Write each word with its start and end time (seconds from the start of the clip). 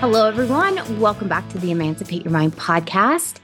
Hello, 0.00 0.26
everyone. 0.26 0.98
Welcome 0.98 1.28
back 1.28 1.46
to 1.50 1.58
the 1.58 1.70
Emancipate 1.70 2.24
Your 2.24 2.32
Mind 2.32 2.56
podcast. 2.56 3.36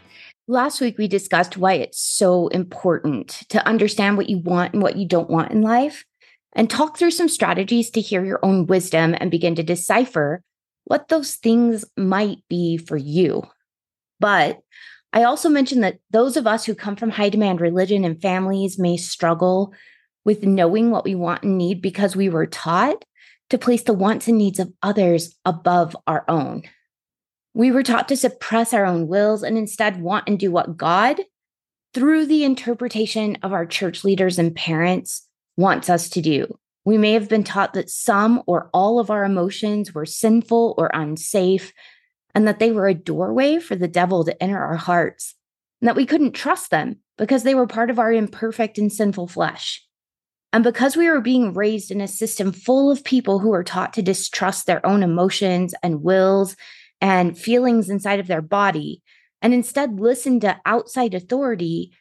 Last 0.49 0.81
week, 0.81 0.97
we 0.97 1.07
discussed 1.07 1.59
why 1.59 1.75
it's 1.75 2.01
so 2.01 2.49
important 2.49 3.43
to 3.51 3.65
understand 3.69 4.17
what 4.17 4.31
you 4.31 4.39
want 4.39 4.73
and 4.73 4.83
what 4.83 4.97
you 4.97 5.07
don't 5.07 5.29
want 5.29 5.53
in 5.53 5.61
life, 5.61 6.07
and 6.55 6.71
talk 6.71 6.97
through 6.97 7.11
some 7.11 7.29
strategies 7.29 7.91
to 7.91 8.01
hear 8.01 8.25
your 8.25 8.41
own 8.43 8.65
wisdom 8.65 9.15
and 9.21 9.31
begin 9.31 9.55
to 9.57 9.63
decipher 9.63 10.43
what 10.85 11.09
those 11.09 11.35
things 11.35 11.85
might 11.95 12.39
be 12.49 12.79
for 12.79 12.97
you. 12.97 13.43
But 14.19 14.61
I 15.13 15.25
also 15.25 15.51
mentioned 15.51 15.85
that 15.85 15.99
those 16.11 16.39
of 16.39 16.47
us 16.47 16.65
who 16.65 16.75
come 16.75 16.97
from 16.97 17.11
high 17.11 17.29
demand 17.29 17.61
religion 17.61 18.03
and 18.03 18.19
families 18.23 18.79
may 18.79 18.97
struggle 18.97 19.75
with 20.25 20.43
knowing 20.43 20.91
what 20.91 21.05
we 21.05 21.15
want 21.15 21.43
and 21.43 21.59
need 21.59 21.83
because 21.83 22.17
we 22.17 22.31
were 22.31 22.47
taught 22.47 23.05
to 23.51 23.59
place 23.59 23.83
the 23.83 23.93
wants 23.93 24.29
and 24.29 24.39
needs 24.39 24.59
of 24.59 24.73
others 24.83 25.35
above 25.45 25.97
our 26.07 26.25
own. 26.29 26.63
We 27.55 27.71
were 27.71 27.83
taught 27.83 28.09
to 28.09 28.17
suppress 28.17 28.75
our 28.75 28.85
own 28.85 29.09
wills 29.09 29.43
and 29.43 29.57
instead 29.57 30.03
want 30.03 30.29
and 30.29 30.39
do 30.39 30.51
what 30.51 30.77
God, 30.77 31.21
through 31.95 32.27
the 32.27 32.45
interpretation 32.45 33.39
of 33.43 33.53
our 33.53 33.65
church 33.65 34.05
leaders 34.05 34.39
and 34.39 34.55
parents, 34.55 35.27
wants 35.57 35.89
us 35.89 36.11
to 36.11 36.21
do. 36.21 36.59
We 36.85 36.99
may 36.99 37.13
have 37.13 37.29
been 37.29 37.45
taught 37.45 37.73
that 37.75 37.89
some 37.89 38.43
or 38.47 38.69
all 38.75 39.01
of 39.01 39.11
our 39.11 39.25
emotions 39.25 39.95
were 39.95 40.07
sinful 40.07 40.75
or 40.77 40.91
unsafe, 40.93 41.73
and 42.35 42.47
that 42.47 42.59
they 42.59 42.73
were 42.73 42.89
a 42.89 42.95
doorway 42.95 43.59
for 43.59 43.75
the 43.75 43.89
devil 43.89 44.25
to 44.25 44.43
enter 44.43 44.63
our 44.63 44.77
hearts, 44.77 45.35
and 45.81 45.89
that 45.89 45.97
we 45.97 46.05
couldn't 46.05 46.33
trust 46.33 46.71
them 46.71 46.99
because 47.17 47.43
they 47.43 47.55
were 47.55 47.67
part 47.67 47.89
of 47.89 47.99
our 47.99 48.13
imperfect 48.13 48.77
and 48.77 48.93
sinful 48.93 49.29
flesh. 49.29 49.86
And 50.57 50.65
because 50.65 50.97
we 50.97 51.11
were 51.11 51.21
being 51.21 51.53
raised 51.53 51.91
in 51.91 52.01
a 52.01 52.09
system 52.09 52.51
full 52.51 52.91
of 52.91 53.05
people 53.05 53.41
who 53.41 53.51
were 53.51 53.63
taught 53.63 53.93
to 53.93 54.01
distrust 54.01 54.65
their 54.65 54.85
own 54.87 55.03
emotions 55.03 55.75
and 55.83 56.03
wills 56.03 56.57
and 56.99 57.37
feelings 57.37 57.91
inside 57.91 58.21
of 58.21 58.27
their 58.27 58.41
body, 58.41 59.03
and 59.43 59.53
instead 59.53 60.01
listen 60.01 60.41
to 60.41 60.59
outside 60.65 61.13
authority, 61.13 61.93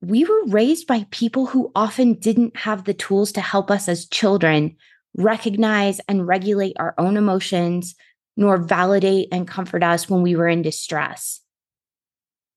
we 0.00 0.24
were 0.24 0.46
raised 0.46 0.86
by 0.86 1.08
people 1.10 1.46
who 1.46 1.72
often 1.74 2.14
didn't 2.14 2.56
have 2.58 2.84
the 2.84 2.94
tools 2.94 3.32
to 3.32 3.40
help 3.40 3.68
us 3.68 3.88
as 3.88 4.06
children 4.06 4.76
recognize 5.16 6.00
and 6.08 6.24
regulate 6.24 6.76
our 6.78 6.94
own 6.98 7.16
emotions, 7.16 7.96
nor 8.36 8.58
validate 8.58 9.26
and 9.32 9.48
comfort 9.48 9.82
us 9.82 10.08
when 10.08 10.22
we 10.22 10.36
were 10.36 10.46
in 10.46 10.62
distress. 10.62 11.40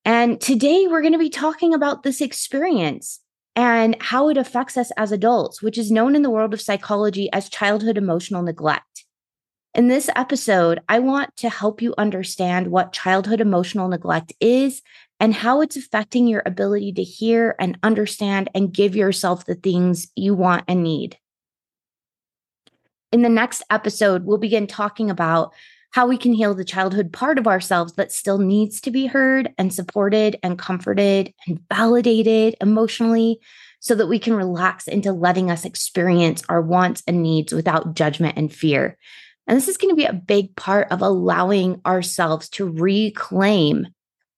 And 0.05 0.39
today 0.39 0.85
we're 0.85 1.01
going 1.01 1.13
to 1.13 1.17
be 1.17 1.31
talking 1.31 1.73
about 1.73 2.03
this 2.03 2.21
experience 2.21 3.20
and 3.55 3.97
how 3.99 4.29
it 4.29 4.37
affects 4.37 4.77
us 4.77 4.91
as 4.97 5.11
adults, 5.11 5.61
which 5.61 5.77
is 5.77 5.91
known 5.91 6.15
in 6.15 6.21
the 6.21 6.29
world 6.29 6.53
of 6.53 6.61
psychology 6.61 7.29
as 7.33 7.49
childhood 7.49 7.97
emotional 7.97 8.41
neglect. 8.41 9.05
In 9.73 9.87
this 9.87 10.09
episode, 10.15 10.81
I 10.89 10.99
want 10.99 11.35
to 11.37 11.49
help 11.49 11.81
you 11.81 11.93
understand 11.97 12.67
what 12.67 12.91
childhood 12.91 13.39
emotional 13.39 13.87
neglect 13.87 14.33
is 14.41 14.81
and 15.19 15.33
how 15.33 15.61
it's 15.61 15.77
affecting 15.77 16.27
your 16.27 16.43
ability 16.45 16.91
to 16.93 17.03
hear 17.03 17.55
and 17.59 17.77
understand 17.83 18.49
and 18.53 18.73
give 18.73 18.95
yourself 18.95 19.45
the 19.45 19.55
things 19.55 20.07
you 20.15 20.33
want 20.33 20.65
and 20.67 20.83
need. 20.83 21.17
In 23.13 23.21
the 23.21 23.29
next 23.29 23.63
episode, 23.69 24.25
we'll 24.25 24.37
begin 24.37 24.67
talking 24.67 25.09
about 25.09 25.53
how 25.91 26.07
we 26.07 26.17
can 26.17 26.33
heal 26.33 26.53
the 26.53 26.65
childhood 26.65 27.11
part 27.11 27.37
of 27.37 27.47
ourselves 27.47 27.93
that 27.93 28.11
still 28.11 28.37
needs 28.37 28.79
to 28.81 28.91
be 28.91 29.05
heard 29.05 29.53
and 29.57 29.73
supported 29.73 30.37
and 30.41 30.57
comforted 30.57 31.33
and 31.47 31.59
validated 31.69 32.55
emotionally 32.61 33.39
so 33.81 33.95
that 33.95 34.07
we 34.07 34.19
can 34.19 34.33
relax 34.33 34.87
into 34.87 35.11
letting 35.11 35.51
us 35.51 35.65
experience 35.65 36.43
our 36.47 36.61
wants 36.61 37.03
and 37.07 37.21
needs 37.21 37.51
without 37.51 37.93
judgment 37.93 38.37
and 38.37 38.53
fear. 38.53 38.97
And 39.47 39.57
this 39.57 39.67
is 39.67 39.77
going 39.77 39.91
to 39.91 39.99
be 39.99 40.05
a 40.05 40.13
big 40.13 40.55
part 40.55 40.89
of 40.91 41.01
allowing 41.01 41.81
ourselves 41.85 42.47
to 42.49 42.69
reclaim 42.69 43.87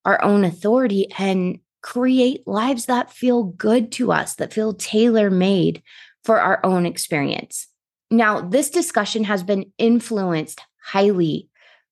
our 0.04 0.22
own 0.24 0.44
authority 0.44 1.06
and 1.18 1.58
create 1.82 2.46
lives 2.48 2.86
that 2.86 3.12
feel 3.12 3.44
good 3.44 3.92
to 3.92 4.10
us, 4.10 4.34
that 4.36 4.52
feel 4.52 4.72
tailor 4.72 5.30
made 5.30 5.82
for 6.24 6.40
our 6.40 6.64
own 6.64 6.86
experience. 6.86 7.68
Now, 8.10 8.40
this 8.40 8.70
discussion 8.70 9.24
has 9.24 9.42
been 9.42 9.72
influenced 9.78 10.60
highly 10.84 11.48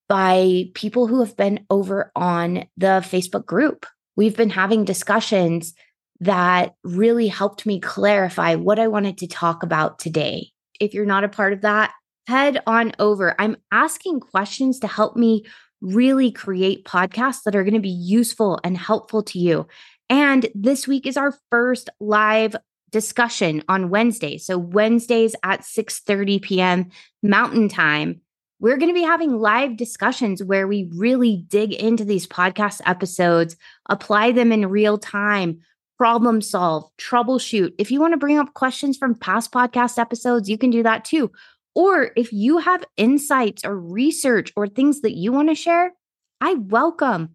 by 0.08 0.64
people 0.74 1.06
who 1.06 1.20
have 1.20 1.36
been 1.36 1.64
over 1.70 2.12
on 2.14 2.64
the 2.76 3.02
Facebook 3.02 3.46
group. 3.46 3.86
We've 4.14 4.36
been 4.36 4.50
having 4.50 4.84
discussions 4.84 5.72
that 6.20 6.74
really 6.84 7.28
helped 7.28 7.66
me 7.66 7.80
clarify 7.80 8.54
what 8.54 8.78
I 8.78 8.88
wanted 8.88 9.18
to 9.18 9.26
talk 9.26 9.62
about 9.62 9.98
today. 9.98 10.50
If 10.78 10.94
you're 10.94 11.06
not 11.06 11.24
a 11.24 11.28
part 11.28 11.52
of 11.52 11.62
that, 11.62 11.92
head 12.26 12.62
on 12.66 12.92
over. 12.98 13.34
I'm 13.38 13.56
asking 13.72 14.20
questions 14.20 14.78
to 14.80 14.86
help 14.86 15.16
me 15.16 15.44
really 15.80 16.30
create 16.30 16.84
podcasts 16.84 17.42
that 17.44 17.56
are 17.56 17.64
going 17.64 17.74
to 17.74 17.80
be 17.80 17.88
useful 17.88 18.60
and 18.62 18.76
helpful 18.76 19.22
to 19.24 19.38
you. 19.38 19.66
And 20.08 20.46
this 20.54 20.86
week 20.86 21.06
is 21.06 21.16
our 21.16 21.34
first 21.50 21.90
live 21.98 22.54
discussion 22.90 23.64
on 23.68 23.88
Wednesday. 23.88 24.38
So 24.38 24.58
Wednesdays 24.58 25.34
at 25.42 25.62
6:30 25.62 26.42
p.m. 26.42 26.90
Mountain 27.22 27.68
Time 27.68 28.20
we're 28.62 28.76
going 28.76 28.90
to 28.90 28.94
be 28.94 29.02
having 29.02 29.40
live 29.40 29.76
discussions 29.76 30.40
where 30.40 30.68
we 30.68 30.88
really 30.94 31.44
dig 31.48 31.72
into 31.72 32.04
these 32.04 32.28
podcast 32.28 32.80
episodes, 32.86 33.56
apply 33.88 34.30
them 34.30 34.52
in 34.52 34.70
real 34.70 34.98
time, 34.98 35.58
problem 35.98 36.40
solve, 36.40 36.88
troubleshoot. 36.96 37.72
If 37.76 37.90
you 37.90 38.00
want 38.00 38.12
to 38.12 38.18
bring 38.18 38.38
up 38.38 38.54
questions 38.54 38.96
from 38.96 39.16
past 39.16 39.50
podcast 39.50 39.98
episodes, 39.98 40.48
you 40.48 40.56
can 40.56 40.70
do 40.70 40.84
that 40.84 41.04
too. 41.04 41.32
Or 41.74 42.12
if 42.14 42.32
you 42.32 42.58
have 42.58 42.84
insights 42.96 43.64
or 43.64 43.76
research 43.76 44.52
or 44.54 44.68
things 44.68 45.00
that 45.00 45.16
you 45.16 45.32
want 45.32 45.48
to 45.48 45.56
share, 45.56 45.92
I 46.40 46.54
welcome 46.54 47.30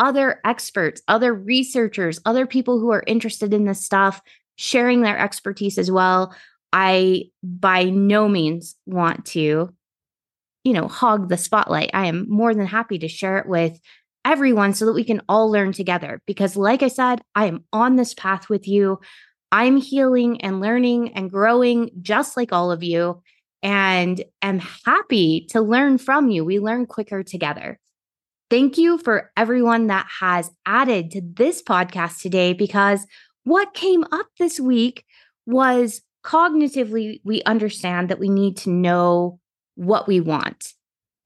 other 0.00 0.40
experts, 0.44 1.00
other 1.06 1.32
researchers, 1.32 2.18
other 2.24 2.44
people 2.44 2.80
who 2.80 2.90
are 2.90 3.04
interested 3.06 3.54
in 3.54 3.66
this 3.66 3.84
stuff 3.84 4.20
sharing 4.56 5.02
their 5.02 5.16
expertise 5.16 5.78
as 5.78 5.92
well. 5.92 6.34
I 6.72 7.30
by 7.44 7.84
no 7.84 8.28
means 8.28 8.74
want 8.84 9.26
to 9.26 9.72
you 10.64 10.72
know, 10.72 10.88
hog 10.88 11.28
the 11.28 11.36
spotlight. 11.36 11.90
I 11.92 12.06
am 12.06 12.26
more 12.28 12.54
than 12.54 12.66
happy 12.66 12.98
to 12.98 13.08
share 13.08 13.38
it 13.38 13.48
with 13.48 13.80
everyone 14.24 14.74
so 14.74 14.86
that 14.86 14.92
we 14.92 15.04
can 15.04 15.22
all 15.28 15.50
learn 15.50 15.72
together. 15.72 16.20
Because, 16.26 16.56
like 16.56 16.82
I 16.82 16.88
said, 16.88 17.20
I 17.34 17.46
am 17.46 17.64
on 17.72 17.96
this 17.96 18.14
path 18.14 18.48
with 18.48 18.68
you. 18.68 19.00
I'm 19.50 19.76
healing 19.76 20.40
and 20.40 20.60
learning 20.60 21.12
and 21.14 21.30
growing 21.30 21.90
just 22.00 22.36
like 22.36 22.52
all 22.52 22.70
of 22.70 22.82
you, 22.82 23.22
and 23.62 24.22
am 24.40 24.60
happy 24.60 25.46
to 25.50 25.60
learn 25.60 25.98
from 25.98 26.30
you. 26.30 26.44
We 26.44 26.58
learn 26.58 26.86
quicker 26.86 27.22
together. 27.22 27.78
Thank 28.50 28.76
you 28.76 28.98
for 28.98 29.30
everyone 29.36 29.86
that 29.86 30.06
has 30.20 30.50
added 30.66 31.10
to 31.12 31.22
this 31.22 31.62
podcast 31.62 32.20
today 32.20 32.52
because 32.52 33.06
what 33.44 33.74
came 33.74 34.04
up 34.12 34.26
this 34.38 34.60
week 34.60 35.04
was 35.46 36.02
cognitively, 36.24 37.20
we 37.24 37.42
understand 37.42 38.08
that 38.08 38.18
we 38.18 38.28
need 38.28 38.56
to 38.58 38.70
know 38.70 39.40
what 39.82 40.06
we 40.06 40.20
want. 40.20 40.72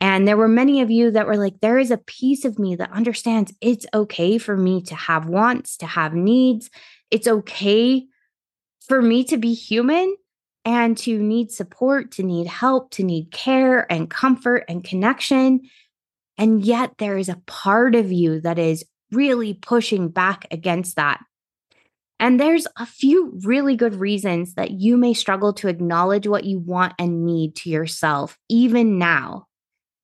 And 0.00 0.29
there 0.29 0.37
were 0.37 0.49
many 0.49 0.82
of 0.82 0.91
you 0.91 1.11
that 1.12 1.26
were 1.26 1.37
like, 1.37 1.61
there 1.61 1.79
is 1.79 1.91
a 1.91 1.97
piece 1.97 2.44
of 2.44 2.58
me 2.58 2.76
that 2.76 2.93
understands 2.93 3.55
it's 3.61 3.87
okay 3.94 4.38
for 4.38 4.56
me 4.56 4.82
to 4.82 4.94
have 4.94 5.26
wants, 5.26 5.76
to 5.79 5.87
have 5.87 6.14
needs. 6.14 6.70
It's 7.11 7.26
okay 7.26 8.06
for 8.87 9.00
me 9.00 9.25
to 9.25 9.37
be 9.37 9.55
human 9.55 10.14
and 10.64 10.99
to 10.99 11.19
need 11.19 11.50
support, 11.50 12.11
to 12.12 12.23
need 12.23 12.47
help, 12.47 12.91
to 12.93 13.05
need 13.05 13.31
care 13.31 13.91
and 13.91 14.11
comfort 14.11 14.64
and 14.69 14.85
connection. 14.85 15.62
And 16.37 16.62
yet 16.64 16.93
there 16.99 17.17
is 17.17 17.29
a 17.29 17.41
part 17.47 17.94
of 17.94 18.12
you 18.12 18.41
that 18.41 18.58
is 18.58 18.85
really 19.12 19.55
pushing 19.55 20.08
back 20.08 20.47
against 20.50 20.97
that. 20.97 21.20
And 22.18 22.40
there's 22.40 22.66
a 22.78 22.86
few 22.86 23.38
really 23.44 23.76
good 23.76 23.94
reasons 23.94 24.54
that 24.54 24.70
you 24.70 24.96
may 24.96 25.12
struggle 25.12 25.52
to 25.54 25.68
acknowledge 25.68 26.26
what 26.26 26.44
you 26.44 26.58
want 26.58 26.94
and 26.98 27.26
need 27.26 27.56
to 27.56 27.70
yourself, 27.70 28.38
even 28.48 28.98
now, 28.98 29.46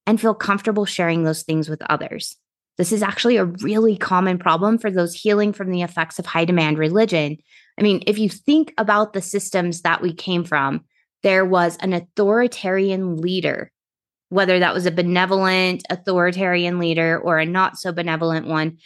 and 0.07 0.21
feel 0.21 0.35
comfortable 0.35 0.85
sharing 0.85 1.25
those 1.25 1.43
things 1.43 1.69
with 1.69 1.81
others. 1.89 2.37
This 2.77 2.93
is 2.93 3.03
actually 3.03 3.37
a 3.37 3.45
really 3.45 3.97
common 3.97 4.39
problem 4.39 4.79
for 4.79 4.91
those 4.91 5.15
healing 5.15 5.53
from 5.53 5.71
the 5.71 5.83
effects 5.83 6.19
of 6.19 6.27
high 6.27 6.45
demand 6.45 6.79
religion. 6.79 7.39
I 7.79 7.83
mean, 7.83 8.03
if 8.07 8.19
you 8.19 8.29
think 8.29 8.75
about 8.77 9.13
the 9.13 9.23
systems 9.23 9.83
that 9.83 10.03
we 10.03 10.13
came 10.13 10.45
from, 10.45 10.85
there 11.23 11.45
was 11.45 11.77
an 11.79 11.93
authoritarian 11.93 13.19
leader, 13.19 13.71
whether 14.29 14.59
that 14.59 14.75
was 14.75 14.87
a 14.87 14.91
benevolent 14.91 15.83
authoritarian 15.89 16.79
leader 16.79 17.19
or 17.19 17.39
a 17.39 17.47
not 17.47 17.79
so 17.79 17.93
benevolent 17.93 18.47
one, 18.47 18.79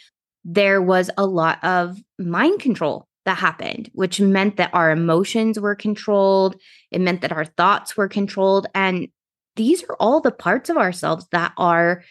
there 0.45 0.81
was 0.81 1.09
a 1.17 1.25
lot 1.25 1.61
of 1.63 1.97
mind 2.19 2.59
control 2.59 3.07
that 3.27 3.37
happened, 3.37 3.91
which 3.93 4.19
meant 4.19 4.57
that 4.57 4.71
our 4.73 4.89
emotions 4.89 5.59
were 5.59 5.75
controlled. 5.75 6.55
It 6.91 7.01
meant 7.01 7.21
that 7.21 7.33
our 7.33 7.45
thoughts 7.45 7.95
were 7.95 8.07
controlled. 8.07 8.67
And 8.73 9.09
these 9.55 9.83
are 9.83 9.95
all 9.99 10.21
the 10.21 10.31
parts 10.31 10.69
of 10.69 10.77
ourselves 10.77 11.27
that 11.31 11.51
are 11.57 12.03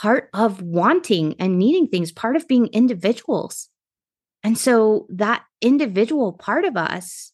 part 0.00 0.30
of 0.32 0.62
wanting 0.62 1.34
and 1.40 1.58
needing 1.58 1.88
things, 1.88 2.12
part 2.12 2.36
of 2.36 2.46
being 2.46 2.68
individuals. 2.68 3.68
And 4.44 4.56
so 4.56 5.06
that 5.10 5.42
individual 5.60 6.32
part 6.32 6.64
of 6.64 6.76
us 6.76 7.32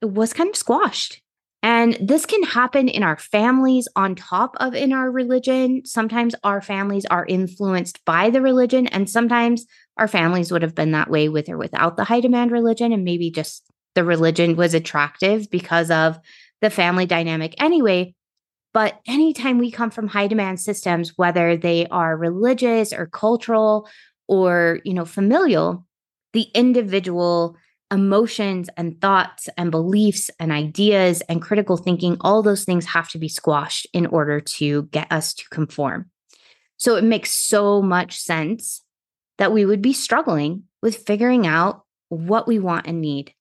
was 0.00 0.32
kind 0.32 0.48
of 0.48 0.56
squashed. 0.56 1.20
And 1.62 1.98
this 2.00 2.24
can 2.24 2.42
happen 2.42 2.88
in 2.88 3.02
our 3.02 3.18
families 3.18 3.88
on 3.96 4.14
top 4.14 4.56
of 4.60 4.74
in 4.74 4.92
our 4.92 5.10
religion. 5.10 5.82
Sometimes 5.84 6.34
our 6.42 6.62
families 6.62 7.04
are 7.06 7.26
influenced 7.26 8.02
by 8.04 8.30
the 8.30 8.40
religion, 8.40 8.86
and 8.86 9.10
sometimes 9.10 9.66
our 9.96 10.08
families 10.08 10.52
would 10.52 10.62
have 10.62 10.74
been 10.74 10.92
that 10.92 11.10
way 11.10 11.28
with 11.28 11.48
or 11.48 11.56
without 11.56 11.96
the 11.96 12.04
high 12.04 12.20
demand 12.20 12.50
religion. 12.50 12.92
And 12.92 13.04
maybe 13.04 13.30
just 13.30 13.64
the 13.94 14.04
religion 14.04 14.56
was 14.56 14.74
attractive 14.74 15.50
because 15.50 15.90
of 15.90 16.18
the 16.60 16.70
family 16.70 17.06
dynamic 17.06 17.54
anyway. 17.58 18.14
But 18.74 19.00
anytime 19.06 19.58
we 19.58 19.70
come 19.70 19.90
from 19.90 20.06
high 20.06 20.26
demand 20.26 20.60
systems, 20.60 21.16
whether 21.16 21.56
they 21.56 21.86
are 21.86 22.16
religious 22.16 22.92
or 22.92 23.06
cultural 23.06 23.88
or, 24.28 24.80
you 24.84 24.92
know, 24.92 25.06
familial, 25.06 25.86
the 26.34 26.48
individual 26.54 27.56
emotions 27.90 28.68
and 28.76 29.00
thoughts 29.00 29.48
and 29.56 29.70
beliefs 29.70 30.30
and 30.38 30.52
ideas 30.52 31.22
and 31.22 31.40
critical 31.40 31.76
thinking, 31.76 32.16
all 32.20 32.42
those 32.42 32.64
things 32.64 32.84
have 32.84 33.08
to 33.10 33.18
be 33.18 33.28
squashed 33.28 33.86
in 33.94 34.06
order 34.06 34.40
to 34.40 34.82
get 34.84 35.10
us 35.10 35.32
to 35.34 35.48
conform. 35.50 36.10
So 36.76 36.96
it 36.96 37.04
makes 37.04 37.32
so 37.32 37.80
much 37.80 38.18
sense 38.18 38.82
that 39.38 39.52
we 39.52 39.64
would 39.64 39.82
be 39.82 39.92
struggling 39.92 40.64
with 40.82 41.06
figuring 41.06 41.46
out 41.46 41.82
what 42.08 42.46
we 42.46 42.58
want 42.58 42.86
and 42.86 43.00
need. 43.00 43.32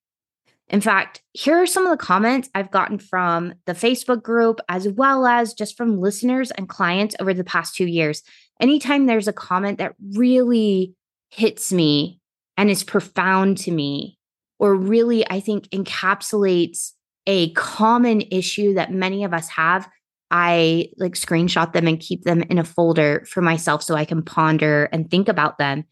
In 0.68 0.82
fact, 0.82 1.22
here 1.34 1.62
are 1.62 1.68
some 1.68 1.86
of 1.86 1.92
the 1.92 2.04
comments 2.04 2.50
I've 2.56 2.72
gotten 2.72 2.98
from 2.98 3.54
the 3.66 3.74
Facebook 3.74 4.24
group, 4.24 4.60
as 4.68 4.88
well 4.88 5.26
as 5.28 5.54
just 5.54 5.78
from 5.78 6.02
listeners 6.02 6.50
and 6.52 6.68
clients 6.68 7.16
over 7.20 7.34
the 7.34 7.44
past 7.44 7.76
two 7.76 7.86
years. 7.86 8.24
Anytime 8.60 9.06
there's 9.06 9.28
a 9.28 9.34
comment 9.34 9.78
that 9.78 9.94
really 10.16 10.96
hits 11.30 11.72
me 11.72 12.20
and 12.58 12.72
is 12.72 12.84
profound 12.84 13.60
to 13.60 13.72
me, 13.72 14.18
or 14.58 14.74
really, 14.74 15.30
I 15.30 15.40
think, 15.40 15.68
encapsulates 15.70 16.94
a 17.28 17.52
common 17.52 18.22
issue 18.32 18.74
that 18.76 18.92
many 18.92 19.24
of 19.24 19.34
us 19.34 19.50
have, 19.50 19.88
I 20.32 20.90
like 20.98 21.14
screenshot 21.14 21.74
them 21.74 21.88
and 21.88 22.00
keep 22.00 22.24
them 22.24 22.42
in 22.44 22.58
a 22.58 22.64
folder 22.64 23.26
for 23.30 23.42
myself 23.42 23.84
so 23.84 23.96
I 23.96 24.06
can 24.06 24.24
ponder 24.24 24.86
and 24.92 25.10
think 25.10 25.28
about 25.28 25.58
them. 25.58 25.86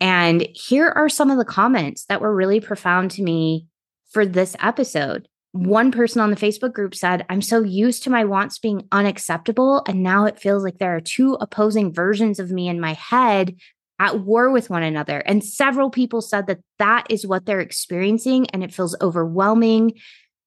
And 0.00 0.46
here 0.52 0.88
are 0.88 1.08
some 1.08 1.30
of 1.30 1.38
the 1.38 1.44
comments 1.44 2.04
that 2.06 2.20
were 2.20 2.34
really 2.34 2.60
profound 2.60 3.10
to 3.12 3.22
me 3.22 3.66
for 4.10 4.26
this 4.26 4.56
episode. 4.60 5.28
One 5.52 5.90
person 5.90 6.20
on 6.20 6.30
the 6.30 6.36
Facebook 6.36 6.74
group 6.74 6.94
said, 6.94 7.24
I'm 7.30 7.40
so 7.40 7.62
used 7.62 8.02
to 8.02 8.10
my 8.10 8.24
wants 8.24 8.58
being 8.58 8.86
unacceptable. 8.92 9.82
And 9.88 10.02
now 10.02 10.26
it 10.26 10.38
feels 10.38 10.62
like 10.62 10.78
there 10.78 10.94
are 10.94 11.00
two 11.00 11.34
opposing 11.40 11.94
versions 11.94 12.38
of 12.38 12.50
me 12.50 12.68
in 12.68 12.78
my 12.78 12.92
head 12.92 13.56
at 13.98 14.20
war 14.20 14.50
with 14.50 14.68
one 14.68 14.82
another. 14.82 15.20
And 15.20 15.42
several 15.42 15.88
people 15.88 16.20
said 16.20 16.46
that 16.48 16.60
that 16.78 17.06
is 17.08 17.26
what 17.26 17.46
they're 17.46 17.60
experiencing. 17.60 18.46
And 18.50 18.62
it 18.62 18.74
feels 18.74 18.96
overwhelming. 19.00 19.92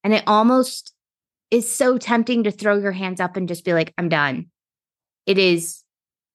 And 0.04 0.14
it 0.14 0.24
almost 0.28 0.94
is 1.52 1.72
so 1.72 1.98
tempting 1.98 2.44
to 2.44 2.52
throw 2.52 2.78
your 2.78 2.92
hands 2.92 3.20
up 3.20 3.36
and 3.36 3.48
just 3.48 3.66
be 3.66 3.74
like, 3.74 3.94
I'm 3.98 4.10
done. 4.10 4.48
It 5.26 5.38
is 5.38 5.84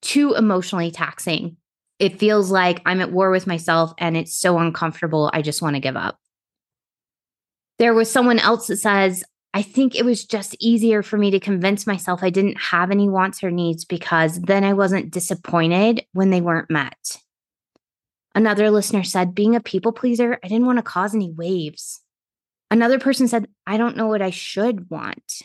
too 0.02 0.34
emotionally 0.34 0.90
taxing. 0.90 1.56
It 1.98 2.18
feels 2.18 2.50
like 2.50 2.82
I'm 2.84 3.00
at 3.00 3.12
war 3.12 3.30
with 3.30 3.46
myself 3.46 3.92
and 3.98 4.16
it's 4.16 4.36
so 4.36 4.58
uncomfortable. 4.58 5.30
I 5.32 5.42
just 5.42 5.62
want 5.62 5.76
to 5.76 5.80
give 5.80 5.96
up. 5.96 6.18
There 7.78 7.94
was 7.94 8.10
someone 8.10 8.38
else 8.38 8.66
that 8.66 8.76
says, 8.76 9.24
I 9.52 9.62
think 9.62 9.94
it 9.94 10.04
was 10.04 10.24
just 10.24 10.56
easier 10.58 11.02
for 11.02 11.16
me 11.16 11.30
to 11.30 11.38
convince 11.38 11.86
myself 11.86 12.22
I 12.22 12.30
didn't 12.30 12.60
have 12.60 12.90
any 12.90 13.08
wants 13.08 13.42
or 13.44 13.52
needs 13.52 13.84
because 13.84 14.40
then 14.40 14.64
I 14.64 14.72
wasn't 14.72 15.12
disappointed 15.12 16.04
when 16.12 16.30
they 16.30 16.40
weren't 16.40 16.70
met. 16.70 17.20
Another 18.34 18.70
listener 18.70 19.04
said, 19.04 19.34
being 19.34 19.54
a 19.54 19.60
people 19.60 19.92
pleaser, 19.92 20.40
I 20.42 20.48
didn't 20.48 20.66
want 20.66 20.78
to 20.78 20.82
cause 20.82 21.14
any 21.14 21.30
waves. 21.30 22.00
Another 22.70 22.98
person 22.98 23.28
said, 23.28 23.48
I 23.66 23.76
don't 23.76 23.96
know 23.96 24.06
what 24.06 24.22
I 24.22 24.30
should 24.30 24.90
want. 24.90 25.42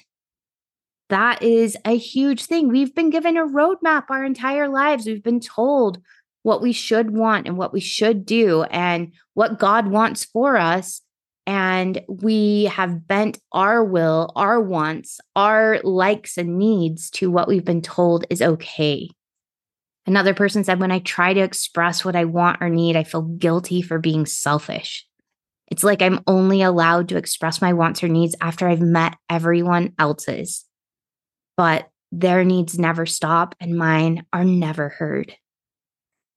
That 1.10 1.42
is 1.42 1.76
a 1.86 1.98
huge 1.98 2.46
thing. 2.46 2.70
We've 2.70 2.94
been 2.94 3.10
given 3.10 3.36
a 3.36 3.46
roadmap 3.46 4.06
our 4.10 4.24
entire 4.24 4.68
lives. 4.68 5.06
We've 5.06 5.24
been 5.24 5.40
told 5.40 6.00
what 6.44 6.62
we 6.62 6.72
should 6.72 7.12
want 7.12 7.48
and 7.48 7.58
what 7.58 7.74
we 7.74 7.80
should 7.80 8.26
do 8.26 8.64
and 8.64 9.14
what 9.34 9.60
God 9.60 9.88
wants 9.88 10.24
for 10.24 10.58
us. 10.58 11.02
And 11.48 12.02
we 12.08 12.66
have 12.66 13.08
bent 13.08 13.40
our 13.52 13.84
will, 13.84 14.32
our 14.36 14.62
wants, 14.62 15.20
our 15.36 15.80
likes 15.84 16.38
and 16.38 16.60
needs 16.60 17.10
to 17.12 17.32
what 17.32 17.48
we've 17.48 17.66
been 17.66 17.82
told 17.82 18.26
is 18.30 18.42
okay. 18.42 19.10
Another 20.06 20.36
person 20.36 20.64
said, 20.64 20.80
When 20.80 20.92
I 20.92 21.00
try 21.00 21.34
to 21.34 21.42
express 21.42 22.06
what 22.06 22.16
I 22.16 22.26
want 22.26 22.62
or 22.62 22.70
need, 22.70 22.96
I 22.96 23.04
feel 23.04 23.24
guilty 23.24 23.82
for 23.82 23.98
being 23.98 24.28
selfish. 24.28 25.08
It's 25.70 25.84
like 25.84 26.02
I'm 26.02 26.22
only 26.28 26.62
allowed 26.62 27.10
to 27.10 27.18
express 27.18 27.62
my 27.62 27.74
wants 27.74 28.04
or 28.04 28.08
needs 28.08 28.36
after 28.42 28.68
I've 28.68 28.82
met 28.82 29.16
everyone 29.30 29.94
else's. 30.00 30.66
But 31.58 31.90
their 32.12 32.44
needs 32.44 32.80
never 32.80 33.06
stop 33.06 33.56
and 33.60 33.78
mine 33.78 34.26
are 34.34 34.46
never 34.46 34.90
heard. 34.90 35.36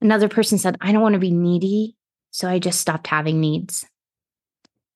Another 0.00 0.28
person 0.28 0.58
said, 0.58 0.76
I 0.80 0.92
don't 0.92 1.02
want 1.02 1.14
to 1.14 1.20
be 1.20 1.30
needy, 1.30 1.96
so 2.30 2.48
I 2.48 2.58
just 2.58 2.80
stopped 2.80 3.06
having 3.06 3.40
needs. 3.40 3.86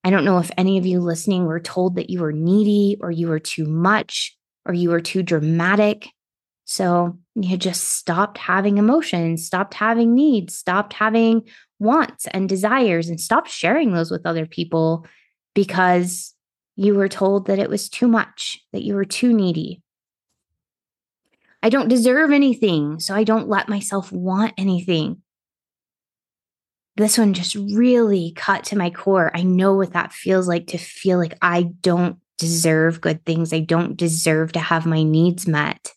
I 0.05 0.11
don't 0.11 0.25
know 0.25 0.39
if 0.39 0.51
any 0.57 0.79
of 0.79 0.87
you 0.87 1.01
listening 1.01 1.47
were 1.47 1.61
told 1.61 1.97
that 1.97 2.11
you 2.11 2.21
were 2.21 2.33
needy 2.33 2.97
or 3.01 3.11
you 3.11 3.29
were 3.29 3.41
too 3.41 3.67
much 3.67 4.37
or 4.65 4.75
you 4.75 4.91
were 4.91 5.01
too 5.01 5.23
dramatic. 5.23 6.09
So 6.65 7.19
you 7.35 7.57
just 7.57 7.85
stopped 7.85 8.39
having 8.39 8.79
emotions, 8.79 9.47
stopped 9.47 9.75
having 9.75 10.15
needs, 10.15 10.57
stopped 10.57 10.93
having 10.93 11.49
wants 11.79 12.27
and 12.29 12.49
desires 12.49 13.09
and 13.09 13.21
stop 13.21 13.47
sharing 13.47 13.93
those 13.93 14.11
with 14.11 14.27
other 14.27 14.47
people 14.47 15.07
because 15.55 16.35
you 16.77 16.95
were 16.95 17.09
told 17.09 17.47
that 17.47 17.59
it 17.59 17.71
was 17.71 17.89
too 17.89 18.07
much, 18.07 18.61
that 18.73 18.83
you 18.83 18.95
were 18.95 19.05
too 19.05 19.33
needy. 19.33 19.83
I 21.63 21.71
don't 21.71 21.89
deserve 21.89 22.31
anything, 22.31 23.01
so 23.01 23.15
I 23.15 23.25
don't 23.25 23.49
let 23.49 23.69
myself 23.69 24.13
want 24.13 24.53
anything. 24.59 25.23
This 26.97 27.19
one 27.19 27.35
just 27.35 27.55
really 27.55 28.33
cut 28.37 28.65
to 28.65 28.79
my 28.79 28.91
core. 28.91 29.31
I 29.35 29.43
know 29.43 29.75
what 29.75 29.93
that 29.93 30.13
feels 30.13 30.49
like 30.49 30.69
to 30.69 30.79
feel 30.79 31.19
like 31.19 31.37
I 31.43 31.63
don't 31.81 32.19
deserve 32.39 33.01
good 33.01 33.25
things. 33.25 33.53
I 33.53 33.61
don't 33.61 33.97
deserve 33.97 34.53
to 34.53 34.61
have 34.61 34.87
my 34.87 35.03
needs 35.03 35.47
met. 35.47 35.93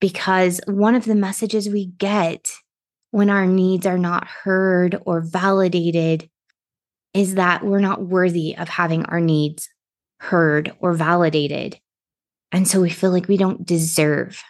Because 0.00 0.60
one 0.66 0.94
of 0.94 1.04
the 1.04 1.14
messages 1.14 1.68
we 1.68 1.86
get 1.86 2.50
when 3.12 3.30
our 3.30 3.46
needs 3.46 3.86
are 3.86 3.98
not 3.98 4.26
heard 4.26 5.00
or 5.04 5.20
validated 5.20 6.28
is 7.14 7.34
that 7.34 7.62
we're 7.62 7.78
not 7.78 8.02
worthy 8.02 8.56
of 8.56 8.68
having 8.70 9.04
our 9.04 9.20
needs 9.20 9.68
heard 10.18 10.72
or 10.80 10.94
validated. 10.94 11.78
And 12.52 12.66
so 12.66 12.80
we 12.80 12.88
feel 12.88 13.10
like 13.10 13.28
we 13.28 13.36
don't 13.36 13.66
deserve 13.66 14.42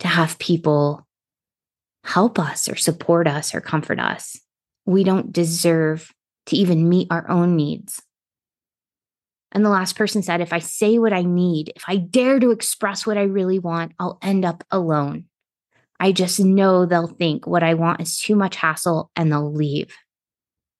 to 0.00 0.08
have 0.08 0.38
people 0.38 1.06
help 2.04 2.38
us 2.40 2.68
or 2.68 2.74
support 2.74 3.28
us 3.28 3.54
or 3.54 3.60
comfort 3.60 4.00
us. 4.00 4.38
We 4.84 5.04
don't 5.04 5.32
deserve 5.32 6.12
to 6.46 6.56
even 6.56 6.88
meet 6.88 7.06
our 7.10 7.28
own 7.30 7.54
needs. 7.54 8.02
And 9.52 9.64
the 9.64 9.70
last 9.70 9.96
person 9.96 10.22
said, 10.22 10.40
if 10.40 10.52
I 10.52 10.58
say 10.58 10.98
what 10.98 11.12
I 11.12 11.22
need, 11.22 11.72
if 11.76 11.84
I 11.86 11.96
dare 11.96 12.40
to 12.40 12.50
express 12.50 13.06
what 13.06 13.16
I 13.16 13.22
really 13.22 13.60
want, 13.60 13.92
I'll 14.00 14.18
end 14.22 14.44
up 14.44 14.64
alone. 14.72 15.26
I 15.98 16.12
just 16.12 16.40
know 16.40 16.86
they'll 16.86 17.06
think 17.06 17.46
what 17.46 17.62
I 17.62 17.74
want 17.74 18.00
is 18.00 18.18
too 18.18 18.36
much 18.36 18.56
hassle 18.56 19.10
and 19.16 19.30
they'll 19.30 19.52
leave. 19.52 19.94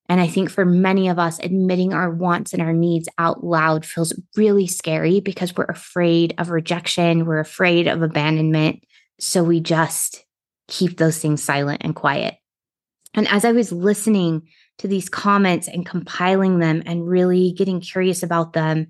And 0.09 0.21
I 0.21 0.29
think 0.29 0.51
for 0.51 0.65
many 0.65 1.09
of 1.09 1.19
us, 1.19 1.41
admitting 1.41 1.93
our 1.93 2.11
wants 2.11 2.53
and 2.53 2.63
our 2.63 2.73
needs 2.73 3.09
out 3.19 3.43
loud 3.43 3.85
feels 3.85 4.13
really 4.37 4.67
scary 4.67 5.21
because 5.21 5.57
we're 5.57 5.65
afraid 5.65 6.35
of 6.39 6.51
rejection, 6.51 7.27
we're 7.27 7.41
afraid 7.41 7.89
of 7.89 8.03
abandonment. 8.03 8.85
So 9.19 9.43
we 9.43 9.61
just 9.61 10.25
keep 10.69 10.97
those 10.97 11.19
things 11.19 11.43
silent 11.43 11.83
and 11.85 11.95
quiet. 11.95 12.37
And 13.15 13.27
as 13.29 13.45
I 13.45 13.53
was 13.53 13.73
listening 13.73 14.49
to 14.79 14.89
these 14.89 15.09
comments 15.09 15.69
and 15.69 15.87
compiling 15.87 16.59
them 16.59 16.83
and 16.87 17.09
really 17.09 17.53
getting 17.53 17.81
curious 17.81 18.23
about 18.23 18.53
them, 18.53 18.89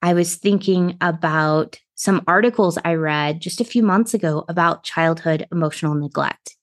I 0.00 0.14
was 0.14 0.36
thinking 0.36 0.96
about 1.00 1.78
some 1.94 2.22
articles 2.26 2.78
I 2.84 2.94
read 2.94 3.40
just 3.40 3.60
a 3.60 3.64
few 3.64 3.82
months 3.82 4.14
ago 4.14 4.44
about 4.48 4.84
childhood 4.84 5.46
emotional 5.52 5.94
neglect. 5.94 6.56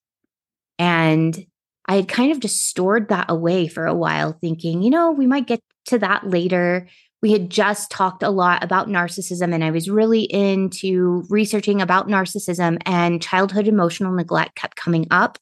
And 0.78 1.46
I 1.88 1.96
had 1.96 2.08
kind 2.08 2.32
of 2.32 2.40
just 2.40 2.68
stored 2.68 3.10
that 3.10 3.30
away 3.30 3.68
for 3.68 3.86
a 3.86 3.96
while, 3.96 4.34
thinking, 4.34 4.82
you 4.82 4.90
know, 4.90 5.12
we 5.12 5.28
might 5.28 5.48
get 5.48 5.62
to 5.86 6.00
that 6.00 6.28
later. 6.28 6.88
We 7.22 7.32
had 7.32 7.50
just 7.50 7.92
talked 7.92 8.24
a 8.24 8.30
lot 8.30 8.64
about 8.64 8.88
narcissism, 8.88 9.54
and 9.54 9.64
I 9.64 9.72
was 9.72 9.90
really 9.90 10.24
into 10.24 11.24
researching 11.30 11.82
about 11.82 12.08
narcissism, 12.08 12.78
and 12.86 13.22
childhood 13.22 13.68
emotional 13.68 14.12
neglect 14.12 14.56
kept 14.56 14.76
coming 14.76 15.08
up. 15.12 15.38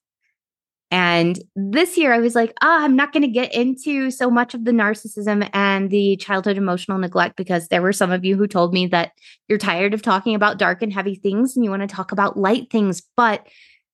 And 0.92 1.40
this 1.56 1.98
year, 1.98 2.14
I 2.14 2.20
was 2.20 2.34
like, 2.34 2.54
ah, 2.62 2.80
oh, 2.80 2.84
I'm 2.84 2.96
not 2.96 3.14
going 3.14 3.22
to 3.22 3.30
get 3.30 3.54
into 3.54 4.10
so 4.10 4.32
much 4.32 4.56
of 4.56 4.66
the 4.66 4.72
narcissism 4.72 5.48
and 5.54 5.92
the 5.92 6.18
childhood 6.18 6.58
emotional 6.58 6.98
neglect 6.98 7.36
because 7.36 7.68
there 7.68 7.84
were 7.84 7.94
some 7.94 8.12
of 8.12 8.26
you 8.26 8.36
who 8.36 8.48
told 8.48 8.74
me 8.74 8.88
that 8.88 9.12
you're 9.48 9.60
tired 9.60 9.94
of 9.94 10.02
talking 10.02 10.34
about 10.34 10.58
dark 10.58 10.82
and 10.82 10.92
heavy 10.92 11.14
things 11.14 11.56
and 11.56 11.64
you 11.64 11.70
want 11.70 11.84
to 11.84 11.88
talk 11.88 12.12
about 12.12 12.38
light 12.38 12.72
things. 12.72 13.04
But 13.16 13.48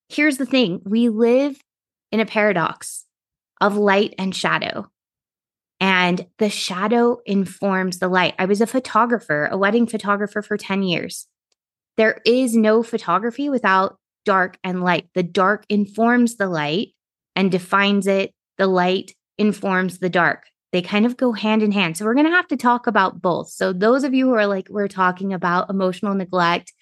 here's 0.07 0.37
the 0.37 0.45
thing 0.45 0.81
we 0.85 1.09
live 1.09 1.61
in 2.13 2.21
a 2.21 2.25
paradox 2.25 3.03
of 3.59 3.75
light 3.75 4.15
and 4.17 4.33
shadow. 4.33 4.89
And 5.81 6.25
the 6.37 6.49
shadow 6.49 7.17
informs 7.25 7.99
the 7.99 8.07
light. 8.07 8.35
I 8.39 8.45
was 8.45 8.61
a 8.61 8.67
photographer, 8.67 9.49
a 9.51 9.57
wedding 9.57 9.85
photographer 9.85 10.41
for 10.41 10.55
10 10.55 10.83
years. 10.83 11.27
There 11.97 12.21
is 12.25 12.55
no 12.55 12.83
photography 12.83 13.49
without 13.49 13.97
dark 14.25 14.57
and 14.63 14.83
light. 14.83 15.07
The 15.13 15.23
dark 15.23 15.65
informs 15.69 16.35
the 16.35 16.49
light 16.49 16.89
and 17.35 17.51
defines 17.51 18.07
it, 18.07 18.33
the 18.57 18.67
light 18.67 19.13
informs 19.37 19.99
the 19.99 20.09
dark. 20.09 20.43
They 20.71 20.81
kind 20.81 21.05
of 21.05 21.15
go 21.15 21.31
hand 21.31 21.63
in 21.63 21.71
hand. 21.71 21.95
So, 21.95 22.05
we're 22.05 22.15
going 22.15 22.25
to 22.25 22.31
have 22.31 22.47
to 22.49 22.57
talk 22.57 22.87
about 22.87 23.21
both. 23.21 23.49
So, 23.49 23.71
those 23.71 24.03
of 24.03 24.13
you 24.13 24.27
who 24.27 24.33
are 24.33 24.47
like, 24.47 24.67
we're 24.69 24.89
talking 24.89 25.31
about 25.31 25.69
emotional 25.69 26.13
neglect, 26.13 26.73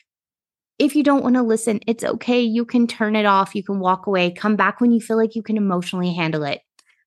if 0.79 0.95
you 0.95 1.03
don't 1.03 1.23
want 1.23 1.35
to 1.35 1.43
listen, 1.43 1.79
it's 1.85 2.03
okay. 2.03 2.41
You 2.41 2.65
can 2.65 2.88
turn 2.88 3.15
it 3.15 3.25
off. 3.25 3.55
You 3.55 3.63
can 3.63 3.79
walk 3.79 4.07
away. 4.07 4.31
Come 4.31 4.55
back 4.55 4.81
when 4.81 4.91
you 4.91 5.00
feel 5.00 5.17
like 5.17 5.35
you 5.35 5.43
can 5.43 5.57
emotionally 5.57 6.13
handle 6.13 6.43
it. 6.43 6.62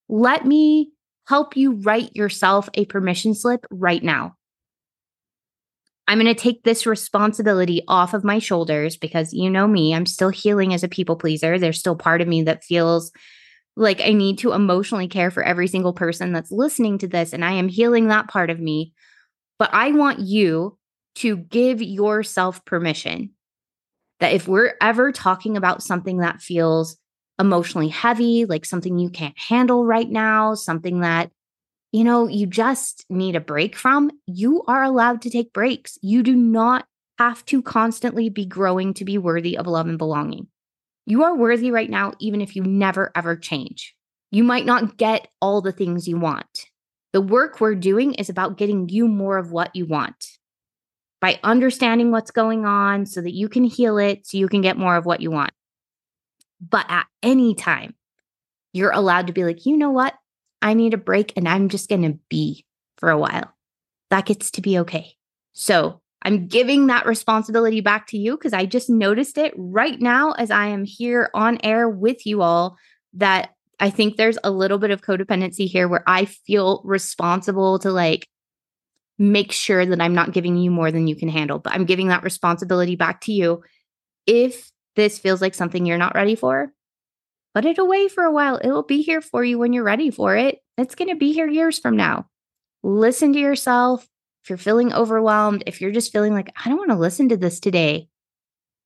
Let 0.09 0.47
me 0.47 0.91
help 1.27 1.57
you 1.57 1.73
write 1.73 2.15
yourself 2.15 2.69
a 2.75 2.85
permission 2.85 3.35
slip 3.35 3.67
right 3.71 4.03
now. 4.03 4.35
I'm 6.09 6.21
going 6.21 6.33
to 6.33 6.41
take 6.41 6.63
this 6.63 6.87
responsibility 6.87 7.83
off 7.89 8.15
of 8.15 8.25
my 8.25 8.39
shoulders 8.39 8.97
because 8.97 9.33
you 9.33 9.51
know 9.51 9.67
me, 9.67 9.95
I'm 9.95 10.07
still 10.07 10.29
healing 10.29 10.73
as 10.73 10.85
a 10.85 10.89
people 10.89 11.17
pleaser. 11.17 11.59
There's 11.59 11.79
still 11.79 11.97
part 11.97 12.21
of 12.21 12.29
me 12.29 12.43
that 12.43 12.65
feels 12.65 13.11
like 13.77 14.01
I 14.01 14.13
need 14.13 14.39
to 14.39 14.53
emotionally 14.53 15.09
care 15.09 15.31
for 15.31 15.43
every 15.43 15.67
single 15.67 15.93
person 15.93 16.33
that's 16.33 16.53
listening 16.53 16.99
to 16.99 17.09
this, 17.09 17.33
and 17.33 17.45
I 17.45 17.53
am 17.53 17.69
healing 17.69 18.09
that 18.09 18.29
part 18.29 18.51
of 18.51 18.61
me. 18.61 18.95
But 19.59 19.71
I 19.73 19.93
want 19.93 20.21
you 20.21 20.79
to 21.17 21.37
give 21.37 21.83
yourself 21.83 22.65
permission 22.65 23.31
that 24.21 24.33
if 24.33 24.49
we're 24.49 24.75
ever 24.81 25.13
talking 25.13 25.57
about 25.57 25.83
something 25.83 26.19
that 26.19 26.41
feels 26.41 26.97
emotionally 27.39 27.89
heavy, 27.89 28.47
like 28.47 28.65
something 28.65 28.99
you 28.99 29.11
can't 29.11 29.39
handle 29.39 29.85
right 29.85 30.09
now, 30.09 30.55
something 30.55 31.01
that 31.01 31.31
you 31.93 32.05
know, 32.05 32.29
you 32.29 32.47
just 32.47 33.05
need 33.09 33.37
a 33.37 33.41
break 33.41 33.77
from, 33.77 34.11
you 34.27 34.63
are 34.67 34.83
allowed 34.83 35.23
to 35.23 35.31
take 35.31 35.53
breaks. 35.53 35.99
You 36.03 36.23
do 36.23 36.35
not 36.35 36.87
have 37.19 37.45
to 37.47 37.63
constantly 37.63 38.29
be 38.29 38.45
growing 38.45 38.93
to 38.95 39.05
be 39.05 39.19
worthy 39.19 39.57
of 39.57 39.67
love 39.67 39.87
and 39.87 39.99
belonging. 39.99 40.49
You 41.07 41.23
are 41.23 41.37
worthy 41.37 41.71
right 41.71 41.89
now, 41.89 42.13
even 42.19 42.41
if 42.41 42.57
you 42.57 42.63
never 42.63 43.13
ever 43.15 43.37
change. 43.37 43.95
You 44.31 44.45
might 44.45 44.67
not 44.67 44.97
get 44.97 45.29
all 45.41 45.63
the 45.63 45.73
things 45.73 46.09
you 46.09 46.19
want. 46.19 46.67
The 47.13 47.21
work 47.21 47.61
we're 47.61 47.77
doing 47.77 48.15
is 48.15 48.29
about 48.29 48.59
getting 48.59 48.89
you 48.89 49.09
more 49.09 49.39
of 49.39 49.53
what 49.53 49.75
you 49.75 49.87
want 49.87 50.27
by 51.21 51.39
understanding 51.43 52.11
what's 52.11 52.31
going 52.31 52.67
on 52.67 53.07
so 53.07 53.23
that 53.23 53.33
you 53.33 53.49
can 53.49 53.65
heal 53.65 53.97
it, 53.97 54.27
so 54.27 54.37
you 54.37 54.49
can 54.49 54.61
get 54.61 54.77
more 54.77 54.97
of 54.97 55.07
what 55.07 55.21
you 55.21 55.31
want. 55.31 55.53
But 56.61 56.87
at 56.89 57.07
any 57.23 57.55
time, 57.55 57.95
you're 58.73 58.91
allowed 58.91 59.29
to 59.29 59.33
be 59.33 59.45
like, 59.45 59.65
you 59.65 59.77
know 59.77 59.91
what? 59.91 60.15
I 60.63 60.75
need 60.75 60.95
a 60.95 60.99
break 60.99 61.33
and 61.37 61.49
I'm 61.49 61.69
just 61.69 61.89
going 61.89 62.03
to 62.03 62.19
be 62.29 62.65
for 62.97 63.11
a 63.11 63.19
while. 63.19 63.53
That 64.11 64.27
gets 64.27 64.51
to 64.53 64.63
be 64.63 64.79
okay. 64.81 65.15
So 65.53 66.01
I'm 66.23 66.47
giving 66.49 66.87
that 66.87 67.07
responsibility 67.07 67.81
back 67.81 68.07
to 68.09 68.19
you 68.19 68.37
because 68.37 68.53
I 68.53 68.67
just 68.67 68.91
noticed 68.91 69.39
it 69.39 69.55
right 69.57 70.01
now 70.01 70.33
as 70.33 70.51
I 70.51 70.67
am 70.67 70.85
here 70.85 71.31
on 71.35 71.59
air 71.63 71.89
with 71.89 72.27
you 72.27 72.43
all 72.43 72.77
that 73.15 73.51
I 73.79 73.91
think 73.91 74.17
there's 74.17 74.39
a 74.43 74.51
little 74.51 74.79
bit 74.79 74.91
of 74.91 75.03
codependency 75.03 75.69
here 75.69 75.89
where 75.89 76.03
I 76.07 76.25
feel 76.25 76.81
responsible 76.85 77.79
to 77.81 77.91
like 77.91 78.29
make 79.19 79.53
sure 79.53 79.85
that 79.85 80.01
I'm 80.01 80.15
not 80.15 80.33
giving 80.33 80.57
you 80.57 80.71
more 80.71 80.91
than 80.91 81.07
you 81.07 81.17
can 81.17 81.29
handle, 81.29 81.59
but 81.59 81.73
I'm 81.73 81.85
giving 81.85 82.09
that 82.09 82.23
responsibility 82.23 82.97
back 82.97 83.21
to 83.23 83.33
you. 83.33 83.63
If 84.27 84.71
this 84.95 85.19
feels 85.19 85.41
like 85.41 85.55
something 85.55 85.87
you're 85.87 85.99
not 85.99 86.15
ready 86.15 86.35
for, 86.35 86.73
put 87.57 87.65
it 87.65 87.79
away 87.79 88.07
for 88.07 88.23
a 88.23 88.31
while. 88.31 88.61
It'll 88.63 88.83
be 88.83 89.01
here 89.01 89.23
for 89.23 89.43
you 89.43 89.59
when 89.59 89.73
you're 89.73 89.83
ready 89.83 90.11
for 90.11 90.37
it. 90.37 90.59
It's 90.77 90.95
going 90.95 91.09
to 91.09 91.17
be 91.17 91.33
here 91.33 91.49
years 91.49 91.79
from 91.79 91.97
now. 91.97 92.27
Listen 92.83 93.33
to 93.33 93.39
yourself. 93.39 94.07
If 94.45 94.51
you're 94.51 94.59
feeling 94.59 94.93
overwhelmed, 94.93 95.63
if 95.67 95.81
you're 95.81 95.91
just 95.91 96.13
feeling 96.13 96.35
like, 96.35 96.53
I 96.63 96.69
don't 96.69 96.77
want 96.77 96.91
to 96.91 96.97
listen 96.97 97.31
to 97.31 97.37
this 97.39 97.59
today, 97.59 98.11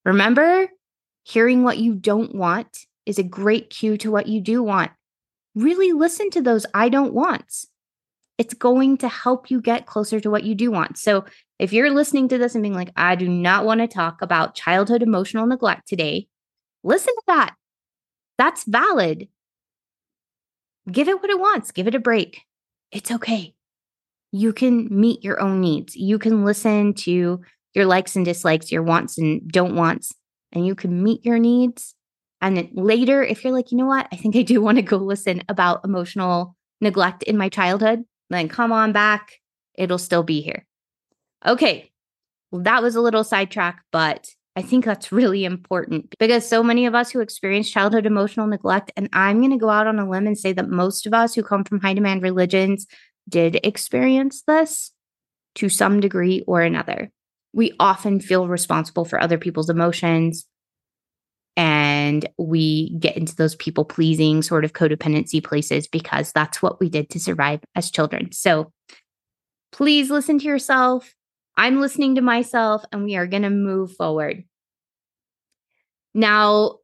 remember 0.04 0.68
hearing 1.24 1.64
what 1.64 1.78
you 1.78 1.96
don't 1.96 2.32
want 2.32 2.86
is 3.06 3.18
a 3.18 3.24
great 3.24 3.70
cue 3.70 3.96
to 3.96 4.12
what 4.12 4.28
you 4.28 4.40
do 4.40 4.62
want. 4.62 4.92
Really 5.56 5.90
listen 5.90 6.30
to 6.30 6.40
those 6.40 6.64
I 6.72 6.90
don't 6.90 7.12
wants. 7.12 7.66
It's 8.38 8.54
going 8.54 8.98
to 8.98 9.08
help 9.08 9.50
you 9.50 9.60
get 9.60 9.86
closer 9.86 10.20
to 10.20 10.30
what 10.30 10.44
you 10.44 10.54
do 10.54 10.70
want. 10.70 10.96
So, 10.96 11.24
if 11.58 11.72
you're 11.72 11.90
listening 11.90 12.28
to 12.28 12.38
this 12.38 12.54
and 12.54 12.62
being 12.62 12.74
like, 12.74 12.92
I 12.94 13.16
do 13.16 13.28
not 13.28 13.64
want 13.64 13.80
to 13.80 13.88
talk 13.88 14.22
about 14.22 14.54
childhood 14.54 15.02
emotional 15.02 15.46
neglect 15.46 15.88
today, 15.88 16.28
listen 16.84 17.12
to 17.16 17.22
that. 17.26 17.56
That's 18.40 18.64
valid. 18.64 19.28
Give 20.90 21.08
it 21.08 21.20
what 21.20 21.28
it 21.28 21.38
wants, 21.38 21.72
give 21.72 21.86
it 21.86 21.94
a 21.94 21.98
break. 22.00 22.40
It's 22.90 23.10
okay. 23.10 23.54
You 24.32 24.54
can 24.54 24.88
meet 24.90 25.22
your 25.22 25.38
own 25.42 25.60
needs. 25.60 25.94
You 25.94 26.18
can 26.18 26.42
listen 26.42 26.94
to 27.04 27.42
your 27.74 27.84
likes 27.84 28.16
and 28.16 28.24
dislikes, 28.24 28.72
your 28.72 28.82
wants 28.82 29.18
and 29.18 29.46
don't 29.46 29.76
wants, 29.76 30.14
and 30.52 30.66
you 30.66 30.74
can 30.74 31.02
meet 31.02 31.22
your 31.22 31.38
needs. 31.38 31.94
And 32.40 32.56
then 32.56 32.70
later, 32.72 33.22
if 33.22 33.44
you're 33.44 33.52
like, 33.52 33.72
you 33.72 33.76
know 33.76 33.84
what, 33.84 34.08
I 34.10 34.16
think 34.16 34.34
I 34.34 34.40
do 34.40 34.62
want 34.62 34.76
to 34.76 34.82
go 34.82 34.96
listen 34.96 35.42
about 35.50 35.84
emotional 35.84 36.56
neglect 36.80 37.22
in 37.24 37.36
my 37.36 37.50
childhood, 37.50 38.04
then 38.30 38.48
come 38.48 38.72
on 38.72 38.92
back. 38.92 39.32
It'll 39.74 39.98
still 39.98 40.22
be 40.22 40.40
here. 40.40 40.66
Okay. 41.44 41.90
Well, 42.50 42.62
that 42.62 42.82
was 42.82 42.94
a 42.94 43.02
little 43.02 43.22
sidetrack, 43.22 43.84
but 43.92 44.30
I 44.56 44.62
think 44.62 44.84
that's 44.84 45.12
really 45.12 45.44
important 45.44 46.14
because 46.18 46.48
so 46.48 46.62
many 46.62 46.86
of 46.86 46.94
us 46.94 47.10
who 47.10 47.20
experience 47.20 47.70
childhood 47.70 48.04
emotional 48.04 48.46
neglect, 48.46 48.90
and 48.96 49.08
I'm 49.12 49.38
going 49.38 49.52
to 49.52 49.56
go 49.56 49.70
out 49.70 49.86
on 49.86 49.98
a 49.98 50.08
limb 50.08 50.26
and 50.26 50.36
say 50.36 50.52
that 50.52 50.68
most 50.68 51.06
of 51.06 51.14
us 51.14 51.34
who 51.34 51.42
come 51.42 51.64
from 51.64 51.80
high 51.80 51.94
demand 51.94 52.22
religions 52.22 52.86
did 53.28 53.60
experience 53.62 54.42
this 54.46 54.92
to 55.56 55.68
some 55.68 56.00
degree 56.00 56.42
or 56.46 56.62
another. 56.62 57.10
We 57.52 57.72
often 57.78 58.20
feel 58.20 58.48
responsible 58.48 59.04
for 59.04 59.20
other 59.20 59.38
people's 59.38 59.70
emotions 59.70 60.46
and 61.56 62.28
we 62.38 62.96
get 62.98 63.16
into 63.16 63.36
those 63.36 63.54
people 63.56 63.84
pleasing 63.84 64.42
sort 64.42 64.64
of 64.64 64.72
codependency 64.72 65.42
places 65.42 65.86
because 65.88 66.32
that's 66.32 66.62
what 66.62 66.80
we 66.80 66.88
did 66.88 67.10
to 67.10 67.20
survive 67.20 67.60
as 67.74 67.90
children. 67.90 68.32
So 68.32 68.72
please 69.72 70.10
listen 70.10 70.38
to 70.38 70.46
yourself 70.46 71.14
I'm 71.56 71.80
listening 71.80 72.14
to 72.14 72.20
myself 72.20 72.84
and 72.92 73.04
we 73.04 73.16
are 73.16 73.26
going 73.26 73.42
to 73.42 73.50
move 73.50 73.92
forward. 73.92 74.44
Now, 76.14 76.76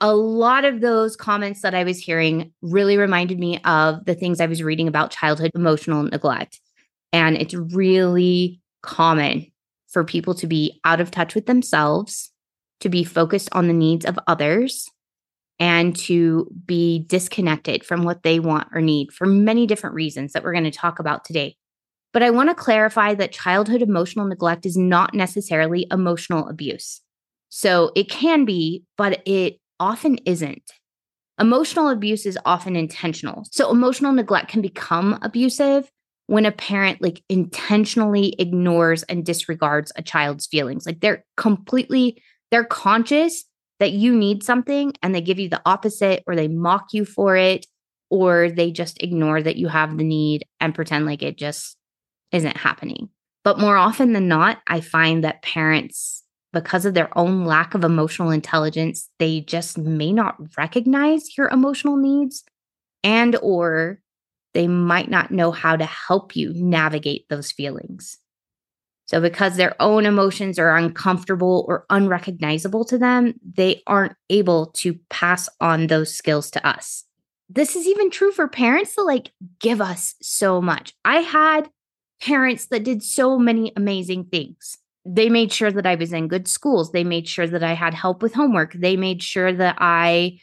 a 0.00 0.14
lot 0.14 0.64
of 0.64 0.80
those 0.80 1.16
comments 1.16 1.62
that 1.62 1.74
I 1.74 1.84
was 1.84 1.98
hearing 1.98 2.52
really 2.62 2.96
reminded 2.96 3.38
me 3.38 3.58
of 3.64 4.04
the 4.04 4.14
things 4.14 4.40
I 4.40 4.46
was 4.46 4.62
reading 4.62 4.86
about 4.86 5.10
childhood 5.10 5.50
emotional 5.54 6.04
neglect. 6.04 6.60
And 7.12 7.36
it's 7.36 7.54
really 7.54 8.60
common 8.82 9.46
for 9.88 10.04
people 10.04 10.34
to 10.34 10.46
be 10.46 10.80
out 10.84 11.00
of 11.00 11.10
touch 11.10 11.34
with 11.34 11.46
themselves, 11.46 12.30
to 12.80 12.88
be 12.88 13.02
focused 13.02 13.48
on 13.52 13.66
the 13.66 13.72
needs 13.72 14.04
of 14.04 14.18
others, 14.26 14.88
and 15.58 15.96
to 15.96 16.48
be 16.64 17.00
disconnected 17.08 17.82
from 17.82 18.04
what 18.04 18.22
they 18.22 18.38
want 18.38 18.68
or 18.72 18.80
need 18.80 19.12
for 19.12 19.26
many 19.26 19.66
different 19.66 19.96
reasons 19.96 20.32
that 20.32 20.44
we're 20.44 20.52
going 20.52 20.62
to 20.64 20.70
talk 20.70 21.00
about 21.00 21.24
today. 21.24 21.56
But 22.12 22.22
I 22.22 22.30
want 22.30 22.48
to 22.48 22.54
clarify 22.54 23.14
that 23.14 23.32
childhood 23.32 23.82
emotional 23.82 24.26
neglect 24.26 24.66
is 24.66 24.76
not 24.76 25.14
necessarily 25.14 25.86
emotional 25.90 26.48
abuse. 26.48 27.00
So 27.48 27.92
it 27.94 28.08
can 28.08 28.44
be, 28.44 28.84
but 28.96 29.22
it 29.26 29.58
often 29.80 30.18
isn't. 30.24 30.72
Emotional 31.40 31.88
abuse 31.88 32.26
is 32.26 32.38
often 32.44 32.76
intentional. 32.76 33.44
So 33.50 33.70
emotional 33.70 34.12
neglect 34.12 34.48
can 34.48 34.60
become 34.60 35.18
abusive 35.22 35.90
when 36.26 36.44
a 36.44 36.52
parent 36.52 37.00
like 37.00 37.22
intentionally 37.28 38.34
ignores 38.38 39.02
and 39.04 39.24
disregards 39.24 39.92
a 39.96 40.02
child's 40.02 40.46
feelings. 40.46 40.84
Like 40.84 41.00
they're 41.00 41.24
completely 41.36 42.22
they're 42.50 42.64
conscious 42.64 43.44
that 43.78 43.92
you 43.92 44.14
need 44.14 44.42
something 44.42 44.92
and 45.02 45.14
they 45.14 45.20
give 45.20 45.38
you 45.38 45.48
the 45.48 45.62
opposite 45.64 46.22
or 46.26 46.36
they 46.36 46.48
mock 46.48 46.88
you 46.92 47.04
for 47.04 47.36
it 47.36 47.66
or 48.10 48.50
they 48.50 48.70
just 48.70 49.02
ignore 49.02 49.42
that 49.42 49.56
you 49.56 49.68
have 49.68 49.96
the 49.96 50.04
need 50.04 50.44
and 50.60 50.74
pretend 50.74 51.06
like 51.06 51.22
it 51.22 51.38
just 51.38 51.77
isn't 52.32 52.56
happening. 52.56 53.08
But 53.44 53.58
more 53.58 53.76
often 53.76 54.12
than 54.12 54.28
not, 54.28 54.58
I 54.66 54.80
find 54.80 55.24
that 55.24 55.42
parents 55.42 56.24
because 56.52 56.84
of 56.84 56.94
their 56.94 57.16
own 57.16 57.44
lack 57.44 57.74
of 57.74 57.84
emotional 57.84 58.30
intelligence, 58.30 59.08
they 59.18 59.40
just 59.40 59.78
may 59.78 60.12
not 60.12 60.36
recognize 60.56 61.36
your 61.36 61.48
emotional 61.48 61.96
needs 61.96 62.44
and 63.04 63.36
or 63.42 64.00
they 64.54 64.66
might 64.66 65.10
not 65.10 65.30
know 65.30 65.50
how 65.50 65.76
to 65.76 65.84
help 65.84 66.34
you 66.34 66.52
navigate 66.54 67.28
those 67.28 67.52
feelings. 67.52 68.18
So, 69.06 69.20
because 69.20 69.56
their 69.56 69.74
own 69.80 70.04
emotions 70.04 70.58
are 70.58 70.76
uncomfortable 70.76 71.64
or 71.66 71.86
unrecognizable 71.88 72.84
to 72.86 72.98
them, 72.98 73.34
they 73.42 73.82
aren't 73.86 74.16
able 74.28 74.66
to 74.76 74.98
pass 75.08 75.48
on 75.60 75.86
those 75.86 76.14
skills 76.14 76.50
to 76.50 76.66
us. 76.66 77.04
This 77.48 77.74
is 77.74 77.86
even 77.86 78.10
true 78.10 78.32
for 78.32 78.48
parents 78.48 78.94
to 78.96 79.02
like 79.02 79.32
give 79.60 79.80
us 79.80 80.14
so 80.20 80.60
much. 80.60 80.92
I 81.06 81.20
had 81.20 81.70
parents 82.20 82.66
that 82.66 82.84
did 82.84 83.02
so 83.02 83.38
many 83.38 83.72
amazing 83.76 84.24
things. 84.24 84.76
They 85.04 85.28
made 85.28 85.52
sure 85.52 85.70
that 85.70 85.86
I 85.86 85.94
was 85.94 86.12
in 86.12 86.28
good 86.28 86.48
schools. 86.48 86.92
They 86.92 87.04
made 87.04 87.28
sure 87.28 87.46
that 87.46 87.62
I 87.62 87.72
had 87.72 87.94
help 87.94 88.22
with 88.22 88.34
homework. 88.34 88.74
They 88.74 88.96
made 88.96 89.22
sure 89.22 89.52
that 89.52 89.76
I 89.78 90.38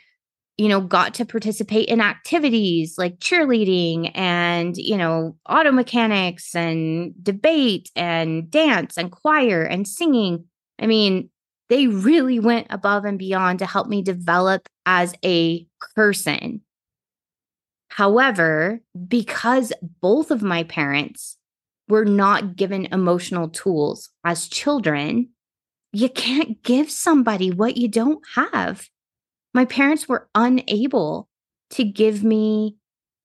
you 0.57 0.69
know, 0.69 0.79
got 0.79 1.13
to 1.15 1.25
participate 1.25 1.89
in 1.89 1.99
activities 1.99 2.97
like 2.97 3.19
cheerleading 3.19 4.11
and, 4.15 4.77
you 4.77 4.95
know, 4.95 5.35
auto 5.49 5.71
mechanics 5.71 6.55
and 6.55 7.13
debate 7.21 7.91
and 7.95 8.49
dance 8.49 8.97
and 8.97 9.11
choir 9.11 9.63
and 9.63 9.87
singing. 9.87 10.45
I 10.79 10.87
mean, 10.87 11.29
they 11.67 11.87
really 11.87 12.39
went 12.39 12.67
above 12.69 13.03
and 13.03 13.19
beyond 13.19 13.59
to 13.59 13.65
help 13.65 13.87
me 13.87 14.01
develop 14.01 14.67
as 14.85 15.13
a 15.25 15.67
person. 15.95 16.61
However, 17.89 18.79
because 19.07 19.73
both 20.01 20.31
of 20.31 20.41
my 20.41 20.63
parents 20.63 21.37
were 21.87 22.05
not 22.05 22.55
given 22.55 22.87
emotional 22.91 23.49
tools 23.49 24.09
as 24.23 24.47
children, 24.47 25.29
you 25.91 26.09
can't 26.09 26.61
give 26.63 26.89
somebody 26.89 27.51
what 27.51 27.77
you 27.77 27.87
don't 27.87 28.21
have 28.35 28.89
my 29.55 29.63
parents 29.63 30.09
were 30.09 30.27
unable 30.35 31.29
to 31.69 31.85
give 31.85 32.25
me 32.25 32.75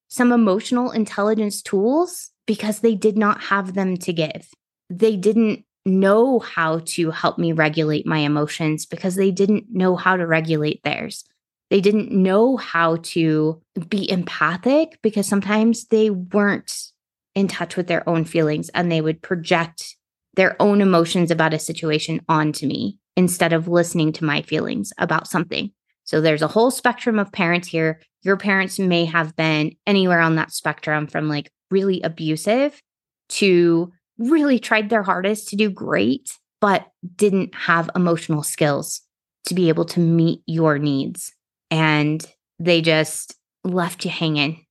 some 0.07 0.31
emotional 0.31 0.89
intelligence 0.89 1.61
tools 1.61 2.31
because 2.47 2.79
they 2.79 2.95
did 2.95 3.17
not 3.17 3.41
have 3.43 3.73
them 3.73 3.97
to 3.97 4.13
give. 4.13 4.47
They 4.89 5.17
didn't 5.17 5.65
know 5.85 6.39
how 6.39 6.79
to 6.85 7.11
help 7.11 7.37
me 7.37 7.51
regulate 7.51 8.05
my 8.05 8.19
emotions 8.19 8.85
because 8.85 9.15
they 9.15 9.29
didn't 9.29 9.65
know 9.71 9.97
how 9.97 10.15
to 10.15 10.25
regulate 10.25 10.81
theirs. 10.83 11.25
They 11.69 11.81
didn't 11.81 12.13
know 12.13 12.55
how 12.55 12.97
to 13.03 13.61
be 13.89 14.09
empathic 14.09 14.99
because 15.01 15.27
sometimes 15.27 15.87
they 15.87 16.11
weren't 16.11 16.90
in 17.35 17.47
touch 17.47 17.77
with 17.77 17.87
their 17.87 18.07
own 18.07 18.25
feelings 18.25 18.69
and 18.69 18.91
they 18.91 19.01
would 19.01 19.21
project 19.21 19.95
their 20.35 20.55
own 20.61 20.81
emotions 20.81 21.31
about 21.31 21.53
a 21.53 21.59
situation 21.59 22.21
onto 22.29 22.65
me 22.65 22.97
instead 23.17 23.53
of 23.53 23.67
listening 23.67 24.13
to 24.13 24.25
my 24.25 24.41
feelings 24.41 24.93
about 24.97 25.27
something. 25.27 25.71
So 26.03 26.21
there's 26.21 26.41
a 26.41 26.47
whole 26.47 26.71
spectrum 26.71 27.19
of 27.19 27.31
parents 27.31 27.67
here. 27.67 28.01
Your 28.23 28.37
parents 28.37 28.79
may 28.79 29.05
have 29.05 29.35
been 29.35 29.73
anywhere 29.85 30.19
on 30.19 30.35
that 30.35 30.51
spectrum 30.51 31.07
from 31.07 31.27
like 31.27 31.51
really 31.69 32.01
abusive 32.01 32.81
to 33.29 33.91
really 34.17 34.59
tried 34.59 34.89
their 34.89 35.03
hardest 35.03 35.49
to 35.49 35.55
do 35.55 35.69
great, 35.69 36.37
but 36.59 36.87
didn't 37.15 37.55
have 37.55 37.89
emotional 37.95 38.43
skills 38.43 39.01
to 39.45 39.53
be 39.53 39.69
able 39.69 39.85
to 39.85 39.99
meet 39.99 40.41
your 40.45 40.77
needs. 40.77 41.33
And 41.69 42.25
they 42.59 42.81
just 42.81 43.35
left 43.63 44.05
you 44.05 44.11
hanging. 44.11 44.65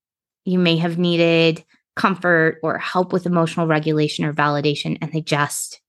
You 0.45 0.59
may 0.59 0.77
have 0.77 0.99
needed 0.99 1.65
comfort 1.97 2.59
or 2.63 2.79
help 2.79 3.13
with 3.13 3.27
emotional 3.27 3.67
regulation 3.67 4.25
or 4.25 4.33
validation, 4.33 4.99
and 5.01 5.13
they 5.13 5.21
just 5.21 5.81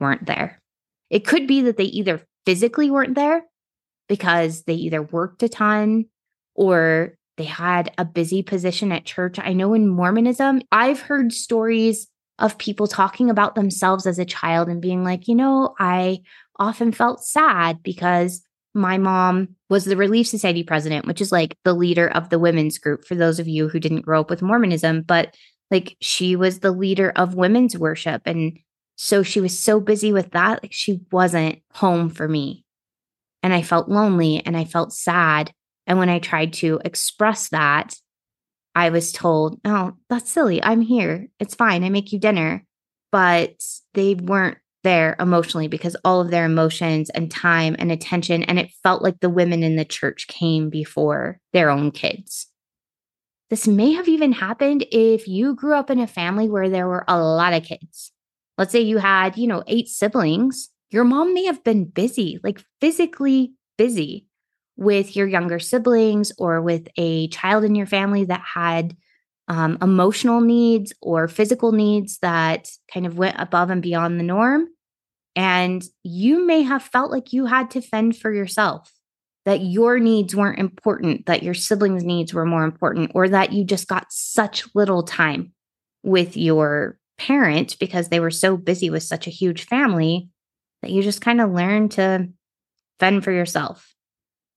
weren't 0.00 0.26
there. 0.26 0.60
It 1.10 1.26
could 1.26 1.46
be 1.46 1.62
that 1.62 1.76
they 1.76 1.84
either 1.84 2.22
physically 2.44 2.90
weren't 2.90 3.14
there 3.14 3.44
because 4.08 4.62
they 4.64 4.74
either 4.74 5.02
worked 5.02 5.42
a 5.42 5.48
ton 5.48 6.06
or 6.54 7.14
they 7.36 7.44
had 7.44 7.92
a 7.98 8.04
busy 8.04 8.42
position 8.42 8.92
at 8.92 9.04
church. 9.04 9.38
I 9.38 9.52
know 9.52 9.74
in 9.74 9.88
Mormonism, 9.88 10.62
I've 10.72 11.00
heard 11.00 11.32
stories 11.32 12.08
of 12.38 12.58
people 12.58 12.86
talking 12.86 13.30
about 13.30 13.54
themselves 13.54 14.06
as 14.06 14.18
a 14.18 14.24
child 14.24 14.68
and 14.68 14.80
being 14.80 15.04
like, 15.04 15.28
you 15.28 15.34
know, 15.34 15.74
I 15.78 16.20
often 16.58 16.92
felt 16.92 17.24
sad 17.24 17.82
because 17.82 18.42
my 18.74 18.98
mom 18.98 19.55
was 19.68 19.84
the 19.84 19.96
Relief 19.96 20.26
Society 20.26 20.62
president, 20.62 21.06
which 21.06 21.20
is 21.20 21.32
like 21.32 21.56
the 21.64 21.74
leader 21.74 22.08
of 22.08 22.28
the 22.28 22.38
women's 22.38 22.78
group 22.78 23.04
for 23.04 23.14
those 23.14 23.38
of 23.38 23.48
you 23.48 23.68
who 23.68 23.80
didn't 23.80 24.02
grow 24.02 24.20
up 24.20 24.30
with 24.30 24.42
Mormonism, 24.42 25.02
but 25.02 25.34
like 25.70 25.96
she 26.00 26.36
was 26.36 26.60
the 26.60 26.70
leader 26.70 27.12
of 27.16 27.34
women's 27.34 27.76
worship. 27.76 28.22
And 28.24 28.58
so 28.96 29.22
she 29.22 29.40
was 29.40 29.58
so 29.58 29.80
busy 29.80 30.12
with 30.12 30.30
that, 30.30 30.62
like 30.62 30.72
she 30.72 31.00
wasn't 31.10 31.60
home 31.72 32.08
for 32.08 32.28
me 32.28 32.64
and 33.46 33.54
I 33.54 33.62
felt 33.62 33.88
lonely 33.88 34.42
and 34.44 34.56
I 34.56 34.64
felt 34.64 34.92
sad. 34.92 35.52
And 35.86 36.00
when 36.00 36.08
I 36.08 36.18
tried 36.18 36.54
to 36.54 36.80
express 36.84 37.50
that, 37.50 37.94
I 38.74 38.90
was 38.90 39.12
told, 39.12 39.60
Oh, 39.64 39.92
that's 40.10 40.32
silly. 40.32 40.60
I'm 40.60 40.80
here. 40.80 41.28
It's 41.38 41.54
fine. 41.54 41.84
I 41.84 41.88
make 41.88 42.12
you 42.12 42.18
dinner. 42.18 42.64
But 43.12 43.54
they 43.94 44.14
weren't 44.14 44.58
there 44.86 45.16
emotionally 45.20 45.68
because 45.68 45.96
all 46.04 46.22
of 46.22 46.30
their 46.30 46.46
emotions 46.46 47.10
and 47.10 47.30
time 47.30 47.76
and 47.78 47.92
attention, 47.92 48.42
and 48.44 48.58
it 48.58 48.70
felt 48.82 49.02
like 49.02 49.20
the 49.20 49.28
women 49.28 49.62
in 49.62 49.76
the 49.76 49.84
church 49.84 50.26
came 50.28 50.70
before 50.70 51.38
their 51.52 51.68
own 51.68 51.90
kids. 51.90 52.46
This 53.50 53.68
may 53.68 53.92
have 53.92 54.08
even 54.08 54.32
happened 54.32 54.86
if 54.90 55.28
you 55.28 55.54
grew 55.54 55.74
up 55.74 55.90
in 55.90 56.00
a 56.00 56.06
family 56.06 56.48
where 56.48 56.70
there 56.70 56.88
were 56.88 57.04
a 57.06 57.20
lot 57.20 57.52
of 57.52 57.64
kids. 57.64 58.12
Let's 58.56 58.72
say 58.72 58.80
you 58.80 58.98
had, 58.98 59.36
you 59.36 59.46
know, 59.46 59.62
eight 59.66 59.88
siblings 59.88 60.70
your 60.90 61.04
mom 61.04 61.34
may 61.34 61.44
have 61.44 61.64
been 61.64 61.84
busy, 61.84 62.38
like 62.42 62.62
physically 62.80 63.52
busy 63.76 64.26
with 64.76 65.16
your 65.16 65.26
younger 65.26 65.58
siblings 65.58 66.32
or 66.38 66.62
with 66.62 66.88
a 66.96 67.28
child 67.28 67.64
in 67.64 67.74
your 67.74 67.86
family 67.86 68.24
that 68.24 68.42
had 68.54 68.96
um, 69.48 69.78
emotional 69.80 70.40
needs 70.40 70.92
or 71.00 71.28
physical 71.28 71.72
needs 71.72 72.18
that 72.18 72.68
kind 72.92 73.06
of 73.06 73.18
went 73.18 73.36
above 73.38 73.70
and 73.70 73.82
beyond 73.82 74.18
the 74.18 74.24
norm. 74.24 74.68
And 75.36 75.84
you 76.02 76.46
may 76.46 76.62
have 76.62 76.82
felt 76.82 77.12
like 77.12 77.32
you 77.32 77.46
had 77.46 77.70
to 77.72 77.82
fend 77.82 78.16
for 78.16 78.32
yourself, 78.32 78.90
that 79.44 79.60
your 79.60 79.98
needs 79.98 80.34
weren't 80.34 80.58
important, 80.58 81.26
that 81.26 81.42
your 81.42 81.54
siblings' 81.54 82.02
needs 82.02 82.32
were 82.32 82.46
more 82.46 82.64
important, 82.64 83.12
or 83.14 83.28
that 83.28 83.52
you 83.52 83.62
just 83.62 83.86
got 83.86 84.06
such 84.10 84.64
little 84.74 85.02
time 85.02 85.52
with 86.02 86.36
your 86.36 86.98
parent 87.18 87.78
because 87.78 88.08
they 88.08 88.20
were 88.20 88.30
so 88.30 88.56
busy 88.56 88.90
with 88.90 89.02
such 89.02 89.26
a 89.26 89.30
huge 89.30 89.66
family 89.66 90.30
that 90.82 90.90
you 90.90 91.02
just 91.02 91.20
kind 91.20 91.40
of 91.40 91.52
learned 91.52 91.92
to 91.92 92.28
fend 92.98 93.22
for 93.22 93.32
yourself. 93.32 93.94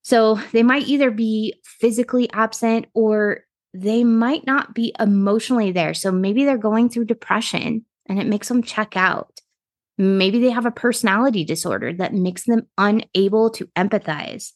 So 0.02 0.40
they 0.54 0.64
might 0.64 0.88
either 0.88 1.12
be 1.12 1.56
physically 1.64 2.32
absent 2.32 2.88
or 2.94 3.42
they 3.74 4.04
might 4.04 4.46
not 4.46 4.74
be 4.74 4.96
emotionally 5.00 5.72
there. 5.72 5.94
So 5.94 6.12
maybe 6.12 6.46
they're 6.46 6.58
going 6.58 6.90
through 6.90 7.06
depression 7.06 7.86
and 8.08 8.20
it 8.20 8.28
makes 8.28 8.48
them 8.48 8.64
check 8.64 8.96
out. 8.96 9.40
Maybe 10.00 10.40
they 10.40 10.50
have 10.50 10.66
a 10.66 10.72
personality 10.72 11.44
disorder 11.44 11.92
that 11.94 12.14
makes 12.14 12.46
them 12.46 12.66
unable 12.78 13.50
to 13.52 13.68
empathize. 13.76 14.54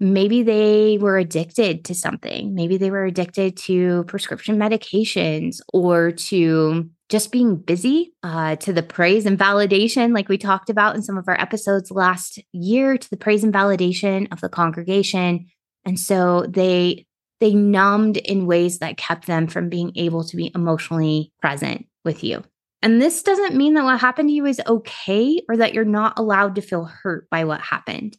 Maybe 0.00 0.42
they 0.42 0.96
were 0.96 1.18
addicted 1.18 1.84
to 1.84 1.94
something. 1.94 2.54
Maybe 2.54 2.78
they 2.78 2.90
were 2.90 3.04
addicted 3.04 3.58
to 3.58 4.04
prescription 4.04 4.56
medications 4.56 5.60
or 5.74 6.12
to 6.12 6.88
just 7.10 7.32
being 7.32 7.56
busy 7.56 8.14
uh, 8.22 8.56
to 8.56 8.72
the 8.72 8.82
praise 8.82 9.26
and 9.26 9.38
validation, 9.38 10.14
like 10.14 10.30
we 10.30 10.38
talked 10.38 10.70
about 10.70 10.96
in 10.96 11.02
some 11.02 11.18
of 11.18 11.28
our 11.28 11.38
episodes 11.38 11.90
last 11.90 12.38
year, 12.52 12.96
to 12.96 13.10
the 13.10 13.16
praise 13.16 13.44
and 13.44 13.52
validation 13.52 14.30
of 14.32 14.40
the 14.40 14.48
congregation. 14.48 15.46
And 15.84 16.00
so 16.00 16.46
they 16.48 17.06
they 17.40 17.54
numbed 17.54 18.16
in 18.16 18.46
ways 18.46 18.78
that 18.78 18.96
kept 18.96 19.26
them 19.26 19.48
from 19.48 19.68
being 19.68 19.92
able 19.96 20.24
to 20.24 20.36
be 20.36 20.50
emotionally 20.54 21.32
present 21.40 21.86
with 22.04 22.24
you. 22.24 22.42
And 22.82 23.02
this 23.02 23.22
doesn't 23.22 23.56
mean 23.56 23.74
that 23.74 23.84
what 23.84 24.00
happened 24.00 24.28
to 24.28 24.34
you 24.34 24.46
is 24.46 24.60
okay 24.66 25.42
or 25.48 25.56
that 25.56 25.74
you're 25.74 25.84
not 25.84 26.18
allowed 26.18 26.54
to 26.54 26.62
feel 26.62 26.84
hurt 26.84 27.28
by 27.28 27.44
what 27.44 27.60
happened. 27.60 28.16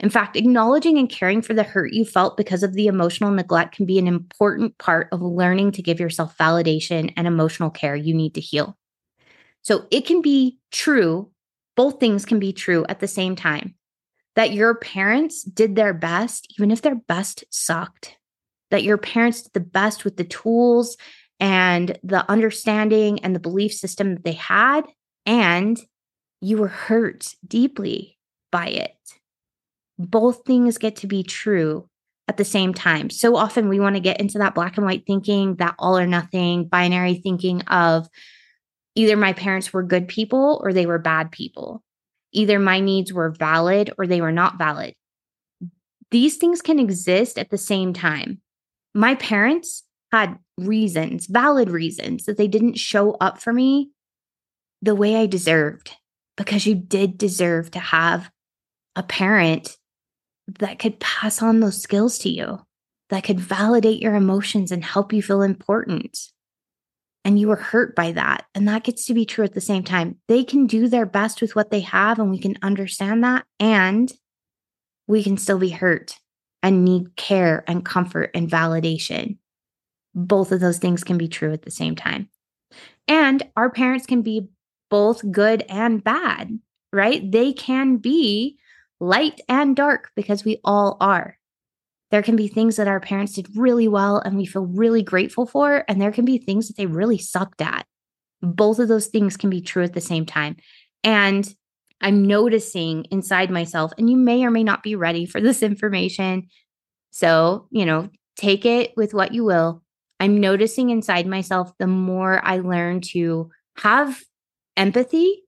In 0.00 0.10
fact, 0.10 0.36
acknowledging 0.36 0.98
and 0.98 1.08
caring 1.08 1.40
for 1.40 1.54
the 1.54 1.62
hurt 1.62 1.92
you 1.92 2.04
felt 2.04 2.36
because 2.36 2.62
of 2.62 2.74
the 2.74 2.86
emotional 2.86 3.30
neglect 3.30 3.76
can 3.76 3.86
be 3.86 3.98
an 3.98 4.06
important 4.06 4.76
part 4.78 5.08
of 5.12 5.22
learning 5.22 5.72
to 5.72 5.82
give 5.82 6.00
yourself 6.00 6.36
validation 6.36 7.12
and 7.16 7.26
emotional 7.26 7.70
care 7.70 7.96
you 7.96 8.12
need 8.12 8.34
to 8.34 8.40
heal. 8.40 8.76
So 9.62 9.86
it 9.90 10.02
can 10.04 10.20
be 10.20 10.58
true, 10.70 11.30
both 11.76 11.98
things 11.98 12.26
can 12.26 12.38
be 12.38 12.52
true 12.52 12.84
at 12.88 13.00
the 13.00 13.08
same 13.08 13.36
time 13.36 13.74
that 14.34 14.52
your 14.52 14.74
parents 14.74 15.42
did 15.42 15.74
their 15.76 15.94
best, 15.94 16.46
even 16.58 16.70
if 16.70 16.82
their 16.82 16.94
best 16.94 17.42
sucked, 17.50 18.16
that 18.70 18.84
your 18.84 18.98
parents 18.98 19.42
did 19.42 19.54
the 19.54 19.60
best 19.60 20.04
with 20.04 20.18
the 20.18 20.24
tools 20.24 20.98
and 21.38 21.98
the 22.02 22.28
understanding 22.30 23.20
and 23.20 23.34
the 23.34 23.40
belief 23.40 23.72
system 23.72 24.14
that 24.14 24.24
they 24.24 24.32
had, 24.32 24.86
and 25.24 25.80
you 26.40 26.58
were 26.58 26.68
hurt 26.68 27.34
deeply 27.46 28.18
by 28.50 28.68
it 28.68 28.96
both 29.98 30.44
things 30.44 30.78
get 30.78 30.96
to 30.96 31.06
be 31.06 31.22
true 31.22 31.88
at 32.28 32.36
the 32.36 32.44
same 32.44 32.74
time. 32.74 33.10
So 33.10 33.36
often 33.36 33.68
we 33.68 33.80
want 33.80 33.96
to 33.96 34.00
get 34.00 34.20
into 34.20 34.38
that 34.38 34.54
black 34.54 34.76
and 34.76 34.84
white 34.84 35.04
thinking, 35.06 35.56
that 35.56 35.74
all 35.78 35.96
or 35.96 36.06
nothing 36.06 36.66
binary 36.66 37.14
thinking 37.14 37.62
of 37.62 38.08
either 38.94 39.16
my 39.16 39.32
parents 39.32 39.72
were 39.72 39.82
good 39.82 40.08
people 40.08 40.60
or 40.62 40.72
they 40.72 40.86
were 40.86 40.98
bad 40.98 41.30
people. 41.30 41.82
Either 42.32 42.58
my 42.58 42.80
needs 42.80 43.12
were 43.12 43.30
valid 43.30 43.92
or 43.96 44.06
they 44.06 44.20
were 44.20 44.32
not 44.32 44.58
valid. 44.58 44.94
These 46.10 46.36
things 46.36 46.62
can 46.62 46.78
exist 46.78 47.38
at 47.38 47.50
the 47.50 47.58
same 47.58 47.92
time. 47.92 48.40
My 48.94 49.14
parents 49.14 49.84
had 50.12 50.38
reasons, 50.58 51.26
valid 51.26 51.70
reasons, 51.70 52.24
that 52.24 52.36
they 52.36 52.48
didn't 52.48 52.78
show 52.78 53.12
up 53.12 53.40
for 53.40 53.52
me 53.52 53.90
the 54.82 54.94
way 54.94 55.16
I 55.16 55.26
deserved 55.26 55.92
because 56.36 56.66
you 56.66 56.74
did 56.74 57.18
deserve 57.18 57.70
to 57.72 57.78
have 57.78 58.30
a 58.94 59.02
parent 59.02 59.76
that 60.58 60.78
could 60.78 61.00
pass 61.00 61.42
on 61.42 61.60
those 61.60 61.80
skills 61.80 62.18
to 62.20 62.28
you, 62.28 62.60
that 63.10 63.24
could 63.24 63.40
validate 63.40 64.00
your 64.00 64.14
emotions 64.14 64.70
and 64.70 64.84
help 64.84 65.12
you 65.12 65.22
feel 65.22 65.42
important. 65.42 66.18
And 67.24 67.38
you 67.38 67.48
were 67.48 67.56
hurt 67.56 67.96
by 67.96 68.12
that. 68.12 68.44
And 68.54 68.68
that 68.68 68.84
gets 68.84 69.06
to 69.06 69.14
be 69.14 69.26
true 69.26 69.44
at 69.44 69.54
the 69.54 69.60
same 69.60 69.82
time. 69.82 70.16
They 70.28 70.44
can 70.44 70.66
do 70.66 70.88
their 70.88 71.06
best 71.06 71.40
with 71.40 71.56
what 71.56 71.70
they 71.70 71.80
have, 71.80 72.20
and 72.20 72.30
we 72.30 72.38
can 72.38 72.56
understand 72.62 73.24
that. 73.24 73.44
And 73.58 74.12
we 75.08 75.24
can 75.24 75.36
still 75.36 75.58
be 75.58 75.70
hurt 75.70 76.14
and 76.62 76.84
need 76.84 77.16
care 77.16 77.64
and 77.66 77.84
comfort 77.84 78.30
and 78.34 78.48
validation. 78.48 79.38
Both 80.16 80.50
of 80.50 80.58
those 80.60 80.78
things 80.78 81.04
can 81.04 81.18
be 81.18 81.28
true 81.28 81.52
at 81.52 81.62
the 81.62 81.70
same 81.70 81.94
time. 81.94 82.28
And 83.06 83.48
our 83.56 83.70
parents 83.70 84.06
can 84.06 84.22
be 84.22 84.48
both 84.90 85.30
good 85.30 85.62
and 85.68 86.02
bad, 86.02 86.58
right? 86.92 87.30
They 87.30 87.52
can 87.52 87.98
be 87.98 88.58
light 88.98 89.40
and 89.48 89.76
dark 89.76 90.10
because 90.16 90.44
we 90.44 90.58
all 90.64 90.96
are. 91.00 91.38
There 92.10 92.22
can 92.22 92.36
be 92.36 92.48
things 92.48 92.76
that 92.76 92.88
our 92.88 93.00
parents 93.00 93.34
did 93.34 93.56
really 93.56 93.88
well 93.88 94.18
and 94.18 94.36
we 94.36 94.46
feel 94.46 94.66
really 94.66 95.02
grateful 95.02 95.46
for, 95.46 95.84
and 95.88 96.00
there 96.00 96.12
can 96.12 96.24
be 96.24 96.38
things 96.38 96.68
that 96.68 96.76
they 96.76 96.86
really 96.86 97.18
sucked 97.18 97.60
at. 97.60 97.86
Both 98.40 98.78
of 98.78 98.88
those 98.88 99.08
things 99.08 99.36
can 99.36 99.50
be 99.50 99.60
true 99.60 99.82
at 99.82 99.92
the 99.92 100.00
same 100.00 100.24
time. 100.24 100.56
And 101.02 101.52
I'm 102.00 102.26
noticing 102.26 103.04
inside 103.10 103.50
myself, 103.50 103.92
and 103.98 104.08
you 104.08 104.16
may 104.16 104.44
or 104.44 104.50
may 104.50 104.62
not 104.62 104.82
be 104.82 104.94
ready 104.94 105.26
for 105.26 105.40
this 105.40 105.62
information. 105.62 106.48
So, 107.10 107.66
you 107.70 107.86
know, 107.86 108.10
take 108.36 108.64
it 108.64 108.92
with 108.96 109.14
what 109.14 109.32
you 109.34 109.44
will. 109.44 109.82
I'm 110.18 110.40
noticing 110.40 110.90
inside 110.90 111.26
myself 111.26 111.72
the 111.78 111.86
more 111.86 112.40
I 112.44 112.58
learn 112.58 113.00
to 113.12 113.50
have 113.78 114.22
empathy 114.76 115.44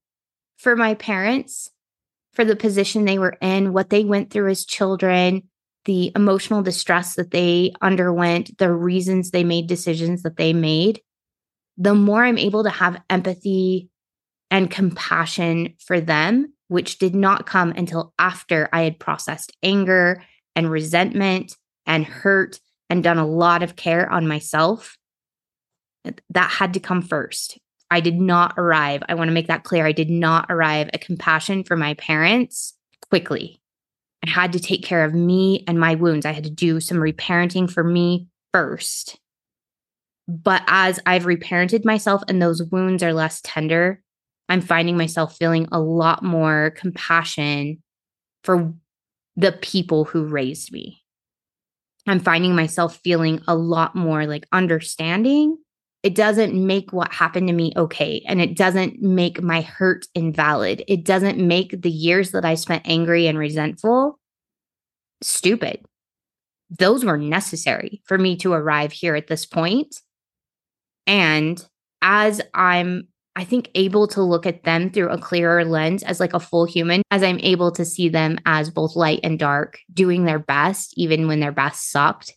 for 0.57 0.77
my 0.77 0.95
parents, 0.95 1.71
for 2.33 2.45
the 2.45 2.57
position 2.57 3.05
they 3.05 3.19
were 3.19 3.37
in, 3.41 3.73
what 3.73 3.91
they 3.91 4.05
went 4.05 4.31
through 4.31 4.51
as 4.51 4.65
children, 4.65 5.43
the 5.85 6.13
emotional 6.15 6.63
distress 6.63 7.15
that 7.15 7.31
they 7.31 7.73
underwent, 7.81 8.59
the 8.59 8.73
reasons 8.73 9.31
they 9.31 9.45
made 9.45 9.67
decisions 9.67 10.23
that 10.23 10.37
they 10.37 10.53
made, 10.53 11.01
the 11.77 11.95
more 11.95 12.25
I'm 12.25 12.39
able 12.39 12.65
to 12.65 12.71
have 12.71 13.01
empathy 13.09 13.89
and 14.51 14.71
compassion 14.71 15.75
for 15.79 16.01
them, 16.01 16.53
which 16.69 16.99
did 16.99 17.15
not 17.15 17.47
come 17.47 17.71
until 17.71 18.13
after 18.19 18.69
I 18.73 18.83
had 18.83 18.99
processed 18.99 19.53
anger 19.63 20.23
and 20.55 20.71
resentment 20.71 21.57
and 21.87 22.05
hurt 22.05 22.61
and 22.91 23.03
done 23.03 23.19
a 23.19 23.27
lot 23.27 23.63
of 23.63 23.77
care 23.77 24.11
on 24.11 24.27
myself. 24.27 24.97
That 26.31 26.51
had 26.51 26.75
to 26.75 26.81
come 26.81 27.03
first. 27.03 27.59
I 27.91 28.01
did 28.01 28.21
not 28.21 28.55
arrive. 28.59 29.03
I 29.09 29.15
want 29.15 29.29
to 29.29 29.35
make 29.35 29.49
that 29.49 29.65
clear. 29.65 29.87
I 29.87 29.93
did 29.93 30.11
not 30.11 30.47
arrive 30.51 30.91
at 30.93 31.01
compassion 31.01 31.65
for 31.65 31.77
my 31.77 31.95
parents 31.95 32.75
quickly. 33.09 33.61
I 34.25 34.31
had 34.31 34.53
to 34.53 34.61
take 34.61 34.83
care 34.83 35.05
of 35.05 35.15
me 35.15 35.65
and 35.67 35.79
my 35.79 35.95
wounds. 35.95 36.27
I 36.27 36.33
had 36.33 36.45
to 36.45 36.51
do 36.51 36.81
some 36.81 36.99
reparenting 36.99 37.71
for 37.71 37.85
me 37.85 38.27
first. 38.53 39.19
But 40.27 40.63
as 40.67 41.01
I've 41.07 41.25
reparented 41.25 41.85
myself 41.85 42.23
and 42.29 42.41
those 42.41 42.63
wounds 42.63 43.03
are 43.03 43.15
less 43.15 43.41
tender, 43.43 44.03
I'm 44.49 44.61
finding 44.61 44.97
myself 44.97 45.37
feeling 45.37 45.69
a 45.73 45.81
lot 45.81 46.23
more 46.23 46.75
compassion 46.77 47.83
for 48.45 48.75
the 49.37 49.53
people 49.53 50.05
who 50.05 50.25
raised 50.25 50.73
me. 50.73 51.03
I'm 52.11 52.21
finding 52.21 52.55
myself 52.55 52.99
feeling 53.03 53.41
a 53.47 53.55
lot 53.55 53.95
more 53.95 54.27
like 54.27 54.47
understanding 54.53 55.59
it 56.03 56.15
doesn't 56.15 56.55
make 56.55 56.93
what 56.93 57.13
happened 57.13 57.49
to 57.49 57.53
me 57.53 57.73
okay. 57.77 58.23
And 58.27 58.41
it 58.41 58.57
doesn't 58.57 59.03
make 59.03 59.43
my 59.43 59.63
hurt 59.63 60.07
invalid. 60.15 60.85
It 60.87 61.05
doesn't 61.05 61.39
make 61.39 61.83
the 61.83 61.91
years 61.91 62.31
that 62.31 62.45
I 62.45 62.55
spent 62.55 62.87
angry 62.87 63.27
and 63.27 63.37
resentful 63.37 64.19
stupid. 65.23 65.85
Those 66.71 67.05
were 67.05 67.19
necessary 67.19 68.01
for 68.05 68.17
me 68.17 68.37
to 68.37 68.53
arrive 68.53 68.93
here 68.93 69.17
at 69.17 69.27
this 69.27 69.45
point. 69.45 70.01
And 71.07 71.63
as 72.01 72.41
I'm, 72.55 73.09
I 73.39 73.45
think, 73.45 73.71
able 73.77 74.09
to 74.09 74.23
look 74.23 74.47
at 74.47 74.65
them 74.65 74.91
through 74.91 75.11
a 75.11 75.17
clearer 75.17 75.65
lens 75.65 76.03
as 76.03 76.19
like 76.19 76.35
a 76.35 76.41
full 76.41 76.65
human, 76.65 77.03
as 77.13 77.23
I'm 77.23 77.39
able 77.39 77.71
to 77.71 77.85
see 77.85 78.09
them 78.09 78.37
as 78.47 78.69
both 78.69 78.97
light 78.97 79.21
and 79.23 79.39
dark, 79.39 79.79
doing 79.93 80.25
their 80.25 80.41
best, 80.41 80.93
even 80.97 81.29
when 81.29 81.39
their 81.39 81.53
best 81.53 81.93
sucked, 81.93 82.35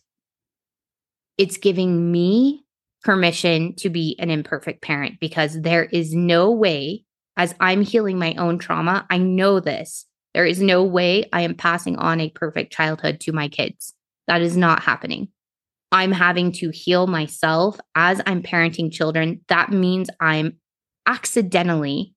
it's 1.36 1.56
giving 1.56 2.12
me 2.12 2.64
permission 3.02 3.74
to 3.78 3.90
be 3.90 4.14
an 4.20 4.30
imperfect 4.30 4.80
parent 4.80 5.18
because 5.18 5.60
there 5.60 5.86
is 5.86 6.14
no 6.14 6.52
way, 6.52 7.04
as 7.36 7.52
I'm 7.58 7.82
healing 7.82 8.20
my 8.20 8.34
own 8.34 8.60
trauma, 8.60 9.04
I 9.10 9.18
know 9.18 9.58
this. 9.58 10.06
There 10.34 10.46
is 10.46 10.62
no 10.62 10.84
way 10.84 11.28
I 11.32 11.40
am 11.40 11.56
passing 11.56 11.96
on 11.96 12.20
a 12.20 12.30
perfect 12.30 12.72
childhood 12.72 13.18
to 13.22 13.32
my 13.32 13.48
kids. 13.48 13.92
That 14.28 14.40
is 14.40 14.56
not 14.56 14.84
happening. 14.84 15.30
I'm 15.90 16.12
having 16.12 16.52
to 16.52 16.70
heal 16.70 17.08
myself 17.08 17.80
as 17.96 18.22
I'm 18.24 18.40
parenting 18.40 18.92
children. 18.92 19.40
That 19.48 19.70
means 19.70 20.08
I'm 20.20 20.58
accidentally 21.06 22.14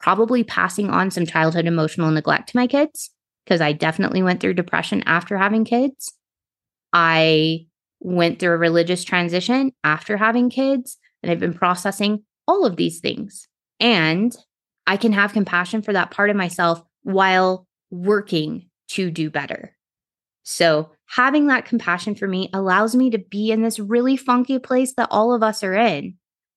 probably 0.00 0.42
passing 0.42 0.88
on 0.88 1.10
some 1.10 1.26
childhood 1.26 1.66
emotional 1.66 2.10
neglect 2.10 2.48
to 2.48 2.56
my 2.56 2.66
kids 2.66 3.10
because 3.44 3.60
I 3.60 3.72
definitely 3.72 4.22
went 4.22 4.40
through 4.40 4.54
depression 4.54 5.02
after 5.06 5.36
having 5.36 5.64
kids. 5.64 6.12
I 6.92 7.66
went 8.00 8.38
through 8.38 8.54
a 8.54 8.58
religious 8.58 9.04
transition 9.04 9.72
after 9.84 10.16
having 10.16 10.50
kids, 10.50 10.98
and 11.22 11.30
I've 11.30 11.38
been 11.38 11.54
processing 11.54 12.24
all 12.48 12.64
of 12.64 12.76
these 12.76 13.00
things. 13.00 13.46
And 13.78 14.34
I 14.86 14.96
can 14.96 15.12
have 15.12 15.32
compassion 15.32 15.82
for 15.82 15.92
that 15.92 16.10
part 16.10 16.30
of 16.30 16.36
myself 16.36 16.82
while 17.02 17.66
working 17.90 18.68
to 18.88 19.10
do 19.10 19.30
better. 19.30 19.76
So, 20.42 20.90
having 21.06 21.48
that 21.48 21.66
compassion 21.66 22.14
for 22.14 22.26
me 22.26 22.50
allows 22.52 22.96
me 22.96 23.10
to 23.10 23.18
be 23.18 23.52
in 23.52 23.62
this 23.62 23.78
really 23.78 24.16
funky 24.16 24.58
place 24.58 24.94
that 24.94 25.08
all 25.10 25.34
of 25.34 25.42
us 25.42 25.62
are 25.62 25.74
in. 25.74 26.14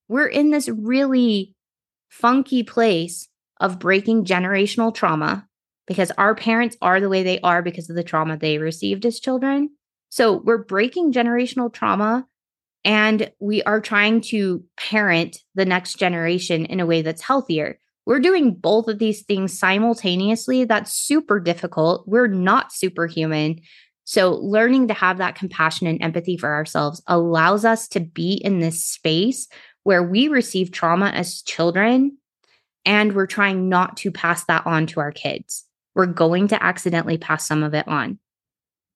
We're 0.07 0.27
in 0.27 0.51
this 0.51 0.69
really 0.69 1.52
funky 2.13 2.61
place 2.61 3.27
of 3.59 3.79
breaking 3.79 4.23
generational 4.23 4.93
trauma 4.93 5.47
because 5.87 6.11
our 6.11 6.35
parents 6.35 6.77
are 6.81 7.01
the 7.01 7.09
way 7.09 7.23
they 7.23 7.39
are 7.41 7.61
because 7.61 7.89
of 7.89 7.95
the 7.95 8.03
trauma 8.03 8.37
they 8.37 8.59
received 8.59 9.05
as 9.05 9.19
children. 9.19 9.69
So 10.09 10.37
we're 10.37 10.63
breaking 10.63 11.11
generational 11.11 11.73
trauma 11.73 12.27
and 12.85 13.31
we 13.39 13.63
are 13.63 13.81
trying 13.81 14.21
to 14.21 14.63
parent 14.77 15.39
the 15.55 15.65
next 15.65 15.95
generation 15.95 16.65
in 16.65 16.79
a 16.79 16.85
way 16.85 17.01
that's 17.01 17.21
healthier. 17.21 17.79
We're 18.05 18.19
doing 18.19 18.53
both 18.53 18.87
of 18.87 18.99
these 18.99 19.23
things 19.23 19.57
simultaneously. 19.57 20.65
That's 20.65 20.93
super 20.93 21.39
difficult. 21.39 22.07
We're 22.07 22.27
not 22.27 22.71
superhuman. 22.71 23.59
So, 24.05 24.35
learning 24.35 24.89
to 24.89 24.93
have 24.93 25.17
that 25.19 25.35
compassion 25.35 25.87
and 25.87 26.03
empathy 26.03 26.37
for 26.37 26.53
ourselves 26.53 27.01
allows 27.07 27.63
us 27.63 27.87
to 27.89 28.01
be 28.01 28.33
in 28.33 28.59
this 28.59 28.83
space 28.83 29.47
where 29.83 30.03
we 30.03 30.27
receive 30.27 30.71
trauma 30.71 31.07
as 31.07 31.41
children 31.41 32.17
and 32.85 33.13
we're 33.13 33.27
trying 33.27 33.69
not 33.69 33.97
to 33.97 34.11
pass 34.11 34.45
that 34.45 34.65
on 34.65 34.87
to 34.87 34.99
our 34.99 35.11
kids. 35.11 35.65
We're 35.95 36.05
going 36.05 36.47
to 36.49 36.63
accidentally 36.63 37.17
pass 37.17 37.47
some 37.47 37.63
of 37.63 37.73
it 37.73 37.87
on 37.87 38.19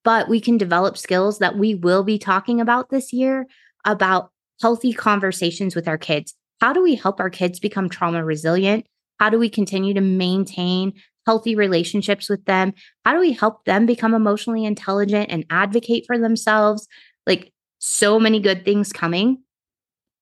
but 0.08 0.26
we 0.26 0.40
can 0.40 0.56
develop 0.56 0.96
skills 0.96 1.38
that 1.38 1.58
we 1.58 1.74
will 1.74 2.02
be 2.02 2.18
talking 2.18 2.62
about 2.62 2.88
this 2.88 3.12
year 3.12 3.46
about 3.84 4.30
healthy 4.62 4.92
conversations 4.92 5.76
with 5.76 5.86
our 5.86 5.98
kids. 5.98 6.34
How 6.62 6.72
do 6.72 6.82
we 6.82 6.94
help 6.94 7.20
our 7.20 7.28
kids 7.28 7.60
become 7.60 7.90
trauma 7.90 8.24
resilient? 8.24 8.86
How 9.20 9.28
do 9.28 9.38
we 9.38 9.50
continue 9.50 9.92
to 9.92 10.00
maintain 10.00 10.94
healthy 11.26 11.54
relationships 11.54 12.30
with 12.30 12.42
them? 12.46 12.72
How 13.04 13.12
do 13.12 13.20
we 13.20 13.32
help 13.32 13.66
them 13.66 13.84
become 13.84 14.14
emotionally 14.14 14.64
intelligent 14.64 15.30
and 15.30 15.44
advocate 15.50 16.04
for 16.06 16.18
themselves? 16.18 16.88
Like 17.26 17.52
so 17.78 18.18
many 18.18 18.40
good 18.40 18.64
things 18.64 18.94
coming, 18.94 19.42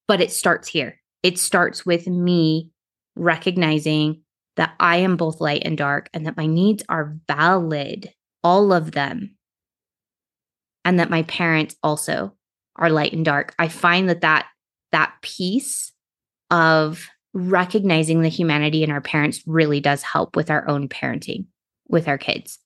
but 0.08 0.20
it 0.20 0.32
starts 0.32 0.68
here. 0.68 1.00
It 1.22 1.38
starts 1.38 1.84
with 1.84 2.06
me 2.06 2.70
recognizing 3.16 4.22
that 4.56 4.74
I 4.80 4.98
am 4.98 5.16
both 5.16 5.40
light 5.40 5.62
and 5.64 5.76
dark 5.76 6.08
and 6.14 6.26
that 6.26 6.36
my 6.36 6.46
needs 6.46 6.82
are 6.88 7.16
valid, 7.28 8.12
all 8.42 8.72
of 8.72 8.92
them 8.92 9.36
and 10.86 11.00
that 11.00 11.10
my 11.10 11.24
parents 11.24 11.74
also 11.82 12.32
are 12.76 12.88
light 12.88 13.12
and 13.12 13.24
dark. 13.24 13.54
I 13.58 13.66
find 13.66 14.08
that 14.08 14.20
that 14.20 14.46
that 14.92 15.12
piece 15.20 15.92
of 16.50 17.08
recognizing 17.34 18.22
the 18.22 18.28
humanity 18.28 18.84
in 18.84 18.90
our 18.92 19.00
parents 19.00 19.42
really 19.46 19.80
does 19.80 20.02
help 20.02 20.36
with 20.36 20.48
our 20.48 20.66
own 20.68 20.88
parenting 20.88 21.46
with 21.88 22.06
our 22.06 22.16
kids. 22.16 22.60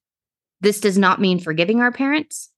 This 0.60 0.80
does 0.80 0.98
not 0.98 1.20
mean 1.20 1.40
forgiving 1.40 1.80
our 1.80 1.90
parents. 1.90 2.50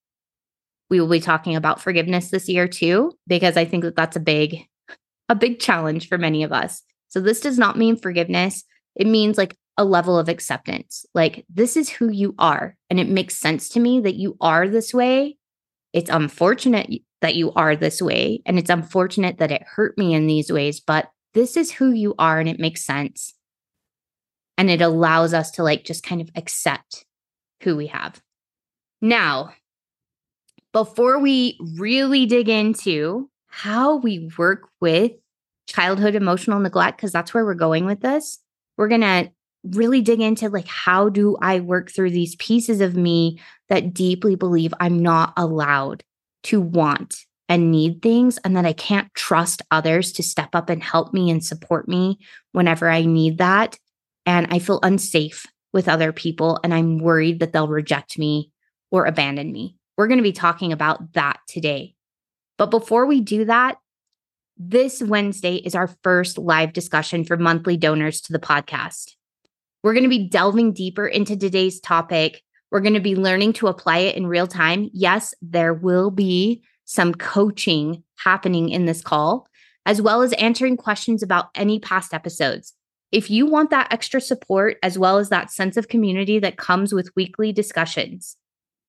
We 0.90 1.00
will 1.00 1.08
be 1.08 1.20
talking 1.20 1.54
about 1.54 1.80
forgiveness 1.80 2.30
this 2.30 2.48
year 2.48 2.66
too 2.66 3.12
because 3.28 3.56
I 3.56 3.64
think 3.64 3.84
that 3.84 3.94
that's 3.94 4.16
a 4.16 4.20
big 4.20 4.66
a 5.28 5.34
big 5.34 5.60
challenge 5.60 6.08
for 6.08 6.18
many 6.18 6.42
of 6.42 6.52
us. 6.52 6.82
So 7.08 7.20
this 7.20 7.40
does 7.40 7.58
not 7.58 7.78
mean 7.78 7.96
forgiveness. 7.96 8.64
It 8.94 9.06
means 9.06 9.38
like 9.38 9.56
a 9.78 9.84
level 9.84 10.18
of 10.18 10.28
acceptance. 10.28 11.06
Like, 11.14 11.44
this 11.48 11.76
is 11.76 11.88
who 11.88 12.10
you 12.10 12.34
are. 12.38 12.76
And 12.90 13.00
it 13.00 13.08
makes 13.08 13.38
sense 13.38 13.68
to 13.70 13.80
me 13.80 14.00
that 14.00 14.16
you 14.16 14.36
are 14.40 14.68
this 14.68 14.92
way. 14.92 15.38
It's 15.92 16.10
unfortunate 16.10 16.90
that 17.20 17.34
you 17.36 17.52
are 17.52 17.76
this 17.76 18.02
way. 18.02 18.42
And 18.44 18.58
it's 18.58 18.70
unfortunate 18.70 19.38
that 19.38 19.52
it 19.52 19.62
hurt 19.62 19.96
me 19.96 20.14
in 20.14 20.26
these 20.26 20.50
ways, 20.50 20.80
but 20.80 21.08
this 21.34 21.56
is 21.56 21.70
who 21.72 21.92
you 21.92 22.14
are 22.18 22.38
and 22.38 22.48
it 22.48 22.58
makes 22.58 22.84
sense. 22.84 23.34
And 24.58 24.70
it 24.70 24.82
allows 24.82 25.32
us 25.32 25.50
to 25.52 25.62
like 25.62 25.84
just 25.84 26.02
kind 26.04 26.20
of 26.20 26.30
accept 26.36 27.06
who 27.62 27.76
we 27.76 27.86
have. 27.86 28.20
Now, 29.00 29.54
before 30.72 31.18
we 31.18 31.58
really 31.76 32.26
dig 32.26 32.48
into 32.48 33.30
how 33.52 33.96
we 33.96 34.30
work 34.38 34.68
with 34.80 35.12
childhood 35.66 36.14
emotional 36.14 36.58
neglect, 36.58 36.96
because 36.96 37.12
that's 37.12 37.34
where 37.34 37.44
we're 37.44 37.54
going 37.54 37.84
with 37.84 38.00
this, 38.00 38.38
we're 38.78 38.88
going 38.88 39.02
to 39.02 39.30
really 39.62 40.00
dig 40.00 40.20
into 40.20 40.48
like 40.48 40.66
how 40.66 41.10
do 41.10 41.36
I 41.40 41.60
work 41.60 41.90
through 41.90 42.10
these 42.10 42.34
pieces 42.36 42.80
of 42.80 42.96
me 42.96 43.38
that 43.68 43.92
deeply 43.92 44.36
believe 44.36 44.72
I'm 44.80 45.00
not 45.00 45.34
allowed 45.36 46.02
to 46.44 46.60
want 46.60 47.14
and 47.48 47.70
need 47.70 48.00
things 48.00 48.38
and 48.38 48.56
that 48.56 48.64
I 48.64 48.72
can't 48.72 49.12
trust 49.14 49.60
others 49.70 50.12
to 50.12 50.22
step 50.22 50.54
up 50.54 50.70
and 50.70 50.82
help 50.82 51.12
me 51.12 51.30
and 51.30 51.44
support 51.44 51.86
me 51.86 52.18
whenever 52.52 52.88
I 52.88 53.04
need 53.04 53.38
that 53.38 53.78
and 54.24 54.46
I 54.50 54.58
feel 54.60 54.80
unsafe 54.82 55.46
with 55.74 55.88
other 55.88 56.10
people 56.12 56.58
and 56.64 56.72
I'm 56.72 56.98
worried 56.98 57.40
that 57.40 57.52
they'll 57.52 57.68
reject 57.68 58.18
me 58.18 58.50
or 58.90 59.04
abandon 59.04 59.52
me. 59.52 59.76
We're 59.98 60.08
going 60.08 60.18
to 60.18 60.24
be 60.24 60.32
talking 60.32 60.72
about 60.72 61.12
that 61.12 61.40
today. 61.46 61.94
But 62.62 62.70
before 62.70 63.06
we 63.06 63.20
do 63.20 63.46
that, 63.46 63.78
this 64.56 65.02
Wednesday 65.02 65.56
is 65.56 65.74
our 65.74 65.88
first 66.04 66.38
live 66.38 66.72
discussion 66.72 67.24
for 67.24 67.36
monthly 67.36 67.76
donors 67.76 68.20
to 68.20 68.32
the 68.32 68.38
podcast. 68.38 69.16
We're 69.82 69.94
going 69.94 70.04
to 70.04 70.08
be 70.08 70.28
delving 70.28 70.72
deeper 70.72 71.04
into 71.04 71.36
today's 71.36 71.80
topic. 71.80 72.40
We're 72.70 72.78
going 72.78 72.94
to 72.94 73.00
be 73.00 73.16
learning 73.16 73.54
to 73.54 73.66
apply 73.66 73.98
it 73.98 74.16
in 74.16 74.28
real 74.28 74.46
time. 74.46 74.90
Yes, 74.92 75.34
there 75.42 75.74
will 75.74 76.12
be 76.12 76.62
some 76.84 77.14
coaching 77.14 78.04
happening 78.18 78.68
in 78.68 78.84
this 78.84 79.02
call, 79.02 79.48
as 79.84 80.00
well 80.00 80.22
as 80.22 80.32
answering 80.34 80.76
questions 80.76 81.20
about 81.20 81.48
any 81.56 81.80
past 81.80 82.14
episodes. 82.14 82.74
If 83.10 83.28
you 83.28 83.44
want 83.44 83.70
that 83.70 83.92
extra 83.92 84.20
support, 84.20 84.76
as 84.84 84.96
well 84.96 85.18
as 85.18 85.30
that 85.30 85.50
sense 85.50 85.76
of 85.76 85.88
community 85.88 86.38
that 86.38 86.58
comes 86.58 86.92
with 86.92 87.10
weekly 87.16 87.50
discussions, 87.50 88.36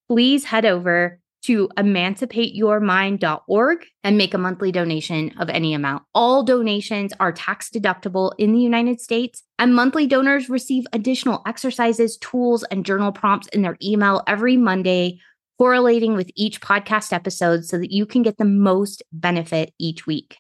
please 0.08 0.46
head 0.46 0.64
over 0.64 1.20
to 1.44 1.70
emancipateyourmind.org 1.78 3.86
and 4.04 4.18
make 4.18 4.34
a 4.34 4.38
monthly 4.38 4.72
donation 4.72 5.34
of 5.38 5.50
any 5.50 5.74
amount. 5.74 6.04
All 6.16 6.44
donations 6.44 7.12
are 7.20 7.34
tax 7.34 7.70
deductible 7.70 8.32
in 8.38 8.54
the 8.54 8.62
United 8.62 9.02
States, 9.02 9.44
and 9.60 9.76
monthly 9.76 10.08
donors 10.08 10.50
receive 10.50 10.86
additional 10.94 11.42
exercises, 11.46 12.18
tools, 12.18 12.64
and 12.64 12.86
journal 12.86 13.12
prompts 13.12 13.50
in 13.50 13.62
their 13.62 13.76
email 13.84 14.24
every 14.26 14.56
Monday, 14.56 15.20
correlating 15.58 16.16
with 16.16 16.32
each 16.36 16.62
podcast 16.62 17.12
episode 17.12 17.66
so 17.66 17.78
that 17.78 17.92
you 17.92 18.06
can 18.06 18.22
get 18.22 18.38
the 18.38 18.46
most 18.46 19.04
benefit 19.12 19.74
each 19.78 20.08
week. 20.08 20.38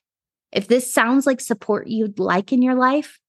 If 0.53 0.67
this 0.67 0.91
sounds 0.91 1.25
like 1.25 1.41
support 1.41 1.87
you'd 1.87 2.19
like 2.19 2.53
in 2.53 2.61
your 2.61 2.75
life, 2.75 3.19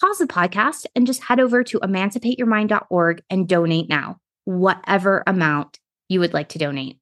pause 0.00 0.18
the 0.18 0.26
podcast 0.26 0.86
and 0.96 1.06
just 1.06 1.22
head 1.22 1.38
over 1.38 1.62
to 1.64 1.78
emancipateyourmind.org 1.80 3.22
and 3.30 3.48
donate 3.48 3.88
now, 3.88 4.18
whatever 4.44 5.22
amount 5.26 5.78
you 6.08 6.20
would 6.20 6.34
like 6.34 6.50
to 6.50 6.58
donate. 6.58 6.98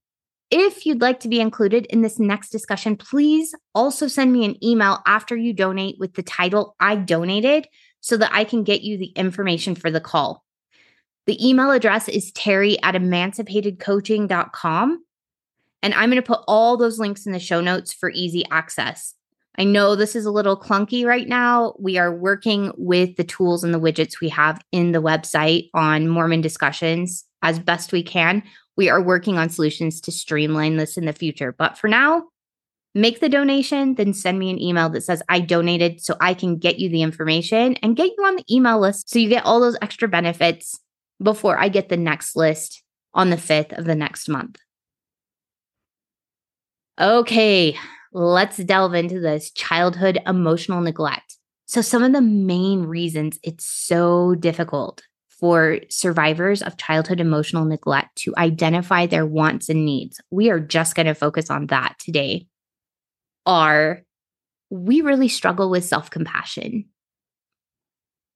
If 0.50 0.86
you'd 0.86 1.00
like 1.00 1.20
to 1.20 1.28
be 1.28 1.40
included 1.40 1.86
in 1.86 2.02
this 2.02 2.18
next 2.18 2.50
discussion, 2.50 2.96
please 2.96 3.54
also 3.74 4.08
send 4.08 4.32
me 4.32 4.44
an 4.44 4.62
email 4.64 5.02
after 5.06 5.36
you 5.36 5.52
donate 5.52 5.96
with 5.98 6.14
the 6.14 6.22
title 6.22 6.76
I 6.78 6.96
donated 6.96 7.66
so 8.00 8.16
that 8.18 8.30
I 8.32 8.44
can 8.44 8.64
get 8.64 8.82
you 8.82 8.98
the 8.98 9.12
information 9.16 9.74
for 9.74 9.90
the 9.90 10.00
call. 10.00 10.44
The 11.26 11.48
email 11.48 11.70
address 11.70 12.08
is 12.08 12.32
terry 12.32 12.82
at 12.82 12.94
emancipatedcoaching.com. 12.94 15.04
And 15.82 15.94
I'm 15.94 16.10
going 16.10 16.22
to 16.22 16.26
put 16.26 16.44
all 16.46 16.76
those 16.76 16.98
links 16.98 17.24
in 17.26 17.32
the 17.32 17.38
show 17.38 17.60
notes 17.60 17.92
for 17.92 18.10
easy 18.10 18.44
access. 18.50 19.14
I 19.56 19.64
know 19.64 19.94
this 19.94 20.16
is 20.16 20.26
a 20.26 20.30
little 20.30 20.58
clunky 20.58 21.06
right 21.06 21.28
now. 21.28 21.74
We 21.78 21.98
are 21.98 22.14
working 22.14 22.72
with 22.76 23.16
the 23.16 23.24
tools 23.24 23.64
and 23.64 23.72
the 23.72 23.80
widgets 23.80 24.20
we 24.20 24.28
have 24.30 24.60
in 24.72 24.92
the 24.92 25.02
website 25.02 25.70
on 25.74 26.08
Mormon 26.08 26.40
discussions 26.40 27.24
as 27.42 27.58
best 27.58 27.92
we 27.92 28.02
can. 28.02 28.42
We 28.76 28.88
are 28.88 29.00
working 29.00 29.38
on 29.38 29.50
solutions 29.50 30.00
to 30.02 30.12
streamline 30.12 30.76
this 30.76 30.96
in 30.96 31.04
the 31.04 31.12
future. 31.12 31.52
But 31.52 31.78
for 31.78 31.88
now, 31.88 32.24
make 32.94 33.20
the 33.20 33.28
donation, 33.28 33.94
then 33.94 34.12
send 34.12 34.38
me 34.38 34.50
an 34.50 34.60
email 34.60 34.88
that 34.90 35.02
says 35.02 35.22
I 35.28 35.40
donated 35.40 36.00
so 36.00 36.16
I 36.20 36.34
can 36.34 36.58
get 36.58 36.78
you 36.78 36.88
the 36.88 37.02
information 37.02 37.76
and 37.82 37.96
get 37.96 38.12
you 38.16 38.24
on 38.24 38.36
the 38.36 38.44
email 38.50 38.80
list 38.80 39.10
so 39.10 39.18
you 39.18 39.28
get 39.28 39.44
all 39.44 39.60
those 39.60 39.78
extra 39.80 40.08
benefits 40.08 40.80
before 41.22 41.58
I 41.58 41.68
get 41.68 41.88
the 41.88 41.96
next 41.96 42.36
list 42.36 42.82
on 43.12 43.30
the 43.30 43.36
5th 43.36 43.76
of 43.78 43.84
the 43.84 43.94
next 43.94 44.28
month. 44.28 44.58
Okay, 47.00 47.76
let's 48.12 48.56
delve 48.58 48.94
into 48.94 49.20
this 49.20 49.50
childhood 49.50 50.20
emotional 50.26 50.80
neglect. 50.80 51.36
So, 51.66 51.80
some 51.80 52.02
of 52.02 52.12
the 52.12 52.20
main 52.20 52.84
reasons 52.84 53.38
it's 53.42 53.66
so 53.66 54.34
difficult 54.36 55.02
for 55.38 55.78
survivors 55.88 56.62
of 56.62 56.76
childhood 56.76 57.20
emotional 57.20 57.64
neglect 57.64 58.16
to 58.16 58.34
identify 58.36 59.06
their 59.06 59.26
wants 59.26 59.68
and 59.68 59.84
needs, 59.84 60.20
we 60.30 60.50
are 60.50 60.60
just 60.60 60.94
going 60.94 61.06
to 61.06 61.14
focus 61.14 61.50
on 61.50 61.66
that 61.68 61.96
today, 61.98 62.46
are 63.46 64.02
we 64.70 65.00
really 65.00 65.28
struggle 65.28 65.70
with 65.70 65.84
self 65.84 66.10
compassion. 66.10 66.86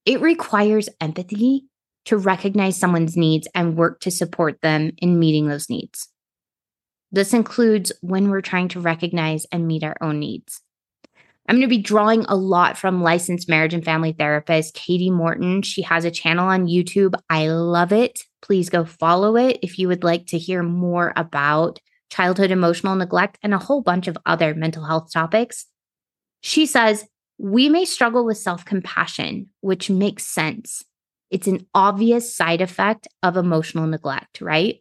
It 0.04 0.20
requires 0.20 0.88
empathy 1.00 1.64
to 2.06 2.16
recognize 2.16 2.78
someone's 2.78 3.16
needs 3.16 3.48
and 3.54 3.76
work 3.76 4.00
to 4.00 4.11
support 4.11 4.61
them 4.62 4.92
in 4.98 5.18
meeting 5.18 5.48
those 5.48 5.68
needs. 5.68 6.08
This 7.11 7.34
includes 7.34 7.92
when 8.00 8.30
we're 8.30 8.40
trying 8.40 8.68
to 8.68 8.80
recognize 8.80 9.46
and 9.52 9.66
meet 9.66 9.82
our 9.82 9.96
own 10.00 10.20
needs. 10.20 10.62
I'm 11.48 11.54
going 11.54 11.62
to 11.62 11.68
be 11.68 11.78
drawing 11.78 12.26
a 12.26 12.37
lot 12.37 12.76
from 12.76 13.02
licensed 13.02 13.48
marriage 13.48 13.72
and 13.72 13.82
family 13.82 14.12
therapist 14.12 14.76
Kati 14.76 15.11
Morton. 15.11 15.62
She 15.62 15.80
has 15.80 16.04
a 16.04 16.11
channel 16.11 16.46
on 16.46 16.66
YouTube. 16.66 17.14
I 17.30 17.48
love 17.48 17.90
it. 17.90 18.20
Please 18.42 18.68
go 18.68 18.84
follow 18.84 19.34
it 19.37 19.58
if 19.62 19.78
you 19.78 19.88
would 19.88 20.04
like 20.04 20.26
to 20.26 20.38
hear 20.38 20.62
more 20.62 21.14
about 21.16 21.78
childhood 22.11 22.50
emotional 22.50 22.96
neglect 22.96 23.38
and 23.42 23.54
a 23.54 23.58
whole 23.58 23.80
bunch 23.80 24.08
of 24.08 24.18
other 24.26 24.54
mental 24.54 24.84
health 24.84 25.11
topics. 25.11 25.64
She 26.42 26.66
says, 26.66 27.06
We 27.38 27.70
may 27.70 27.87
struggle 27.87 28.26
with 28.26 28.37
self 28.37 28.66
compassion, 28.66 29.48
which 29.62 29.88
makes 29.88 30.26
sense. 30.26 30.84
It's 31.30 31.46
an 31.46 31.66
obvious 31.74 32.34
side 32.34 32.61
effect 32.61 33.08
of 33.22 33.38
emotional 33.38 33.87
neglect, 33.87 34.42
right? 34.42 34.80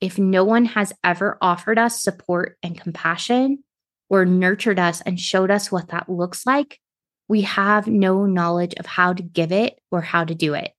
If 0.00 0.18
no 0.18 0.44
one 0.44 0.66
has 0.66 0.92
ever 1.02 1.36
offered 1.40 1.78
us 1.78 2.02
support 2.02 2.58
and 2.62 2.80
compassion, 2.80 3.64
or 4.08 4.24
nurtured 4.24 4.78
us 4.78 5.00
and 5.02 5.18
showed 5.18 5.50
us 5.50 5.70
what 5.70 5.88
that 5.88 6.08
looks 6.08 6.46
like, 6.46 6.80
we 7.28 7.42
have 7.42 7.86
no 7.86 8.26
knowledge 8.26 8.74
of 8.78 8.86
how 8.86 9.12
to 9.12 9.22
give 9.22 9.52
it 9.52 9.80
or 9.90 10.00
how 10.00 10.24
to 10.24 10.34
do 10.34 10.54
it. 10.54 10.72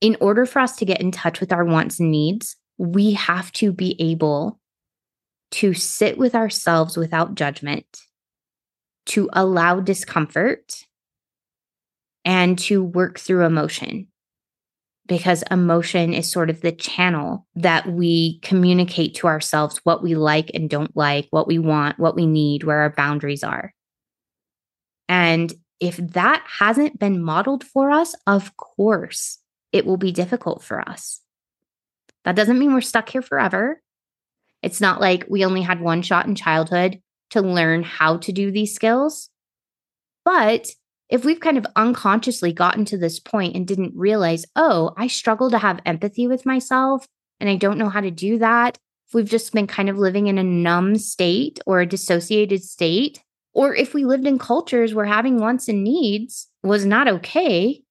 In 0.00 0.16
order 0.20 0.44
for 0.44 0.58
us 0.58 0.76
to 0.76 0.84
get 0.84 1.00
in 1.00 1.12
touch 1.12 1.40
with 1.40 1.52
our 1.52 1.64
wants 1.64 2.00
and 2.00 2.10
needs, 2.10 2.56
we 2.78 3.12
have 3.12 3.52
to 3.52 3.72
be 3.72 3.96
able 4.00 4.58
to 5.52 5.72
sit 5.72 6.18
with 6.18 6.34
ourselves 6.34 6.96
without 6.96 7.36
judgment, 7.36 7.86
to 9.06 9.30
allow 9.32 9.80
discomfort, 9.80 10.84
and 12.24 12.58
to 12.58 12.82
work 12.82 13.18
through 13.18 13.44
emotion 13.44 14.08
because 15.06 15.44
emotion 15.50 16.14
is 16.14 16.30
sort 16.30 16.48
of 16.50 16.60
the 16.60 16.72
channel 16.72 17.46
that 17.56 17.86
we 17.86 18.38
communicate 18.40 19.14
to 19.16 19.26
ourselves 19.26 19.80
what 19.84 20.02
we 20.02 20.14
like 20.14 20.50
and 20.54 20.70
don't 20.70 20.96
like, 20.96 21.26
what 21.30 21.46
we 21.46 21.58
want, 21.58 21.98
what 21.98 22.16
we 22.16 22.26
need, 22.26 22.64
where 22.64 22.80
our 22.80 22.90
boundaries 22.90 23.44
are. 23.44 23.74
And 25.08 25.52
if 25.80 25.96
that 25.98 26.42
hasn't 26.46 26.98
been 26.98 27.22
modeled 27.22 27.64
for 27.64 27.90
us, 27.90 28.14
of 28.26 28.56
course, 28.56 29.38
it 29.72 29.84
will 29.84 29.98
be 29.98 30.12
difficult 30.12 30.62
for 30.62 30.80
us. 30.88 31.20
That 32.24 32.36
doesn't 32.36 32.58
mean 32.58 32.72
we're 32.72 32.80
stuck 32.80 33.10
here 33.10 33.22
forever. 33.22 33.82
It's 34.62 34.80
not 34.80 35.00
like 35.00 35.26
we 35.28 35.44
only 35.44 35.60
had 35.60 35.80
one 35.80 36.00
shot 36.00 36.26
in 36.26 36.34
childhood 36.34 37.02
to 37.30 37.42
learn 37.42 37.82
how 37.82 38.16
to 38.18 38.32
do 38.32 38.50
these 38.50 38.74
skills. 38.74 39.28
But 40.24 40.70
if 41.08 41.24
we've 41.24 41.40
kind 41.40 41.58
of 41.58 41.66
unconsciously 41.76 42.52
gotten 42.52 42.84
to 42.86 42.98
this 42.98 43.20
point 43.20 43.54
and 43.54 43.66
didn't 43.66 43.92
realize, 43.94 44.46
oh, 44.56 44.92
I 44.96 45.06
struggle 45.06 45.50
to 45.50 45.58
have 45.58 45.80
empathy 45.84 46.26
with 46.26 46.46
myself 46.46 47.06
and 47.40 47.48
I 47.50 47.56
don't 47.56 47.78
know 47.78 47.88
how 47.88 48.00
to 48.00 48.10
do 48.10 48.38
that, 48.38 48.78
if 49.06 49.14
we've 49.14 49.28
just 49.28 49.52
been 49.52 49.66
kind 49.66 49.88
of 49.88 49.98
living 49.98 50.28
in 50.28 50.38
a 50.38 50.44
numb 50.44 50.96
state 50.96 51.60
or 51.66 51.80
a 51.80 51.86
dissociated 51.86 52.62
state, 52.62 53.22
or 53.52 53.74
if 53.74 53.94
we 53.94 54.04
lived 54.04 54.26
in 54.26 54.38
cultures 54.38 54.94
where 54.94 55.04
having 55.04 55.38
wants 55.38 55.68
and 55.68 55.84
needs 55.84 56.48
was 56.62 56.86
not 56.86 57.08
okay, 57.08 57.82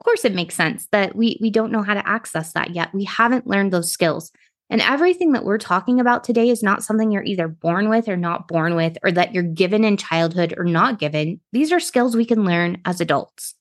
of 0.00 0.04
course 0.04 0.24
it 0.24 0.34
makes 0.34 0.54
sense 0.54 0.86
that 0.92 1.14
we 1.14 1.38
we 1.40 1.50
don't 1.50 1.72
know 1.72 1.82
how 1.82 1.94
to 1.94 2.08
access 2.08 2.52
that 2.52 2.70
yet. 2.70 2.94
We 2.94 3.04
haven't 3.04 3.46
learned 3.46 3.72
those 3.72 3.92
skills. 3.92 4.30
And 4.70 4.80
everything 4.80 5.32
that 5.32 5.44
we're 5.44 5.58
talking 5.58 5.98
about 5.98 6.22
today 6.22 6.48
is 6.48 6.62
not 6.62 6.84
something 6.84 7.10
you're 7.10 7.24
either 7.24 7.48
born 7.48 7.88
with 7.88 8.08
or 8.08 8.16
not 8.16 8.46
born 8.46 8.76
with, 8.76 8.96
or 9.02 9.10
that 9.10 9.34
you're 9.34 9.42
given 9.42 9.84
in 9.84 9.96
childhood 9.96 10.54
or 10.56 10.64
not 10.64 11.00
given. 11.00 11.40
These 11.52 11.72
are 11.72 11.80
skills 11.80 12.16
we 12.16 12.24
can 12.24 12.44
learn 12.44 12.80
as 12.84 13.00
adults. 13.00 13.54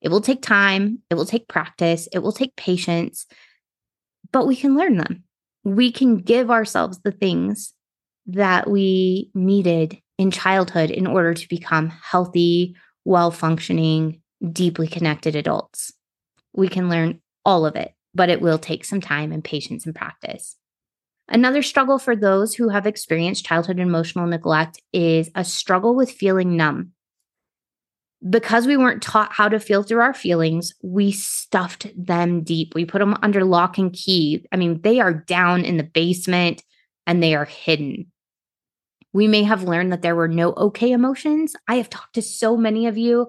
It 0.00 0.10
will 0.10 0.20
take 0.20 0.42
time, 0.42 0.98
it 1.10 1.14
will 1.14 1.26
take 1.26 1.48
practice, 1.48 2.08
it 2.12 2.18
will 2.20 2.32
take 2.32 2.56
patience, 2.56 3.26
but 4.32 4.46
we 4.46 4.56
can 4.56 4.76
learn 4.76 4.96
them. 4.96 5.24
We 5.64 5.92
can 5.92 6.18
give 6.18 6.50
ourselves 6.50 7.00
the 7.00 7.12
things 7.12 7.72
that 8.26 8.68
we 8.68 9.30
needed 9.34 9.98
in 10.18 10.30
childhood 10.30 10.90
in 10.90 11.06
order 11.06 11.34
to 11.34 11.48
become 11.48 11.88
healthy, 11.88 12.76
well 13.04 13.30
functioning, 13.30 14.20
deeply 14.52 14.86
connected 14.86 15.36
adults. 15.36 15.92
We 16.52 16.68
can 16.68 16.88
learn 16.88 17.20
all 17.44 17.64
of 17.64 17.76
it, 17.76 17.92
but 18.14 18.28
it 18.28 18.40
will 18.40 18.58
take 18.58 18.84
some 18.84 19.00
time 19.00 19.32
and 19.32 19.44
patience 19.44 19.86
and 19.86 19.94
practice. 19.94 20.56
Another 21.28 21.62
struggle 21.62 21.98
for 21.98 22.16
those 22.16 22.54
who 22.54 22.70
have 22.70 22.86
experienced 22.86 23.44
childhood 23.44 23.78
emotional 23.78 24.26
neglect 24.26 24.80
is 24.92 25.30
a 25.34 25.44
struggle 25.44 25.94
with 25.94 26.10
feeling 26.10 26.56
numb. 26.56 26.92
Because 28.28 28.66
we 28.66 28.76
weren't 28.76 29.02
taught 29.02 29.32
how 29.32 29.48
to 29.48 29.60
feel 29.60 29.82
through 29.82 30.00
our 30.00 30.14
feelings, 30.14 30.72
we 30.82 31.12
stuffed 31.12 31.86
them 31.96 32.42
deep. 32.42 32.74
We 32.74 32.84
put 32.84 32.98
them 32.98 33.16
under 33.22 33.44
lock 33.44 33.78
and 33.78 33.92
key. 33.92 34.44
I 34.50 34.56
mean, 34.56 34.80
they 34.80 35.00
are 35.00 35.12
down 35.12 35.64
in 35.64 35.76
the 35.76 35.84
basement 35.84 36.64
and 37.06 37.22
they 37.22 37.34
are 37.34 37.44
hidden. 37.44 38.10
We 39.12 39.28
may 39.28 39.42
have 39.44 39.62
learned 39.62 39.92
that 39.92 40.02
there 40.02 40.16
were 40.16 40.28
no 40.28 40.52
okay 40.54 40.90
emotions. 40.90 41.54
I 41.68 41.76
have 41.76 41.90
talked 41.90 42.14
to 42.14 42.22
so 42.22 42.56
many 42.56 42.86
of 42.86 42.98
you 42.98 43.28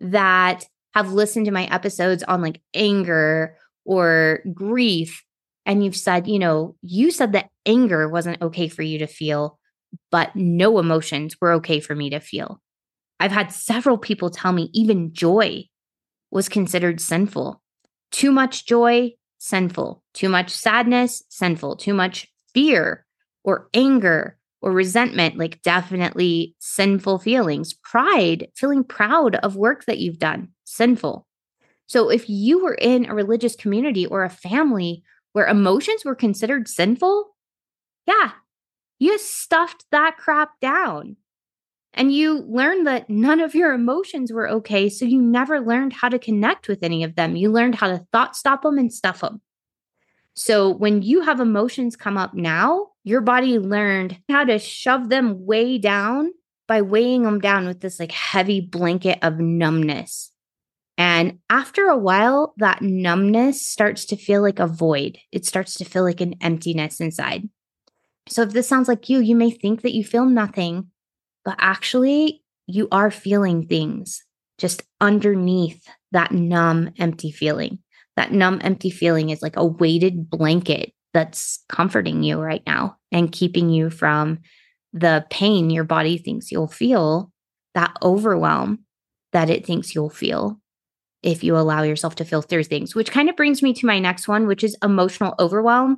that 0.00 0.66
have 0.94 1.12
listened 1.12 1.46
to 1.46 1.52
my 1.52 1.66
episodes 1.66 2.22
on 2.22 2.42
like 2.42 2.60
anger 2.74 3.56
or 3.84 4.40
grief 4.52 5.24
and 5.66 5.84
you've 5.84 5.96
said, 5.96 6.26
you 6.28 6.38
know, 6.38 6.76
you 6.82 7.10
said 7.10 7.32
that 7.32 7.50
anger 7.66 8.08
wasn't 8.08 8.42
okay 8.42 8.68
for 8.68 8.82
you 8.82 8.98
to 8.98 9.06
feel, 9.06 9.58
but 10.10 10.34
no 10.36 10.78
emotions 10.78 11.40
were 11.40 11.52
okay 11.52 11.80
for 11.80 11.94
me 11.94 12.10
to 12.10 12.20
feel. 12.20 12.60
I've 13.20 13.32
had 13.32 13.52
several 13.52 13.96
people 13.96 14.30
tell 14.30 14.52
me 14.52 14.70
even 14.72 15.12
joy 15.12 15.64
was 16.30 16.48
considered 16.48 17.00
sinful. 17.00 17.62
Too 18.10 18.32
much 18.32 18.66
joy, 18.66 19.12
sinful. 19.38 20.02
Too 20.12 20.28
much 20.28 20.50
sadness, 20.50 21.22
sinful. 21.28 21.76
Too 21.76 21.94
much 21.94 22.28
fear 22.52 23.06
or 23.44 23.68
anger 23.72 24.38
or 24.60 24.72
resentment, 24.72 25.36
like 25.36 25.62
definitely 25.62 26.54
sinful 26.58 27.20
feelings. 27.20 27.74
Pride, 27.74 28.48
feeling 28.54 28.84
proud 28.84 29.36
of 29.36 29.56
work 29.56 29.84
that 29.84 29.98
you've 29.98 30.18
done, 30.18 30.48
sinful. 30.64 31.26
So 31.86 32.10
if 32.10 32.28
you 32.28 32.62
were 32.62 32.74
in 32.74 33.06
a 33.06 33.14
religious 33.14 33.56
community 33.56 34.06
or 34.06 34.24
a 34.24 34.30
family 34.30 35.02
where 35.32 35.46
emotions 35.46 36.04
were 36.04 36.14
considered 36.14 36.68
sinful, 36.68 37.34
yeah, 38.06 38.32
you 38.98 39.18
stuffed 39.18 39.84
that 39.90 40.16
crap 40.16 40.60
down. 40.60 41.16
And 41.92 42.12
you 42.12 42.40
learned 42.48 42.86
that 42.86 43.08
none 43.08 43.40
of 43.40 43.54
your 43.54 43.72
emotions 43.72 44.32
were 44.32 44.48
okay. 44.48 44.88
So 44.88 45.04
you 45.04 45.20
never 45.22 45.60
learned 45.60 45.92
how 45.92 46.08
to 46.08 46.18
connect 46.18 46.66
with 46.66 46.82
any 46.82 47.04
of 47.04 47.14
them. 47.14 47.36
You 47.36 47.52
learned 47.52 47.76
how 47.76 47.88
to 47.88 48.04
thought 48.10 48.34
stop 48.34 48.62
them 48.62 48.78
and 48.78 48.92
stuff 48.92 49.20
them. 49.20 49.40
So 50.34 50.70
when 50.70 51.02
you 51.02 51.20
have 51.20 51.38
emotions 51.38 51.94
come 51.94 52.18
up 52.18 52.34
now, 52.34 52.88
your 53.04 53.20
body 53.20 53.58
learned 53.60 54.18
how 54.28 54.44
to 54.44 54.58
shove 54.58 55.08
them 55.08 55.46
way 55.46 55.78
down 55.78 56.32
by 56.66 56.82
weighing 56.82 57.22
them 57.22 57.40
down 57.40 57.66
with 57.66 57.80
this 57.80 58.00
like 58.00 58.10
heavy 58.10 58.60
blanket 58.60 59.18
of 59.22 59.38
numbness. 59.38 60.32
And 60.96 61.38
after 61.50 61.86
a 61.86 61.98
while, 61.98 62.54
that 62.58 62.82
numbness 62.82 63.66
starts 63.66 64.04
to 64.06 64.16
feel 64.16 64.42
like 64.42 64.60
a 64.60 64.66
void. 64.66 65.18
It 65.32 65.44
starts 65.44 65.74
to 65.74 65.84
feel 65.84 66.04
like 66.04 66.20
an 66.20 66.34
emptiness 66.40 67.00
inside. 67.00 67.48
So, 68.28 68.42
if 68.42 68.50
this 68.50 68.68
sounds 68.68 68.88
like 68.88 69.08
you, 69.08 69.20
you 69.20 69.34
may 69.34 69.50
think 69.50 69.82
that 69.82 69.94
you 69.94 70.04
feel 70.04 70.24
nothing, 70.24 70.90
but 71.44 71.56
actually, 71.58 72.42
you 72.66 72.88
are 72.90 73.10
feeling 73.10 73.66
things 73.66 74.22
just 74.58 74.82
underneath 75.00 75.86
that 76.12 76.32
numb, 76.32 76.90
empty 76.98 77.30
feeling. 77.30 77.80
That 78.16 78.32
numb, 78.32 78.60
empty 78.62 78.90
feeling 78.90 79.30
is 79.30 79.42
like 79.42 79.56
a 79.56 79.66
weighted 79.66 80.30
blanket 80.30 80.92
that's 81.12 81.62
comforting 81.68 82.22
you 82.22 82.40
right 82.40 82.62
now 82.66 82.96
and 83.10 83.32
keeping 83.32 83.68
you 83.68 83.90
from 83.90 84.38
the 84.92 85.26
pain 85.28 85.70
your 85.70 85.84
body 85.84 86.18
thinks 86.18 86.52
you'll 86.52 86.68
feel, 86.68 87.32
that 87.74 87.96
overwhelm 88.02 88.84
that 89.32 89.50
it 89.50 89.66
thinks 89.66 89.94
you'll 89.94 90.08
feel 90.08 90.60
if 91.24 91.42
you 91.42 91.56
allow 91.56 91.82
yourself 91.82 92.14
to 92.16 92.24
filter 92.24 92.62
things, 92.62 92.94
which 92.94 93.10
kind 93.10 93.28
of 93.28 93.36
brings 93.36 93.62
me 93.62 93.72
to 93.72 93.86
my 93.86 93.98
next 93.98 94.28
one, 94.28 94.46
which 94.46 94.62
is 94.62 94.76
emotional 94.82 95.34
overwhelm. 95.40 95.96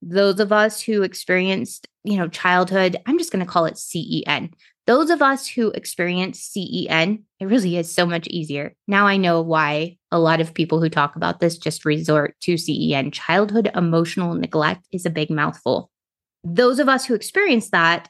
Those 0.00 0.38
of 0.38 0.52
us 0.52 0.80
who 0.80 1.02
experienced, 1.02 1.88
you 2.04 2.16
know, 2.16 2.28
childhood, 2.28 2.96
I'm 3.04 3.18
just 3.18 3.32
going 3.32 3.44
to 3.44 3.50
call 3.50 3.64
it 3.64 3.76
CEN. 3.76 4.50
Those 4.86 5.10
of 5.10 5.20
us 5.20 5.48
who 5.48 5.70
experience 5.72 6.40
CEN, 6.40 7.24
it 7.40 7.44
really 7.44 7.76
is 7.76 7.92
so 7.92 8.06
much 8.06 8.28
easier. 8.28 8.74
Now 8.86 9.06
I 9.06 9.16
know 9.16 9.42
why 9.42 9.98
a 10.12 10.20
lot 10.20 10.40
of 10.40 10.54
people 10.54 10.80
who 10.80 10.88
talk 10.88 11.16
about 11.16 11.40
this 11.40 11.58
just 11.58 11.84
resort 11.84 12.36
to 12.42 12.56
CEN. 12.56 13.10
Childhood 13.10 13.70
emotional 13.74 14.34
neglect 14.34 14.86
is 14.92 15.04
a 15.04 15.10
big 15.10 15.28
mouthful. 15.28 15.90
Those 16.44 16.78
of 16.78 16.88
us 16.88 17.04
who 17.04 17.14
experience 17.14 17.70
that, 17.70 18.08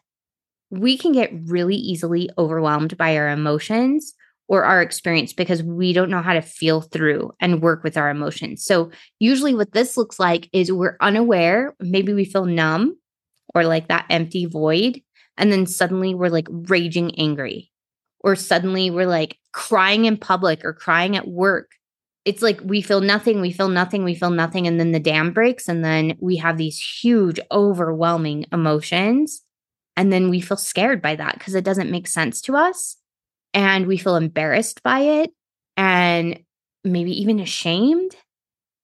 we 0.70 0.98
can 0.98 1.12
get 1.12 1.32
really 1.46 1.76
easily 1.76 2.28
overwhelmed 2.36 2.98
by 2.98 3.16
our 3.16 3.30
emotions 3.30 4.14
or 4.48 4.64
our 4.64 4.80
experience 4.80 5.32
because 5.32 5.62
we 5.62 5.92
don't 5.92 6.10
know 6.10 6.22
how 6.22 6.32
to 6.32 6.40
feel 6.40 6.80
through 6.80 7.32
and 7.38 7.62
work 7.62 7.84
with 7.84 7.96
our 7.96 8.08
emotions. 8.08 8.64
So, 8.64 8.90
usually, 9.18 9.54
what 9.54 9.72
this 9.72 9.96
looks 9.96 10.18
like 10.18 10.48
is 10.52 10.72
we're 10.72 10.96
unaware, 11.00 11.76
maybe 11.78 12.14
we 12.14 12.24
feel 12.24 12.46
numb 12.46 12.96
or 13.54 13.64
like 13.64 13.88
that 13.88 14.06
empty 14.10 14.46
void. 14.46 15.02
And 15.36 15.52
then 15.52 15.66
suddenly 15.66 16.14
we're 16.14 16.30
like 16.30 16.48
raging 16.50 17.18
angry, 17.18 17.70
or 18.20 18.34
suddenly 18.34 18.90
we're 18.90 19.06
like 19.06 19.38
crying 19.52 20.06
in 20.06 20.16
public 20.16 20.64
or 20.64 20.72
crying 20.72 21.16
at 21.16 21.28
work. 21.28 21.72
It's 22.24 22.42
like 22.42 22.60
we 22.62 22.82
feel 22.82 23.00
nothing, 23.00 23.40
we 23.40 23.52
feel 23.52 23.68
nothing, 23.68 24.02
we 24.04 24.14
feel 24.14 24.30
nothing. 24.30 24.66
And 24.66 24.80
then 24.80 24.92
the 24.92 25.00
dam 25.00 25.32
breaks. 25.32 25.68
And 25.68 25.84
then 25.84 26.16
we 26.20 26.36
have 26.36 26.58
these 26.58 26.78
huge, 26.78 27.38
overwhelming 27.52 28.46
emotions. 28.52 29.42
And 29.96 30.12
then 30.12 30.28
we 30.28 30.40
feel 30.40 30.56
scared 30.56 31.00
by 31.00 31.16
that 31.16 31.38
because 31.38 31.54
it 31.54 31.64
doesn't 31.64 31.90
make 31.90 32.06
sense 32.06 32.40
to 32.42 32.56
us 32.56 32.96
and 33.54 33.86
we 33.86 33.96
feel 33.96 34.16
embarrassed 34.16 34.82
by 34.82 35.00
it 35.00 35.30
and 35.76 36.40
maybe 36.84 37.12
even 37.20 37.40
ashamed. 37.40 38.14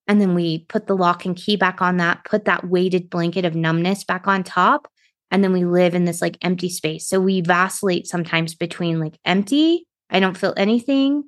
And 0.06 0.20
then 0.20 0.34
we 0.34 0.60
put 0.68 0.86
the 0.86 0.96
lock 0.96 1.24
and 1.24 1.36
key 1.36 1.56
back 1.56 1.80
on 1.80 1.96
that, 1.96 2.24
put 2.24 2.44
that 2.44 2.68
weighted 2.68 3.08
blanket 3.08 3.44
of 3.44 3.54
numbness 3.54 4.04
back 4.04 4.26
on 4.26 4.42
top. 4.42 4.88
And 5.30 5.42
then 5.42 5.52
we 5.52 5.64
live 5.64 5.94
in 5.94 6.04
this 6.04 6.20
like 6.20 6.36
empty 6.42 6.68
space. 6.68 7.08
So 7.08 7.20
we 7.20 7.40
vacillate 7.40 8.06
sometimes 8.06 8.54
between 8.54 9.00
like 9.00 9.18
empty, 9.24 9.86
I 10.10 10.20
don't 10.20 10.36
feel 10.36 10.54
anything, 10.56 11.24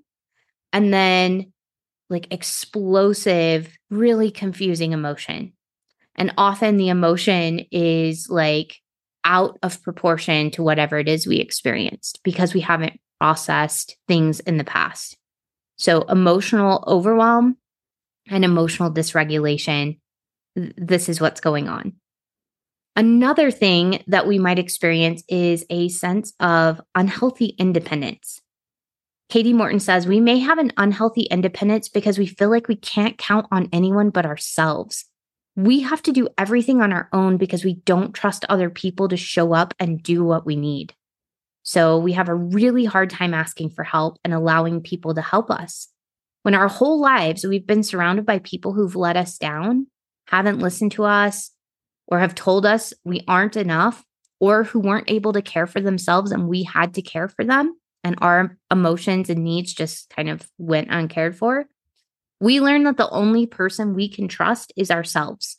and 0.72 0.92
then 0.92 1.52
like 2.10 2.32
explosive, 2.32 3.76
really 3.90 4.30
confusing 4.30 4.92
emotion. 4.92 5.52
And 6.14 6.32
often 6.38 6.76
the 6.76 6.88
emotion 6.88 7.60
is 7.70 8.28
like 8.30 8.76
out 9.24 9.58
of 9.62 9.82
proportion 9.82 10.50
to 10.52 10.62
whatever 10.62 10.98
it 10.98 11.08
is 11.08 11.26
we 11.26 11.38
experienced 11.38 12.20
because 12.22 12.54
we 12.54 12.60
haven't 12.60 13.00
processed 13.20 13.96
things 14.08 14.40
in 14.40 14.58
the 14.58 14.64
past. 14.64 15.16
So, 15.76 16.02
emotional 16.02 16.82
overwhelm 16.86 17.56
and 18.28 18.44
emotional 18.44 18.90
dysregulation, 18.90 19.98
this 20.54 21.08
is 21.08 21.20
what's 21.20 21.40
going 21.40 21.68
on. 21.68 21.94
Another 22.96 23.50
thing 23.50 24.02
that 24.06 24.26
we 24.26 24.38
might 24.38 24.58
experience 24.58 25.22
is 25.28 25.66
a 25.68 25.88
sense 25.90 26.32
of 26.40 26.80
unhealthy 26.94 27.54
independence. 27.58 28.40
Kati 29.30 29.52
Morton 29.52 29.80
says 29.80 30.06
we 30.06 30.20
may 30.20 30.38
have 30.38 30.58
an 30.58 30.72
unhealthy 30.76 31.22
independence 31.22 31.88
because 31.88 32.16
we 32.16 32.26
feel 32.26 32.48
like 32.48 32.68
we 32.68 32.76
can't 32.76 33.18
count 33.18 33.46
on 33.50 33.68
anyone 33.72 34.10
but 34.10 34.24
ourselves. 34.24 35.04
We 35.56 35.80
have 35.80 36.00
to 36.02 36.12
do 36.12 36.28
everything 36.38 36.80
on 36.80 36.92
our 36.92 37.08
own 37.12 37.36
because 37.36 37.64
we 37.64 37.74
don't 37.74 38.14
trust 38.14 38.44
other 38.48 38.70
people 38.70 39.08
to 39.08 39.16
show 39.16 39.52
up 39.52 39.74
and 39.78 40.02
do 40.02 40.24
what 40.24 40.46
we 40.46 40.56
need. 40.56 40.94
So 41.66 41.98
we 41.98 42.12
have 42.12 42.28
a 42.28 42.34
really 42.34 42.84
hard 42.84 43.10
time 43.10 43.34
asking 43.34 43.70
for 43.70 43.82
help 43.82 44.18
and 44.24 44.32
allowing 44.32 44.80
people 44.80 45.14
to 45.14 45.20
help 45.20 45.50
us. 45.50 45.88
When 46.44 46.54
our 46.54 46.68
whole 46.68 47.00
lives 47.00 47.44
we've 47.44 47.66
been 47.66 47.82
surrounded 47.82 48.24
by 48.24 48.38
people 48.38 48.72
who've 48.72 48.94
let 48.94 49.16
us 49.16 49.36
down, 49.36 49.88
haven't 50.28 50.60
listened 50.60 50.92
to 50.92 51.02
us, 51.02 51.50
or 52.06 52.20
have 52.20 52.36
told 52.36 52.64
us 52.64 52.94
we 53.04 53.24
aren't 53.26 53.56
enough, 53.56 54.04
or 54.38 54.62
who 54.62 54.78
weren't 54.78 55.10
able 55.10 55.32
to 55.32 55.42
care 55.42 55.66
for 55.66 55.80
themselves 55.80 56.30
and 56.30 56.46
we 56.46 56.62
had 56.62 56.94
to 56.94 57.02
care 57.02 57.26
for 57.26 57.44
them, 57.44 57.76
and 58.04 58.14
our 58.20 58.56
emotions 58.70 59.28
and 59.28 59.42
needs 59.42 59.74
just 59.74 60.08
kind 60.10 60.28
of 60.28 60.48
went 60.58 60.86
uncared 60.92 61.36
for, 61.36 61.66
we 62.40 62.60
learned 62.60 62.86
that 62.86 62.96
the 62.96 63.10
only 63.10 63.44
person 63.44 63.92
we 63.92 64.08
can 64.08 64.28
trust 64.28 64.72
is 64.76 64.92
ourselves. 64.92 65.55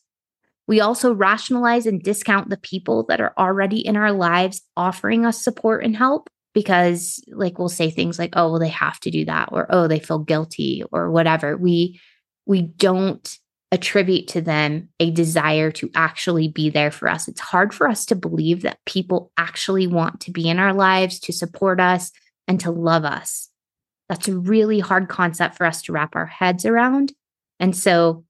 We 0.67 0.81
also 0.81 1.13
rationalize 1.13 1.85
and 1.85 2.01
discount 2.01 2.49
the 2.49 2.57
people 2.57 3.05
that 3.07 3.21
are 3.21 3.33
already 3.37 3.85
in 3.85 3.95
our 3.95 4.11
lives 4.11 4.61
offering 4.75 5.25
us 5.25 5.41
support 5.41 5.83
and 5.83 5.95
help 5.95 6.29
because 6.53 7.23
like 7.29 7.57
we'll 7.57 7.69
say 7.69 7.89
things 7.89 8.17
like 8.17 8.31
oh 8.33 8.49
well 8.49 8.59
they 8.59 8.67
have 8.67 8.99
to 9.01 9.11
do 9.11 9.23
that 9.25 9.49
or 9.51 9.67
oh 9.69 9.87
they 9.87 9.99
feel 9.99 10.19
guilty 10.19 10.83
or 10.91 11.11
whatever. 11.11 11.55
We 11.55 11.99
we 12.45 12.63
don't 12.63 13.37
attribute 13.71 14.27
to 14.29 14.41
them 14.41 14.89
a 14.99 15.11
desire 15.11 15.71
to 15.71 15.89
actually 15.93 16.47
be 16.47 16.69
there 16.69 16.91
for 16.91 17.09
us. 17.09 17.27
It's 17.27 17.41
hard 17.41 17.73
for 17.73 17.87
us 17.87 18.05
to 18.05 18.15
believe 18.15 18.61
that 18.61 18.79
people 18.85 19.31
actually 19.37 19.87
want 19.87 20.21
to 20.21 20.31
be 20.31 20.47
in 20.49 20.57
our 20.57 20.73
lives 20.73 21.19
to 21.21 21.33
support 21.33 21.79
us 21.79 22.11
and 22.47 22.59
to 22.61 22.71
love 22.71 23.03
us. 23.03 23.49
That's 24.07 24.29
a 24.29 24.37
really 24.37 24.79
hard 24.79 25.09
concept 25.09 25.55
for 25.55 25.65
us 25.65 25.81
to 25.83 25.91
wrap 25.91 26.15
our 26.15 26.25
heads 26.25 26.65
around. 26.65 27.11
And 27.59 27.75
so 27.75 28.23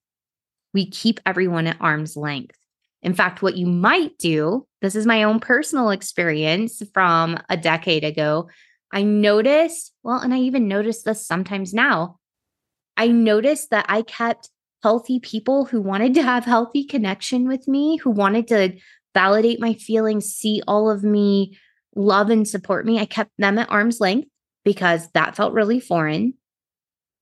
we 0.77 0.87
keep 0.87 1.19
everyone 1.25 1.65
at 1.65 1.81
arm's 1.81 2.15
length. 2.15 2.55
In 3.01 3.15
fact, 3.15 3.41
what 3.41 3.57
you 3.57 3.65
might 3.65 4.15
do, 4.19 4.67
this 4.83 4.95
is 4.95 5.07
my 5.07 5.23
own 5.23 5.39
personal 5.39 5.89
experience 5.89 6.83
from 6.93 7.39
a 7.49 7.57
decade 7.57 8.03
ago. 8.03 8.47
I 8.93 9.01
noticed, 9.01 9.91
well, 10.03 10.19
and 10.19 10.35
I 10.35 10.37
even 10.37 10.67
noticed 10.67 11.03
this 11.03 11.25
sometimes 11.25 11.73
now. 11.73 12.19
I 12.95 13.07
noticed 13.07 13.71
that 13.71 13.87
I 13.89 14.03
kept 14.03 14.51
healthy 14.83 15.19
people 15.19 15.65
who 15.65 15.81
wanted 15.81 16.13
to 16.13 16.21
have 16.21 16.45
healthy 16.45 16.83
connection 16.83 17.47
with 17.47 17.67
me, 17.67 17.97
who 17.97 18.11
wanted 18.11 18.47
to 18.49 18.77
validate 19.15 19.59
my 19.59 19.73
feelings, 19.73 20.31
see 20.31 20.61
all 20.67 20.91
of 20.91 21.03
me, 21.03 21.57
love 21.95 22.29
and 22.29 22.47
support 22.47 22.85
me. 22.85 22.99
I 22.99 23.05
kept 23.05 23.31
them 23.39 23.57
at 23.57 23.71
arm's 23.71 23.99
length 23.99 24.27
because 24.63 25.09
that 25.13 25.35
felt 25.35 25.53
really 25.53 25.79
foreign 25.79 26.35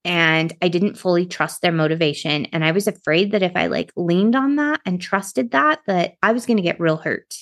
and 0.06 0.54
I 0.62 0.68
didn't 0.68 0.96
fully 0.96 1.26
trust 1.26 1.60
their 1.60 1.72
motivation 1.72 2.46
and 2.46 2.64
I 2.64 2.70
was 2.70 2.86
afraid 2.86 3.32
that 3.32 3.42
if 3.42 3.52
I 3.56 3.66
like 3.66 3.92
leaned 3.96 4.36
on 4.36 4.54
that 4.56 4.80
and 4.86 5.02
trusted 5.02 5.50
that 5.50 5.80
that 5.88 6.14
I 6.22 6.32
was 6.32 6.46
going 6.46 6.56
to 6.58 6.62
get 6.62 6.80
real 6.80 6.96
hurt. 6.96 7.34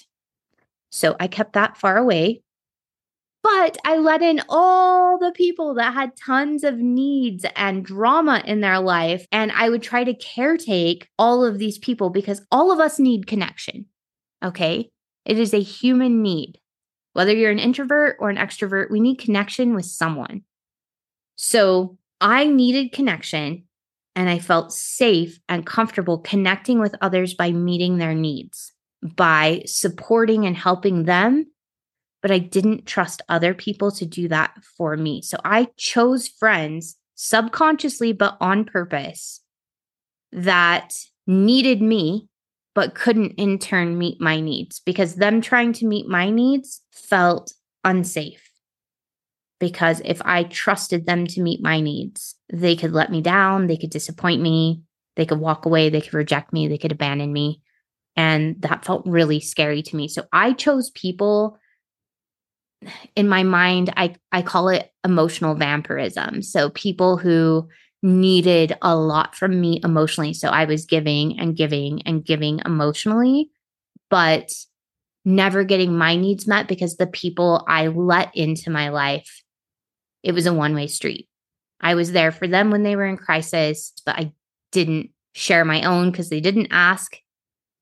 So 0.91 1.15
I 1.21 1.27
kept 1.27 1.53
that 1.53 1.77
far 1.77 1.99
away. 1.99 2.41
But 3.43 3.77
I 3.85 3.99
let 3.99 4.23
in 4.23 4.41
all 4.49 5.19
the 5.19 5.33
people 5.33 5.75
that 5.75 5.93
had 5.93 6.17
tons 6.17 6.65
of 6.65 6.79
needs 6.79 7.45
and 7.55 7.85
drama 7.85 8.43
in 8.47 8.63
their 8.63 8.81
life. 8.81 9.27
And 9.31 9.53
I 9.53 9.69
would 9.69 9.83
try 9.83 10.03
to 10.03 10.15
caretake 10.15 11.05
all 11.19 11.45
of 11.45 11.59
these 11.59 11.77
people 11.77 12.09
because 12.09 12.41
all 12.51 12.73
of 12.73 12.81
us 12.81 12.99
need 12.99 13.27
connection. 13.27 13.85
Okay. 14.43 14.89
It 15.27 15.39
is 15.39 15.53
a 15.53 15.61
human 15.61 16.23
need. 16.23 16.59
Whether 17.13 17.35
you're 17.35 17.51
an 17.51 17.59
introvert 17.59 18.17
or 18.19 18.31
an 18.31 18.39
extrovert, 18.39 18.91
we 18.91 19.01
need 19.01 19.19
connection 19.19 19.75
with 19.75 19.85
someone. 19.85 20.45
So 21.37 21.99
I 22.25 22.47
needed 22.47 22.93
connection 22.93 23.65
and 24.17 24.31
I 24.31 24.39
felt 24.39 24.73
safe 24.73 25.39
and 25.47 25.67
comfortable 25.67 26.19
connecting 26.19 26.81
with 26.81 26.95
others 27.03 27.35
by 27.35 27.53
meeting 27.53 27.99
their 27.99 28.15
needs, 28.15 28.73
by 29.03 29.63
supporting 29.67 30.47
and 30.47 30.57
helping 30.57 31.05
them. 31.05 31.47
But 32.23 32.31
I 32.31 32.39
didn't 32.39 32.87
trust 32.87 33.21
other 33.29 33.53
people 33.53 33.91
to 33.93 34.07
do 34.07 34.29
that 34.29 34.55
for 34.79 34.97
me. 34.97 35.21
So 35.21 35.37
I 35.45 35.69
chose 35.77 36.27
friends 36.27 36.97
subconsciously, 37.15 38.15
but 38.15 38.39
on 38.41 38.65
purpose 38.65 39.43
that 40.33 40.95
needed 41.27 41.83
me 41.83 42.29
but 42.75 42.95
couldn't 42.95 43.33
in 43.33 43.59
turn 43.59 43.99
meet 43.99 44.21
my 44.21 44.41
needs 44.41 44.81
because 44.81 45.15
them 45.15 45.41
trying 45.41 45.75
to 45.75 45.87
meet 45.87 46.09
my 46.09 46.31
needs 46.31 46.81
felt 46.91 47.53
unsafe. 47.85 48.44
Because 49.65 50.03
if 50.05 50.21
I 50.27 50.45
trusted 50.45 51.07
them 51.07 51.27
to 51.29 51.41
meet 51.41 51.63
my 51.63 51.81
needs, 51.81 52.35
they 52.53 52.77
could 52.77 52.93
let 52.93 53.11
me 53.11 53.23
down, 53.23 53.67
they 53.67 53.79
could 53.79 53.89
disappoint 53.89 54.43
me, 54.43 54.83
they 55.17 55.25
could 55.25 55.41
walk 55.41 55.65
away, 55.65 55.89
they 55.89 56.03
could 56.03 56.13
reject 56.13 56.53
me, 56.53 56.69
they 56.69 56.77
could 56.77 56.93
abandon 56.93 57.33
me. 57.33 57.63
And 58.15 58.61
that 58.61 58.85
felt 58.85 59.07
really 59.07 59.41
scary 59.41 59.81
to 59.81 59.97
me. 59.97 60.07
So 60.07 60.25
I 60.35 60.53
chose 60.53 60.91
people 60.91 61.59
in 63.17 63.27
my 63.27 63.43
mind, 63.43 63.91
I, 63.97 64.17
I 64.33 64.43
call 64.43 64.69
it 64.69 64.93
emotional 65.03 65.55
vampirism. 65.55 66.43
So 66.43 66.69
people 66.69 67.17
who 67.17 67.67
needed 68.03 68.77
a 68.83 68.95
lot 68.95 69.35
from 69.35 69.59
me 69.59 69.81
emotionally. 69.83 70.35
So 70.35 70.49
I 70.49 70.67
was 70.67 70.85
giving 70.85 71.41
and 71.41 71.57
giving 71.57 72.03
and 72.03 72.23
giving 72.23 72.61
emotionally, 72.67 73.49
but 74.11 74.53
never 75.25 75.65
getting 75.65 75.97
my 75.97 76.17
needs 76.17 76.47
met 76.47 76.69
because 76.69 76.99
the 76.99 77.07
people 77.07 77.65
I 77.67 77.87
let 77.87 78.37
into 78.37 78.69
my 78.69 78.91
life, 78.91 79.43
it 80.25 80.33
was 80.33 80.47
a 80.47 80.55
one 80.55 80.75
way 80.75 80.87
street. 80.87 81.29
I 81.81 81.95
was 81.95 82.13
there 82.13 82.33
for 82.33 82.49
them 82.49 82.71
when 82.71 82.83
they 82.83 82.97
were 82.97 83.07
in 83.07 83.17
crisis, 83.17 83.93
but 84.07 84.17
I 84.17 84.33
didn't 84.73 85.11
share 85.35 85.65
my 85.65 85.83
own 85.83 86.11
because 86.11 86.31
they 86.31 86.41
didn't 86.41 86.69
ask. 86.71 87.17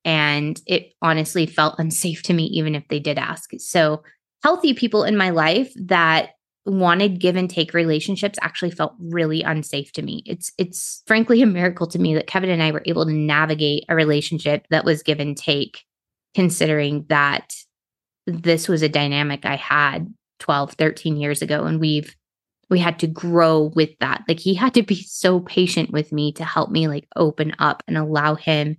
And 0.04 0.60
it 0.66 0.92
honestly 1.00 1.46
felt 1.46 1.78
unsafe 1.78 2.22
to 2.24 2.34
me, 2.34 2.44
even 2.46 2.74
if 2.74 2.86
they 2.88 2.98
did 2.98 3.18
ask. 3.18 3.50
So, 3.58 4.02
healthy 4.42 4.74
people 4.74 5.04
in 5.04 5.16
my 5.16 5.30
life 5.30 5.72
that 5.76 6.30
wanted 6.64 7.20
give 7.20 7.36
and 7.36 7.48
take 7.48 7.74
relationships 7.74 8.38
actually 8.42 8.72
felt 8.72 8.94
really 8.98 9.42
unsafe 9.42 9.92
to 9.92 10.02
me. 10.02 10.22
It's 10.26 10.50
it's 10.58 11.02
frankly 11.06 11.42
a 11.42 11.46
miracle 11.46 11.86
to 11.88 11.98
me 11.98 12.14
that 12.14 12.26
Kevin 12.26 12.50
and 12.50 12.62
I 12.62 12.72
were 12.72 12.82
able 12.86 13.04
to 13.06 13.12
navigate 13.12 13.84
a 13.88 13.94
relationship 13.94 14.66
that 14.70 14.84
was 14.84 15.02
give 15.02 15.20
and 15.20 15.36
take 15.36 15.84
considering 16.34 17.04
that 17.08 17.54
this 18.26 18.68
was 18.68 18.82
a 18.82 18.88
dynamic 18.88 19.44
I 19.44 19.56
had 19.56 20.12
12, 20.38 20.72
13 20.74 21.16
years 21.16 21.42
ago 21.42 21.64
and 21.64 21.80
we've 21.80 22.14
we 22.72 22.78
had 22.78 22.98
to 23.00 23.06
grow 23.06 23.70
with 23.74 23.90
that. 24.00 24.24
Like 24.26 24.40
he 24.40 24.54
had 24.54 24.72
to 24.74 24.82
be 24.82 24.94
so 24.94 25.40
patient 25.40 25.90
with 25.90 26.10
me 26.10 26.32
to 26.32 26.44
help 26.44 26.70
me 26.70 26.88
like 26.88 27.06
open 27.14 27.54
up 27.58 27.82
and 27.86 27.98
allow 27.98 28.34
him 28.34 28.78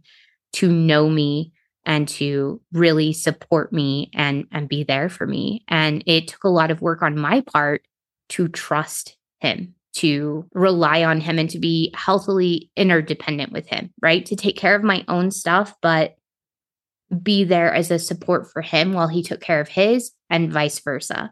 to 0.53 0.67
know 0.67 1.07
me 1.07 1.53
and 1.85 2.07
to 2.07 2.59
really 2.71 3.13
support 3.13 3.71
me 3.71 4.09
and 4.15 4.47
and 4.51 4.67
be 4.67 4.83
there 4.83 5.09
for 5.09 5.27
me. 5.27 5.63
And 5.67 6.03
it 6.07 6.27
took 6.27 6.43
a 6.43 6.49
lot 6.49 6.71
of 6.71 6.81
work 6.81 7.03
on 7.03 7.19
my 7.19 7.41
part 7.41 7.83
to 8.29 8.47
trust 8.47 9.15
him 9.41 9.75
to 9.93 10.49
rely 10.55 11.03
on 11.03 11.21
him 11.21 11.37
and 11.37 11.51
to 11.51 11.59
be 11.59 11.93
healthily 11.93 12.71
interdependent 12.75 13.51
with 13.51 13.67
him 13.67 13.91
right? 14.01 14.25
To 14.25 14.35
take 14.35 14.57
care 14.57 14.75
of 14.75 14.83
my 14.83 15.05
own 15.07 15.29
stuff 15.29 15.75
but 15.83 16.15
be 17.21 17.43
there 17.43 17.71
as 17.71 17.91
a 17.91 17.99
support 17.99 18.51
for 18.51 18.63
him 18.63 18.93
while 18.93 19.07
he 19.07 19.21
took 19.21 19.39
care 19.39 19.59
of 19.59 19.67
his 19.67 20.11
and 20.31 20.51
vice 20.51 20.79
versa 20.79 21.31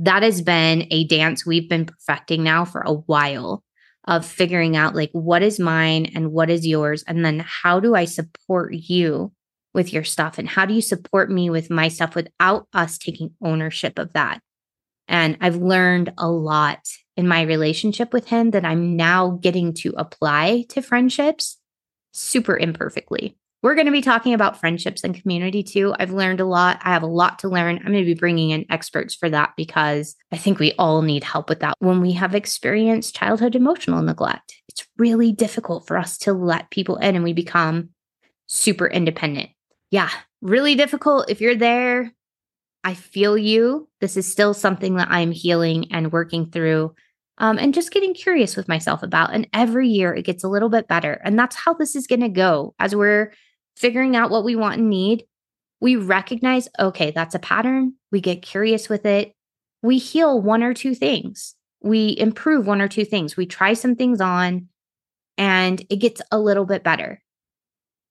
that 0.00 0.22
has 0.22 0.40
been 0.40 0.86
a 0.90 1.04
dance 1.04 1.44
we've 1.44 1.68
been 1.68 1.84
perfecting 1.84 2.42
now 2.42 2.64
for 2.64 2.80
a 2.80 2.94
while 2.94 3.62
of 4.04 4.24
figuring 4.24 4.74
out 4.74 4.94
like 4.94 5.10
what 5.12 5.42
is 5.42 5.60
mine 5.60 6.06
and 6.14 6.32
what 6.32 6.48
is 6.48 6.66
yours? 6.66 7.04
And 7.06 7.24
then 7.24 7.40
how 7.46 7.80
do 7.80 7.94
i 7.94 8.06
support 8.06 8.72
you 8.72 9.30
with 9.72 9.92
your 9.92 10.02
stuff? 10.02 10.38
And 10.38 10.48
how 10.48 10.66
do 10.66 10.74
you 10.74 10.82
support 10.82 11.30
me 11.30 11.48
with 11.48 11.70
my 11.70 11.88
stuff 11.88 12.16
without 12.16 12.66
us 12.72 12.98
taking 12.98 13.34
ownership 13.42 13.98
of 13.98 14.12
that? 14.14 14.40
And 15.06 15.36
i've 15.40 15.56
learned 15.56 16.12
a 16.16 16.30
lot 16.30 16.80
in 17.16 17.28
my 17.28 17.42
relationship 17.42 18.12
with 18.14 18.28
him 18.28 18.52
that 18.52 18.64
i'm 18.64 18.96
now 18.96 19.38
getting 19.42 19.74
to 19.74 19.92
apply 19.98 20.64
to 20.70 20.80
friendships 20.80 21.58
super 22.12 22.56
imperfectly 22.56 23.36
we're 23.62 23.74
going 23.74 23.86
to 23.86 23.92
be 23.92 24.00
talking 24.00 24.34
about 24.34 24.58
friendships 24.58 25.04
and 25.04 25.20
community 25.20 25.62
too. 25.62 25.94
I've 25.98 26.12
learned 26.12 26.40
a 26.40 26.46
lot. 26.46 26.80
I 26.82 26.92
have 26.92 27.02
a 27.02 27.06
lot 27.06 27.40
to 27.40 27.48
learn. 27.48 27.76
I'm 27.76 27.92
going 27.92 28.04
to 28.04 28.04
be 28.04 28.14
bringing 28.14 28.50
in 28.50 28.64
experts 28.70 29.14
for 29.14 29.28
that 29.30 29.52
because 29.56 30.16
I 30.32 30.36
think 30.36 30.58
we 30.58 30.72
all 30.78 31.02
need 31.02 31.24
help 31.24 31.48
with 31.48 31.60
that 31.60 31.74
when 31.78 32.00
we 32.00 32.12
have 32.12 32.34
experienced 32.34 33.14
childhood 33.14 33.54
emotional 33.54 34.02
neglect. 34.02 34.54
It's 34.68 34.86
really 34.96 35.32
difficult 35.32 35.86
for 35.86 35.98
us 35.98 36.16
to 36.18 36.32
let 36.32 36.70
people 36.70 36.96
in 36.96 37.16
and 37.16 37.24
we 37.24 37.32
become 37.32 37.90
super 38.46 38.86
independent 38.86 39.50
yeah, 39.90 40.10
really 40.40 40.74
difficult. 40.74 41.30
If 41.30 41.40
you're 41.40 41.56
there, 41.56 42.12
I 42.84 42.94
feel 42.94 43.36
you. 43.36 43.88
This 44.00 44.16
is 44.16 44.30
still 44.30 44.54
something 44.54 44.96
that 44.96 45.08
I'm 45.10 45.32
healing 45.32 45.92
and 45.92 46.12
working 46.12 46.50
through 46.50 46.94
um, 47.38 47.58
and 47.58 47.74
just 47.74 47.90
getting 47.90 48.14
curious 48.14 48.56
with 48.56 48.68
myself 48.68 49.02
about. 49.02 49.34
And 49.34 49.48
every 49.52 49.88
year 49.88 50.14
it 50.14 50.24
gets 50.24 50.44
a 50.44 50.48
little 50.48 50.68
bit 50.68 50.88
better. 50.88 51.20
And 51.24 51.38
that's 51.38 51.56
how 51.56 51.74
this 51.74 51.96
is 51.96 52.06
going 52.06 52.20
to 52.20 52.28
go 52.28 52.74
as 52.78 52.94
we're 52.94 53.32
figuring 53.80 54.14
out 54.14 54.30
what 54.30 54.44
we 54.44 54.54
want 54.54 54.78
and 54.78 54.90
need. 54.90 55.24
We 55.80 55.96
recognize, 55.96 56.68
okay, 56.78 57.10
that's 57.10 57.34
a 57.34 57.38
pattern. 57.38 57.94
We 58.12 58.20
get 58.20 58.42
curious 58.42 58.90
with 58.90 59.06
it. 59.06 59.32
We 59.82 59.96
heal 59.96 60.40
one 60.40 60.62
or 60.62 60.74
two 60.74 60.94
things. 60.94 61.54
We 61.80 62.14
improve 62.18 62.66
one 62.66 62.82
or 62.82 62.88
two 62.88 63.06
things. 63.06 63.38
We 63.38 63.46
try 63.46 63.72
some 63.72 63.96
things 63.96 64.20
on 64.20 64.68
and 65.38 65.80
it 65.88 65.96
gets 65.96 66.20
a 66.30 66.38
little 66.38 66.66
bit 66.66 66.84
better. 66.84 67.22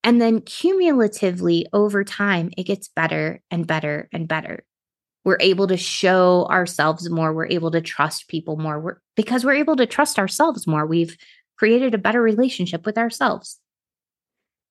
And 0.03 0.19
then 0.19 0.41
cumulatively 0.41 1.67
over 1.71 2.03
time, 2.03 2.49
it 2.57 2.63
gets 2.63 2.87
better 2.87 3.41
and 3.51 3.67
better 3.67 4.09
and 4.11 4.27
better. 4.27 4.65
We're 5.23 5.37
able 5.39 5.67
to 5.67 5.77
show 5.77 6.47
ourselves 6.49 7.07
more. 7.09 7.31
We're 7.31 7.47
able 7.47 7.69
to 7.71 7.81
trust 7.81 8.29
people 8.29 8.57
more 8.57 8.79
we're, 8.79 8.97
because 9.15 9.45
we're 9.45 9.53
able 9.53 9.75
to 9.75 9.85
trust 9.85 10.17
ourselves 10.17 10.65
more. 10.65 10.87
We've 10.87 11.15
created 11.59 11.93
a 11.93 11.99
better 11.99 12.21
relationship 12.21 12.85
with 12.85 12.97
ourselves. 12.97 13.59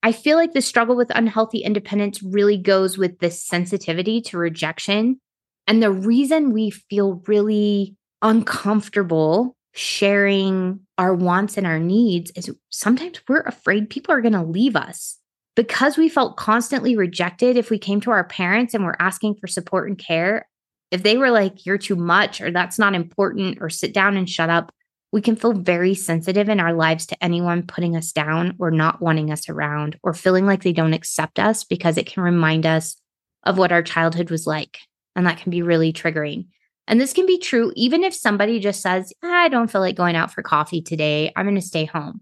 I 0.03 0.13
feel 0.13 0.37
like 0.37 0.53
the 0.53 0.63
struggle 0.63 0.97
with 0.97 1.11
unhealthy 1.15 1.59
independence 1.59 2.23
really 2.23 2.57
goes 2.57 2.97
with 2.97 3.19
this 3.19 3.45
sensitivity 3.45 4.21
to 4.23 4.39
rejection. 4.39 5.21
And 5.67 5.83
the 5.83 5.91
reason 5.91 6.53
we 6.53 6.71
feel 6.71 7.23
really 7.27 7.97
uncomfortable 8.23 9.57
sharing 9.73 10.81
our 10.97 11.15
wants 11.15 11.57
and 11.57 11.67
our 11.67 11.79
needs 11.79 12.33
is 12.35 12.51
sometimes 12.71 13.21
we're 13.29 13.41
afraid 13.41 13.91
people 13.91 14.15
are 14.15 14.21
going 14.21 14.33
to 14.33 14.43
leave 14.43 14.77
us. 14.77 15.19
Because 15.55 15.99
we 15.99 16.09
felt 16.09 16.37
constantly 16.37 16.97
rejected 16.97 17.57
if 17.57 17.69
we 17.69 17.79
came 17.79 18.01
to 18.03 18.13
our 18.13 18.23
parents 18.23 18.75
and 18.75 18.85
were 18.85 19.01
asking 19.03 19.35
for 19.35 19.49
support 19.49 19.89
and 19.89 19.99
care, 19.99 20.49
if 20.93 21.03
they 21.03 21.17
were 21.17 21.31
like, 21.31 21.67
you're 21.67 21.79
too 21.79 21.97
much, 21.97 22.41
or 22.41 22.53
that's 22.53 22.79
not 22.79 22.95
important, 22.95 23.59
or 23.61 23.69
sit 23.69 23.93
down 23.93 24.17
and 24.17 24.31
shut 24.31 24.51
up, 24.51 24.73
we 25.11 25.23
can 25.23 25.37
feel 25.37 25.53
very 25.53 25.95
sensitive 25.95 26.49
in 26.49 26.61
our 26.61 26.73
lives 26.73 27.07
to 27.07 27.25
anyone 27.25 27.67
putting 27.67 27.97
us 27.97 28.13
down 28.13 28.57
or 28.59 28.71
not 28.71 29.01
wanting 29.01 29.33
us 29.33 29.49
around 29.49 29.99
or 30.03 30.13
feeling 30.13 30.47
like 30.47 30.63
they 30.63 30.73
don't 30.73 30.93
accept 30.93 31.39
us 31.39 31.65
because 31.65 31.97
it 31.97 32.07
can 32.07 32.23
remind 32.23 32.67
us 32.67 32.97
of 33.45 33.57
what 33.57 33.73
our 33.73 33.83
childhood 33.83 34.31
was 34.31 34.47
like. 34.47 34.79
And 35.17 35.27
that 35.27 35.39
can 35.39 35.51
be 35.51 35.63
really 35.63 35.93
triggering. 35.93 36.49
And 36.87 37.01
this 37.01 37.13
can 37.13 37.27
be 37.27 37.39
true 37.39 37.73
even 37.75 38.05
if 38.05 38.15
somebody 38.15 38.61
just 38.61 38.83
says, 38.83 39.13
I 39.23 39.49
don't 39.49 39.71
feel 39.71 39.81
like 39.81 39.97
going 39.97 40.17
out 40.17 40.33
for 40.33 40.43
coffee 40.43 40.83
today. 40.83 41.33
I'm 41.35 41.47
going 41.47 41.55
to 41.55 41.63
stay 41.63 41.87
home. 41.87 42.21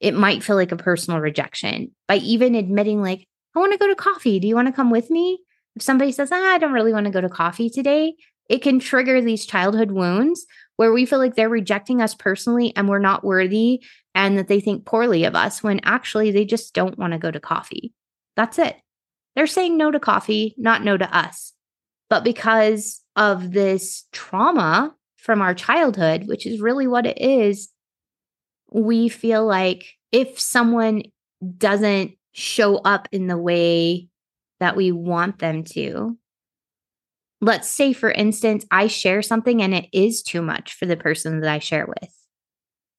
It 0.00 0.14
might 0.14 0.42
feel 0.42 0.56
like 0.56 0.72
a 0.72 0.76
personal 0.76 1.20
rejection 1.20 1.92
by 2.08 2.16
even 2.16 2.54
admitting, 2.54 3.00
like, 3.00 3.26
I 3.54 3.60
want 3.60 3.72
to 3.72 3.78
go 3.78 3.86
to 3.86 3.94
coffee. 3.94 4.40
Do 4.40 4.48
you 4.48 4.54
want 4.56 4.66
to 4.66 4.72
come 4.72 4.90
with 4.90 5.10
me? 5.10 5.40
If 5.76 5.82
somebody 5.82 6.10
says, 6.10 6.30
ah, 6.32 6.54
I 6.54 6.58
don't 6.58 6.72
really 6.72 6.92
want 6.92 7.06
to 7.06 7.12
go 7.12 7.20
to 7.20 7.28
coffee 7.28 7.70
today, 7.70 8.14
it 8.48 8.62
can 8.62 8.80
trigger 8.80 9.20
these 9.20 9.46
childhood 9.46 9.92
wounds 9.92 10.44
where 10.76 10.92
we 10.92 11.06
feel 11.06 11.18
like 11.18 11.34
they're 11.34 11.48
rejecting 11.48 12.00
us 12.00 12.14
personally 12.14 12.72
and 12.76 12.88
we're 12.88 12.98
not 12.98 13.24
worthy 13.24 13.82
and 14.14 14.38
that 14.38 14.48
they 14.48 14.60
think 14.60 14.84
poorly 14.84 15.24
of 15.24 15.34
us 15.34 15.62
when 15.62 15.80
actually 15.84 16.30
they 16.30 16.44
just 16.44 16.74
don't 16.74 16.98
want 16.98 17.12
to 17.12 17.18
go 17.18 17.30
to 17.30 17.40
coffee. 17.40 17.92
That's 18.36 18.58
it. 18.58 18.76
They're 19.34 19.46
saying 19.46 19.76
no 19.76 19.90
to 19.90 20.00
coffee, 20.00 20.54
not 20.58 20.84
no 20.84 20.96
to 20.96 21.16
us. 21.16 21.52
But 22.10 22.24
because 22.24 23.00
of 23.16 23.52
this 23.52 24.04
trauma 24.12 24.94
from 25.16 25.40
our 25.40 25.54
childhood, 25.54 26.26
which 26.26 26.46
is 26.46 26.60
really 26.60 26.86
what 26.86 27.06
it 27.06 27.18
is, 27.20 27.70
we 28.70 29.08
feel 29.08 29.46
like 29.46 29.94
if 30.10 30.38
someone 30.38 31.04
doesn't 31.56 32.12
show 32.32 32.76
up 32.76 33.08
in 33.12 33.26
the 33.26 33.38
way 33.38 34.08
that 34.60 34.76
we 34.76 34.92
want 34.92 35.38
them 35.38 35.64
to, 35.64 36.16
let's 37.42 37.68
say, 37.68 37.92
for 37.92 38.10
instance, 38.10 38.64
I 38.70 38.86
share 38.86 39.20
something 39.20 39.60
and 39.60 39.74
it 39.74 39.88
is 39.92 40.22
too 40.22 40.40
much 40.40 40.74
for 40.74 40.86
the 40.86 40.96
person 40.96 41.40
that 41.40 41.50
I 41.50 41.58
share 41.58 41.86
with. 41.86 42.08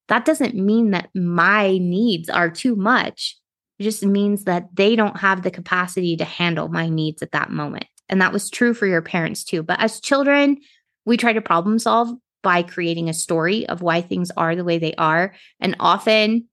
That 0.09 0.25
doesn't 0.25 0.53
mean 0.53 0.91
that 0.91 1.09
my 1.15 1.77
needs 1.77 2.29
are 2.29 2.51
too 2.51 2.75
much. 2.75 3.37
It 3.79 3.83
just 3.83 4.05
means 4.05 4.43
that 4.43 4.67
they 4.75 4.97
don't 4.97 5.17
have 5.17 5.41
the 5.41 5.49
capacity 5.49 6.17
to 6.17 6.25
handle 6.25 6.67
my 6.67 6.89
needs 6.89 7.23
at 7.23 7.31
that 7.31 7.51
moment. 7.51 7.85
And 8.09 8.21
that 8.21 8.33
was 8.33 8.49
true 8.49 8.73
for 8.73 8.85
your 8.85 9.01
parents 9.01 9.45
too. 9.45 9.63
But 9.63 9.79
as 9.79 10.01
children, 10.01 10.57
we 11.05 11.15
try 11.15 11.31
to 11.31 11.41
problem 11.41 11.79
solve 11.79 12.09
by 12.43 12.63
creating 12.63 13.07
a 13.07 13.13
story 13.13 13.65
of 13.69 13.81
why 13.81 14.01
things 14.01 14.29
are 14.35 14.57
the 14.57 14.65
way 14.65 14.77
they 14.77 14.93
are. 14.95 15.33
And 15.61 15.77
often 15.79 16.49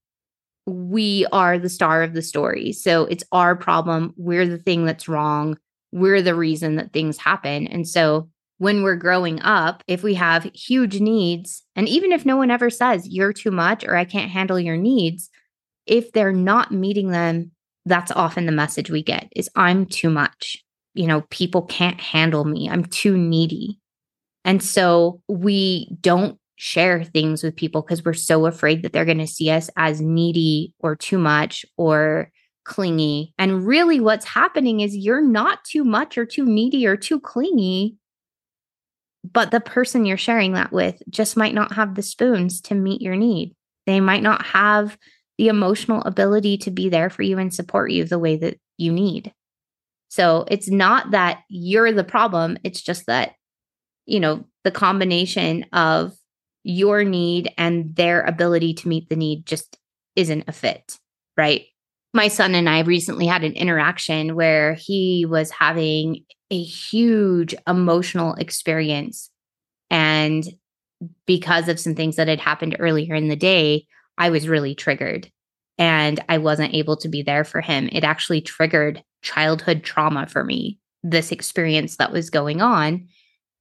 we 0.64 1.26
are 1.32 1.58
the 1.58 1.68
star 1.68 2.04
of 2.04 2.14
the 2.14 2.22
story. 2.22 2.72
So 2.72 3.04
it's 3.06 3.24
our 3.32 3.56
problem. 3.56 4.14
We're 4.16 4.46
the 4.46 4.58
thing 4.58 4.84
that's 4.84 5.08
wrong. 5.08 5.58
We're 5.92 6.22
the 6.22 6.34
reason 6.34 6.76
that 6.76 6.92
things 6.92 7.18
happen. 7.18 7.66
And 7.66 7.86
so 7.86 8.28
when 8.58 8.82
we're 8.82 8.96
growing 8.96 9.40
up, 9.40 9.82
if 9.86 10.02
we 10.02 10.14
have 10.14 10.50
huge 10.54 11.00
needs, 11.00 11.64
and 11.74 11.88
even 11.88 12.12
if 12.12 12.26
no 12.26 12.36
one 12.36 12.50
ever 12.50 12.68
says 12.68 13.08
you're 13.08 13.32
too 13.32 13.50
much 13.50 13.84
or 13.84 13.96
I 13.96 14.04
can't 14.04 14.30
handle 14.30 14.60
your 14.60 14.76
needs, 14.76 15.30
if 15.86 16.12
they're 16.12 16.32
not 16.32 16.70
meeting 16.70 17.10
them, 17.10 17.52
that's 17.86 18.12
often 18.12 18.46
the 18.46 18.52
message 18.52 18.90
we 18.90 19.02
get 19.02 19.28
is 19.34 19.48
I'm 19.56 19.86
too 19.86 20.10
much. 20.10 20.62
You 20.94 21.06
know, 21.06 21.22
people 21.30 21.62
can't 21.62 22.00
handle 22.00 22.44
me. 22.44 22.68
I'm 22.68 22.84
too 22.84 23.16
needy. 23.16 23.80
And 24.44 24.62
so 24.62 25.22
we 25.28 25.96
don't 26.00 26.38
share 26.56 27.02
things 27.02 27.42
with 27.42 27.56
people 27.56 27.80
because 27.80 28.04
we're 28.04 28.12
so 28.12 28.44
afraid 28.44 28.82
that 28.82 28.92
they're 28.92 29.06
going 29.06 29.18
to 29.18 29.26
see 29.26 29.50
us 29.50 29.70
as 29.76 30.02
needy 30.02 30.74
or 30.80 30.94
too 30.94 31.16
much 31.16 31.64
or 31.78 32.30
clingy. 32.64 33.34
And 33.38 33.66
really, 33.66 34.00
what's 34.00 34.24
happening 34.24 34.80
is 34.80 34.96
you're 34.96 35.22
not 35.22 35.64
too 35.64 35.84
much 35.84 36.18
or 36.18 36.26
too 36.26 36.44
needy 36.44 36.86
or 36.86 36.96
too 36.96 37.20
clingy. 37.20 37.96
But 39.30 39.50
the 39.50 39.60
person 39.60 40.06
you're 40.06 40.16
sharing 40.16 40.54
that 40.54 40.72
with 40.72 41.02
just 41.10 41.36
might 41.36 41.54
not 41.54 41.74
have 41.74 41.94
the 41.94 42.02
spoons 42.02 42.60
to 42.62 42.74
meet 42.74 43.02
your 43.02 43.16
need. 43.16 43.54
They 43.86 44.00
might 44.00 44.22
not 44.22 44.46
have 44.46 44.96
the 45.36 45.48
emotional 45.48 46.02
ability 46.02 46.58
to 46.58 46.70
be 46.70 46.88
there 46.88 47.10
for 47.10 47.22
you 47.22 47.38
and 47.38 47.52
support 47.52 47.90
you 47.90 48.04
the 48.04 48.18
way 48.18 48.36
that 48.36 48.58
you 48.78 48.92
need. 48.92 49.32
So 50.08 50.44
it's 50.48 50.68
not 50.68 51.12
that 51.12 51.40
you're 51.48 51.92
the 51.92 52.04
problem. 52.04 52.58
It's 52.64 52.82
just 52.82 53.06
that, 53.06 53.32
you 54.06 54.20
know, 54.20 54.44
the 54.64 54.70
combination 54.70 55.64
of 55.72 56.12
your 56.62 57.04
need 57.04 57.52
and 57.56 57.94
their 57.94 58.22
ability 58.22 58.74
to 58.74 58.88
meet 58.88 59.08
the 59.08 59.16
need 59.16 59.46
just 59.46 59.78
isn't 60.16 60.44
a 60.46 60.52
fit, 60.52 60.98
right? 61.36 61.66
My 62.12 62.28
son 62.28 62.54
and 62.54 62.68
I 62.68 62.80
recently 62.80 63.26
had 63.26 63.44
an 63.44 63.52
interaction 63.52 64.34
where 64.34 64.74
he 64.74 65.26
was 65.28 65.50
having 65.50 66.24
a 66.50 66.62
huge 66.62 67.54
emotional 67.68 68.34
experience. 68.34 69.30
And 69.90 70.44
because 71.26 71.68
of 71.68 71.78
some 71.78 71.94
things 71.94 72.16
that 72.16 72.28
had 72.28 72.40
happened 72.40 72.76
earlier 72.78 73.14
in 73.14 73.28
the 73.28 73.36
day, 73.36 73.86
I 74.18 74.30
was 74.30 74.48
really 74.48 74.74
triggered 74.74 75.30
and 75.78 76.20
I 76.28 76.38
wasn't 76.38 76.74
able 76.74 76.96
to 76.98 77.08
be 77.08 77.22
there 77.22 77.44
for 77.44 77.60
him. 77.60 77.88
It 77.92 78.04
actually 78.04 78.42
triggered 78.42 79.02
childhood 79.22 79.82
trauma 79.82 80.26
for 80.26 80.44
me, 80.44 80.78
this 81.02 81.32
experience 81.32 81.96
that 81.96 82.12
was 82.12 82.28
going 82.28 82.60
on. 82.60 83.08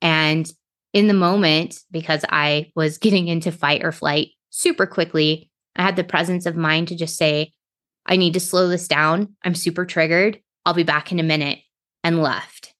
And 0.02 0.52
in 0.94 1.08
the 1.08 1.14
moment, 1.14 1.80
because 1.92 2.26
I 2.30 2.72
was 2.76 2.98
getting 3.00 3.28
into 3.28 3.52
fight 3.52 3.84
or 3.84 3.92
flight 3.92 4.30
super 4.50 4.86
quickly, 4.86 5.50
I 5.76 5.84
had 5.84 5.96
the 5.96 6.04
presence 6.04 6.46
of 6.46 6.56
mind 6.56 6.90
to 6.90 6.96
just 6.96 7.16
say, 7.16 7.54
I 8.10 8.18
need 8.18 8.34
to 8.34 8.40
slow 8.40 8.68
this 8.68 8.88
down. 8.88 9.36
I'm 9.44 9.56
super 9.56 9.86
triggered. 9.86 10.42
I'll 10.66 10.74
be 10.74 10.84
back 10.84 11.12
in 11.12 11.20
a 11.20 11.24
minute 11.24 11.60
and 12.04 12.22
left. 12.22 12.74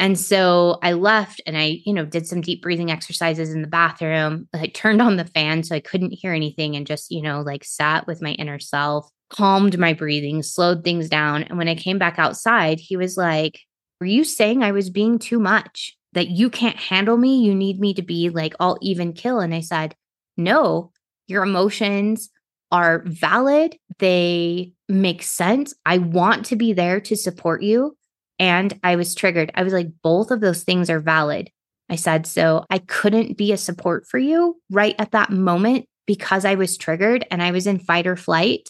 And 0.00 0.18
so 0.18 0.78
I 0.82 0.92
left 0.92 1.42
and 1.46 1.56
I, 1.56 1.80
you 1.84 1.92
know, 1.92 2.04
did 2.04 2.26
some 2.26 2.40
deep 2.40 2.62
breathing 2.62 2.90
exercises 2.90 3.52
in 3.52 3.60
the 3.62 3.68
bathroom. 3.68 4.48
I 4.54 4.66
turned 4.68 5.02
on 5.02 5.16
the 5.16 5.26
fan 5.26 5.62
so 5.62 5.74
I 5.74 5.80
couldn't 5.80 6.12
hear 6.12 6.32
anything 6.32 6.76
and 6.76 6.86
just, 6.86 7.10
you 7.10 7.20
know, 7.22 7.42
like 7.42 7.64
sat 7.64 8.06
with 8.06 8.22
my 8.22 8.30
inner 8.32 8.58
self, 8.58 9.08
calmed 9.28 9.78
my 9.78 9.92
breathing, 9.92 10.42
slowed 10.42 10.82
things 10.82 11.08
down. 11.08 11.42
And 11.44 11.58
when 11.58 11.68
I 11.68 11.74
came 11.74 11.98
back 11.98 12.18
outside, 12.18 12.80
he 12.80 12.96
was 12.96 13.16
like, 13.16 13.60
Were 14.00 14.06
you 14.06 14.24
saying 14.24 14.62
I 14.62 14.72
was 14.72 14.88
being 14.88 15.18
too 15.18 15.38
much? 15.38 15.96
that 16.14 16.28
you 16.28 16.48
can't 16.48 16.76
handle 16.76 17.16
me. 17.16 17.40
You 17.40 17.54
need 17.54 17.78
me 17.78 17.92
to 17.94 18.02
be 18.02 18.30
like 18.30 18.54
all 18.58 18.78
even 18.80 19.12
kill. 19.12 19.40
And 19.40 19.54
I 19.54 19.60
said, 19.60 19.94
no, 20.36 20.92
your 21.26 21.42
emotions 21.42 22.30
are 22.70 23.02
valid. 23.06 23.76
They 23.98 24.72
make 24.88 25.22
sense. 25.22 25.74
I 25.86 25.98
want 25.98 26.46
to 26.46 26.56
be 26.56 26.72
there 26.72 27.00
to 27.00 27.16
support 27.16 27.62
you. 27.62 27.96
And 28.38 28.78
I 28.82 28.96
was 28.96 29.14
triggered. 29.14 29.52
I 29.54 29.62
was 29.62 29.72
like, 29.72 29.88
both 30.02 30.30
of 30.30 30.40
those 30.40 30.64
things 30.64 30.90
are 30.90 31.00
valid. 31.00 31.50
I 31.88 31.96
said, 31.96 32.26
so 32.26 32.64
I 32.70 32.78
couldn't 32.78 33.36
be 33.36 33.52
a 33.52 33.56
support 33.56 34.06
for 34.06 34.18
you 34.18 34.60
right 34.70 34.94
at 34.98 35.12
that 35.12 35.30
moment 35.30 35.86
because 36.06 36.44
I 36.44 36.54
was 36.54 36.76
triggered 36.76 37.26
and 37.30 37.42
I 37.42 37.52
was 37.52 37.66
in 37.66 37.78
fight 37.78 38.06
or 38.06 38.16
flight 38.16 38.68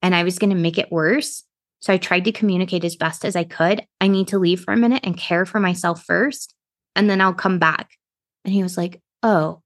and 0.00 0.14
I 0.14 0.22
was 0.22 0.38
going 0.38 0.50
to 0.50 0.56
make 0.56 0.78
it 0.78 0.90
worse. 0.90 1.42
So 1.80 1.92
I 1.92 1.98
tried 1.98 2.24
to 2.24 2.32
communicate 2.32 2.84
as 2.84 2.96
best 2.96 3.24
as 3.24 3.36
I 3.36 3.44
could. 3.44 3.84
I 4.00 4.06
need 4.06 4.28
to 4.28 4.38
leave 4.38 4.60
for 4.60 4.72
a 4.72 4.76
minute 4.76 5.00
and 5.04 5.16
care 5.16 5.44
for 5.44 5.60
myself 5.60 6.04
first 6.04 6.54
and 6.94 7.08
then 7.10 7.20
I'll 7.20 7.34
come 7.34 7.58
back. 7.58 7.90
And 8.44 8.54
he 8.54 8.62
was 8.62 8.76
like, 8.76 9.00
Oh. 9.22 9.62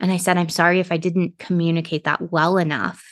And 0.00 0.10
I 0.10 0.16
said, 0.16 0.36
I'm 0.36 0.48
sorry 0.48 0.80
if 0.80 0.90
I 0.90 0.96
didn't 0.96 1.38
communicate 1.38 2.04
that 2.04 2.32
well 2.32 2.58
enough 2.58 3.04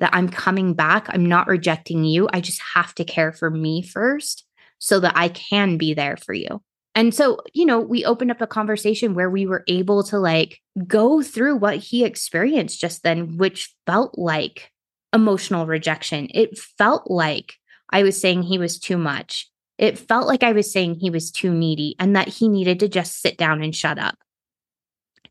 that 0.00 0.10
I'm 0.12 0.28
coming 0.28 0.74
back. 0.74 1.06
I'm 1.08 1.26
not 1.26 1.48
rejecting 1.48 2.04
you. 2.04 2.28
I 2.32 2.40
just 2.40 2.60
have 2.74 2.94
to 2.96 3.04
care 3.04 3.32
for 3.32 3.50
me 3.50 3.82
first 3.82 4.44
so 4.78 5.00
that 5.00 5.16
I 5.16 5.28
can 5.28 5.78
be 5.78 5.94
there 5.94 6.16
for 6.16 6.32
you. 6.32 6.62
And 6.94 7.14
so, 7.14 7.38
you 7.54 7.64
know, 7.64 7.78
we 7.80 8.04
opened 8.04 8.30
up 8.30 8.40
a 8.40 8.46
conversation 8.46 9.14
where 9.14 9.30
we 9.30 9.46
were 9.46 9.64
able 9.66 10.02
to 10.04 10.18
like 10.18 10.60
go 10.86 11.22
through 11.22 11.56
what 11.56 11.76
he 11.76 12.04
experienced 12.04 12.80
just 12.80 13.02
then, 13.02 13.38
which 13.38 13.74
felt 13.86 14.18
like 14.18 14.70
emotional 15.12 15.66
rejection. 15.66 16.28
It 16.34 16.58
felt 16.58 17.10
like 17.10 17.54
I 17.90 18.02
was 18.02 18.20
saying 18.20 18.42
he 18.42 18.58
was 18.58 18.78
too 18.78 18.98
much. 18.98 19.48
It 19.78 19.98
felt 19.98 20.26
like 20.26 20.42
I 20.42 20.52
was 20.52 20.70
saying 20.72 20.96
he 20.96 21.10
was 21.10 21.30
too 21.30 21.52
needy 21.52 21.96
and 21.98 22.14
that 22.14 22.28
he 22.28 22.48
needed 22.48 22.80
to 22.80 22.88
just 22.88 23.20
sit 23.20 23.38
down 23.38 23.62
and 23.62 23.74
shut 23.74 23.98
up. 23.98 24.16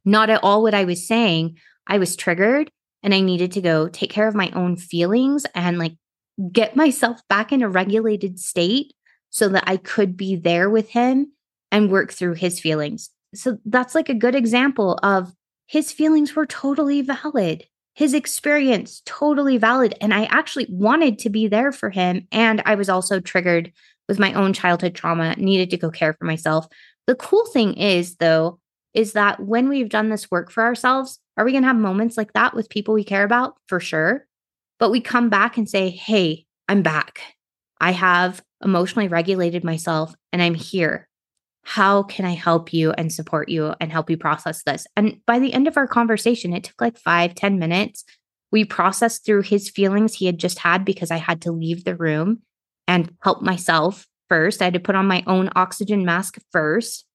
Not 0.05 0.29
at 0.29 0.43
all 0.43 0.61
what 0.63 0.73
I 0.73 0.85
was 0.85 1.07
saying. 1.07 1.57
I 1.87 1.97
was 1.97 2.15
triggered 2.15 2.69
and 3.03 3.13
I 3.13 3.21
needed 3.21 3.51
to 3.53 3.61
go 3.61 3.87
take 3.87 4.11
care 4.11 4.27
of 4.27 4.35
my 4.35 4.49
own 4.51 4.77
feelings 4.77 5.45
and 5.55 5.77
like 5.77 5.95
get 6.51 6.75
myself 6.75 7.21
back 7.27 7.51
in 7.51 7.61
a 7.61 7.69
regulated 7.69 8.39
state 8.39 8.93
so 9.29 9.49
that 9.49 9.63
I 9.67 9.77
could 9.77 10.17
be 10.17 10.35
there 10.35 10.69
with 10.69 10.89
him 10.89 11.31
and 11.71 11.91
work 11.91 12.11
through 12.11 12.33
his 12.33 12.59
feelings. 12.59 13.09
So 13.33 13.57
that's 13.65 13.95
like 13.95 14.09
a 14.09 14.13
good 14.13 14.35
example 14.35 14.99
of 15.03 15.33
his 15.67 15.91
feelings 15.91 16.35
were 16.35 16.45
totally 16.45 17.01
valid. 17.01 17.65
His 17.93 18.13
experience 18.13 19.01
totally 19.05 19.57
valid 19.57 19.95
and 20.01 20.13
I 20.13 20.25
actually 20.25 20.67
wanted 20.69 21.19
to 21.19 21.29
be 21.29 21.47
there 21.47 21.71
for 21.71 21.89
him 21.89 22.27
and 22.31 22.61
I 22.65 22.75
was 22.75 22.89
also 22.89 23.19
triggered 23.19 23.71
with 24.07 24.19
my 24.19 24.33
own 24.33 24.51
childhood 24.51 24.95
trauma, 24.95 25.35
needed 25.37 25.69
to 25.69 25.77
go 25.77 25.89
care 25.89 26.13
for 26.13 26.25
myself. 26.25 26.67
The 27.07 27.15
cool 27.15 27.45
thing 27.45 27.75
is, 27.75 28.17
though, 28.17 28.59
is 28.93 29.13
that 29.13 29.39
when 29.39 29.69
we've 29.69 29.89
done 29.89 30.09
this 30.09 30.29
work 30.29 30.51
for 30.51 30.63
ourselves, 30.63 31.19
are 31.37 31.45
we 31.45 31.51
going 31.51 31.63
to 31.63 31.67
have 31.67 31.77
moments 31.77 32.17
like 32.17 32.33
that 32.33 32.53
with 32.53 32.69
people 32.69 32.93
we 32.93 33.03
care 33.03 33.23
about? 33.23 33.55
For 33.67 33.79
sure. 33.79 34.25
But 34.79 34.91
we 34.91 34.99
come 34.99 35.29
back 35.29 35.57
and 35.57 35.69
say, 35.69 35.89
hey, 35.89 36.45
I'm 36.67 36.81
back. 36.81 37.21
I 37.79 37.91
have 37.91 38.41
emotionally 38.63 39.07
regulated 39.07 39.63
myself 39.63 40.13
and 40.31 40.41
I'm 40.41 40.53
here. 40.53 41.07
How 41.63 42.03
can 42.03 42.25
I 42.25 42.33
help 42.33 42.73
you 42.73 42.91
and 42.91 43.13
support 43.13 43.49
you 43.49 43.73
and 43.79 43.91
help 43.91 44.09
you 44.09 44.17
process 44.17 44.63
this? 44.63 44.87
And 44.95 45.21
by 45.27 45.39
the 45.39 45.53
end 45.53 45.67
of 45.67 45.77
our 45.77 45.87
conversation, 45.87 46.53
it 46.53 46.63
took 46.63 46.81
like 46.81 46.97
five, 46.97 47.35
ten 47.35 47.59
minutes. 47.59 48.03
We 48.51 48.65
processed 48.65 49.25
through 49.25 49.43
his 49.43 49.69
feelings 49.69 50.15
he 50.15 50.25
had 50.25 50.37
just 50.37 50.59
had 50.59 50.83
because 50.83 51.11
I 51.11 51.17
had 51.17 51.41
to 51.43 51.51
leave 51.51 51.83
the 51.83 51.95
room 51.95 52.41
and 52.87 53.15
help 53.21 53.41
myself 53.41 54.07
first. 54.27 54.61
I 54.61 54.65
had 54.65 54.73
to 54.73 54.79
put 54.79 54.95
on 54.95 55.05
my 55.05 55.23
own 55.27 55.49
oxygen 55.55 56.03
mask 56.03 56.37
first. 56.51 57.05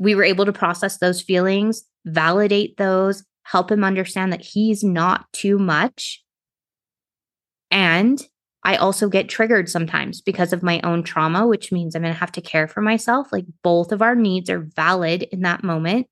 We 0.00 0.14
were 0.14 0.24
able 0.24 0.46
to 0.46 0.52
process 0.52 0.98
those 0.98 1.20
feelings, 1.20 1.84
validate 2.06 2.78
those, 2.78 3.22
help 3.44 3.70
him 3.70 3.84
understand 3.84 4.32
that 4.32 4.40
he's 4.40 4.82
not 4.82 5.30
too 5.32 5.58
much. 5.58 6.24
And 7.70 8.20
I 8.64 8.76
also 8.76 9.08
get 9.08 9.28
triggered 9.28 9.68
sometimes 9.68 10.20
because 10.22 10.52
of 10.52 10.62
my 10.62 10.80
own 10.82 11.02
trauma, 11.02 11.46
which 11.46 11.70
means 11.70 11.94
I'm 11.94 12.02
going 12.02 12.14
to 12.14 12.18
have 12.18 12.32
to 12.32 12.40
care 12.40 12.66
for 12.66 12.80
myself. 12.80 13.28
Like 13.30 13.44
both 13.62 13.92
of 13.92 14.02
our 14.02 14.14
needs 14.14 14.50
are 14.50 14.66
valid 14.74 15.24
in 15.24 15.42
that 15.42 15.62
moment. 15.62 16.06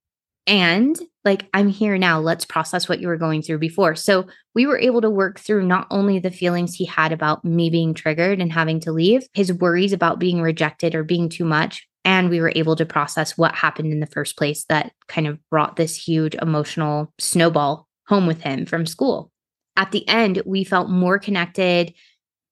And 0.47 0.99
like, 1.25 1.47
I'm 1.53 1.69
here 1.69 1.99
now. 1.99 2.21
Let's 2.21 2.45
process 2.45 2.89
what 2.89 3.01
you 3.01 3.09
were 3.09 3.19
going 3.19 3.43
through 3.43 3.59
before. 3.59 3.95
So 3.95 4.27
we 4.55 4.67
were 4.67 4.79
able 4.79 5.01
to 5.01 5.11
work 5.11 5.41
through 5.41 5.67
not 5.67 5.87
only 5.91 6.19
the 6.19 6.31
feelings 6.31 6.75
he 6.75 6.85
had 6.85 7.13
about 7.13 7.45
me 7.45 7.71
being 7.71 7.95
triggered 7.95 8.41
and 8.41 8.53
having 8.53 8.81
to 8.81 8.93
leave, 8.93 9.27
his 9.33 9.53
worries 9.53 9.93
about 9.93 10.19
being 10.19 10.43
rejected 10.43 10.95
or 10.95 11.05
being 11.05 11.29
too 11.29 11.45
much. 11.45 11.88
And 12.05 12.31
we 12.31 12.41
were 12.41 12.53
able 12.55 12.77
to 12.77 12.87
process 12.87 13.37
what 13.37 13.55
happened 13.55 13.93
in 13.93 14.01
the 14.01 14.07
first 14.07 14.37
place 14.37 14.65
that 14.69 14.93
kind 15.09 15.27
of 15.27 15.39
brought 15.51 15.77
this 15.77 15.97
huge 15.97 16.35
emotional 16.37 17.13
snowball 17.19 17.87
home 18.07 18.27
with 18.27 18.41
him 18.43 18.65
from 18.67 18.87
school. 18.87 19.31
At 19.77 19.93
the 19.93 20.09
end, 20.09 20.43
we 20.47 20.65
felt 20.65 20.89
more 20.89 21.19
connected 21.19 21.95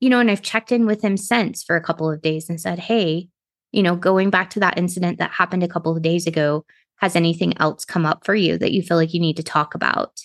you 0.00 0.10
know, 0.10 0.20
and 0.20 0.30
I've 0.30 0.42
checked 0.42 0.72
in 0.72 0.86
with 0.86 1.02
him 1.02 1.16
since 1.16 1.62
for 1.62 1.76
a 1.76 1.82
couple 1.82 2.10
of 2.10 2.22
days 2.22 2.48
and 2.48 2.60
said, 2.60 2.78
Hey, 2.78 3.28
you 3.72 3.82
know, 3.82 3.96
going 3.96 4.30
back 4.30 4.50
to 4.50 4.60
that 4.60 4.78
incident 4.78 5.18
that 5.18 5.30
happened 5.30 5.62
a 5.62 5.68
couple 5.68 5.96
of 5.96 6.02
days 6.02 6.26
ago, 6.26 6.64
has 6.96 7.16
anything 7.16 7.56
else 7.58 7.84
come 7.84 8.06
up 8.06 8.24
for 8.24 8.34
you 8.34 8.58
that 8.58 8.72
you 8.72 8.82
feel 8.82 8.96
like 8.96 9.12
you 9.12 9.20
need 9.20 9.36
to 9.36 9.42
talk 9.42 9.74
about? 9.74 10.20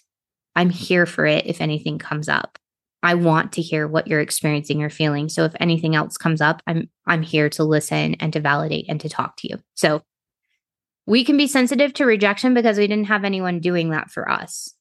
I'm 0.55 0.69
here 0.69 1.05
for 1.05 1.25
it 1.25 1.45
if 1.45 1.61
anything 1.61 1.97
comes 1.99 2.27
up. 2.29 2.57
I 3.03 3.15
want 3.15 3.53
to 3.53 3.61
hear 3.61 3.87
what 3.87 4.07
you're 4.07 4.19
experiencing 4.19 4.83
or 4.83 4.89
feeling. 4.89 5.27
So 5.29 5.43
if 5.43 5.53
anything 5.59 5.95
else 5.95 6.17
comes 6.17 6.41
up, 6.41 6.61
I'm 6.67 6.89
I'm 7.05 7.23
here 7.23 7.49
to 7.49 7.63
listen 7.63 8.15
and 8.15 8.31
to 8.33 8.39
validate 8.39 8.85
and 8.87 9.01
to 9.01 9.09
talk 9.09 9.37
to 9.37 9.47
you. 9.47 9.59
So 9.73 10.03
we 11.07 11.23
can 11.25 11.35
be 11.35 11.47
sensitive 11.47 11.93
to 11.95 12.05
rejection 12.05 12.53
because 12.53 12.77
we 12.77 12.87
didn't 12.87 13.05
have 13.05 13.23
anyone 13.23 13.59
doing 13.59 13.89
that 13.89 14.11
for 14.11 14.29
us. 14.29 14.73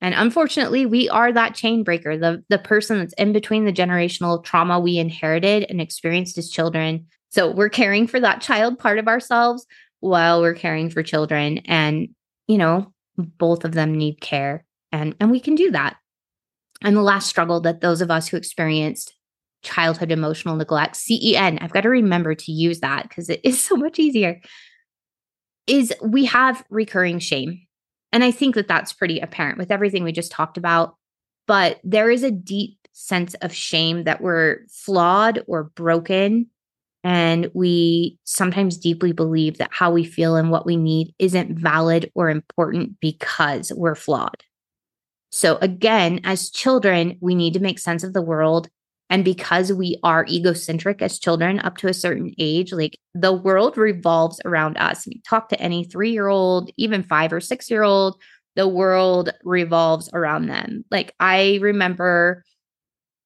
And 0.00 0.14
unfortunately, 0.14 0.84
we 0.84 1.08
are 1.08 1.32
that 1.32 1.54
chain 1.54 1.82
breaker, 1.84 2.18
the, 2.18 2.44
the 2.50 2.58
person 2.58 2.98
that's 2.98 3.14
in 3.14 3.32
between 3.32 3.64
the 3.64 3.72
generational 3.72 4.44
trauma 4.44 4.78
we 4.78 4.98
inherited 4.98 5.64
and 5.70 5.80
experienced 5.80 6.36
as 6.36 6.50
children. 6.50 7.06
So 7.30 7.50
we're 7.50 7.70
caring 7.70 8.06
for 8.06 8.20
that 8.20 8.42
child 8.42 8.78
part 8.78 8.98
of 8.98 9.08
ourselves 9.08 9.66
while 10.00 10.42
we're 10.42 10.54
caring 10.54 10.90
for 10.90 11.02
children. 11.02 11.58
And, 11.64 12.08
you 12.46 12.58
know, 12.58 12.92
both 13.16 13.64
of 13.64 13.72
them 13.72 13.94
need 13.94 14.20
care. 14.20 14.64
And, 14.92 15.14
and 15.20 15.30
we 15.30 15.40
can 15.40 15.54
do 15.54 15.70
that. 15.70 15.96
And 16.82 16.96
the 16.96 17.02
last 17.02 17.28
struggle 17.28 17.60
that 17.60 17.80
those 17.80 18.00
of 18.00 18.10
us 18.10 18.28
who 18.28 18.36
experienced 18.36 19.14
childhood 19.62 20.12
emotional 20.12 20.56
neglect, 20.56 20.96
CEN, 20.96 21.58
I've 21.58 21.72
got 21.72 21.82
to 21.82 21.88
remember 21.88 22.34
to 22.34 22.52
use 22.52 22.80
that 22.80 23.08
because 23.08 23.28
it 23.28 23.40
is 23.42 23.60
so 23.64 23.76
much 23.76 23.98
easier, 23.98 24.40
is 25.66 25.92
we 26.02 26.26
have 26.26 26.64
recurring 26.70 27.18
shame. 27.18 27.60
And 28.12 28.22
I 28.22 28.30
think 28.30 28.54
that 28.54 28.68
that's 28.68 28.92
pretty 28.92 29.18
apparent 29.18 29.58
with 29.58 29.72
everything 29.72 30.04
we 30.04 30.12
just 30.12 30.30
talked 30.30 30.56
about. 30.56 30.96
But 31.46 31.80
there 31.82 32.10
is 32.10 32.22
a 32.22 32.30
deep 32.30 32.78
sense 32.92 33.34
of 33.34 33.52
shame 33.52 34.04
that 34.04 34.20
we're 34.20 34.58
flawed 34.68 35.42
or 35.46 35.64
broken. 35.64 36.46
And 37.02 37.50
we 37.52 38.18
sometimes 38.24 38.78
deeply 38.78 39.12
believe 39.12 39.58
that 39.58 39.70
how 39.72 39.90
we 39.90 40.04
feel 40.04 40.36
and 40.36 40.50
what 40.50 40.64
we 40.64 40.76
need 40.76 41.14
isn't 41.18 41.58
valid 41.58 42.10
or 42.14 42.30
important 42.30 42.98
because 43.00 43.72
we're 43.74 43.94
flawed. 43.94 44.42
So, 45.34 45.58
again, 45.60 46.20
as 46.22 46.48
children, 46.48 47.18
we 47.20 47.34
need 47.34 47.54
to 47.54 47.60
make 47.60 47.80
sense 47.80 48.04
of 48.04 48.12
the 48.12 48.22
world 48.22 48.68
and 49.10 49.24
because 49.24 49.72
we 49.72 49.98
are 50.04 50.24
egocentric 50.28 51.02
as 51.02 51.18
children 51.18 51.58
up 51.58 51.76
to 51.78 51.88
a 51.88 51.92
certain 51.94 52.32
age, 52.38 52.72
like 52.72 52.96
the 53.14 53.32
world 53.32 53.76
revolves 53.76 54.40
around 54.44 54.78
us. 54.78 55.08
You 55.08 55.20
talk 55.28 55.48
to 55.48 55.60
any 55.60 55.84
three 55.84 56.12
year 56.12 56.28
old, 56.28 56.70
even 56.76 57.02
five 57.02 57.32
or 57.32 57.40
six 57.40 57.68
year 57.68 57.82
old, 57.82 58.20
the 58.54 58.68
world 58.68 59.30
revolves 59.42 60.08
around 60.14 60.46
them. 60.46 60.84
Like 60.92 61.12
I 61.18 61.58
remember 61.60 62.44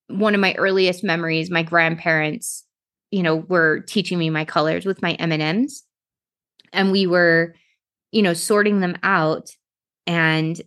one 0.09 0.35
of 0.35 0.41
my 0.41 0.55
earliest 0.55 1.05
memories, 1.05 1.51
my 1.51 1.63
grandparents, 1.63 2.65
you 3.11 3.23
know, 3.23 3.37
were 3.37 3.81
teaching 3.81 4.19
me 4.19 4.31
my 4.31 4.47
colors 4.47 4.87
with 4.87 5.03
my 5.03 5.13
M&Ms 5.13 5.83
and 6.73 6.91
we 6.91 7.07
were, 7.07 7.55
you 8.13 8.23
know, 8.23 8.33
sorting 8.33 8.81
them 8.81 8.97
out 9.03 9.51
and 10.07 10.59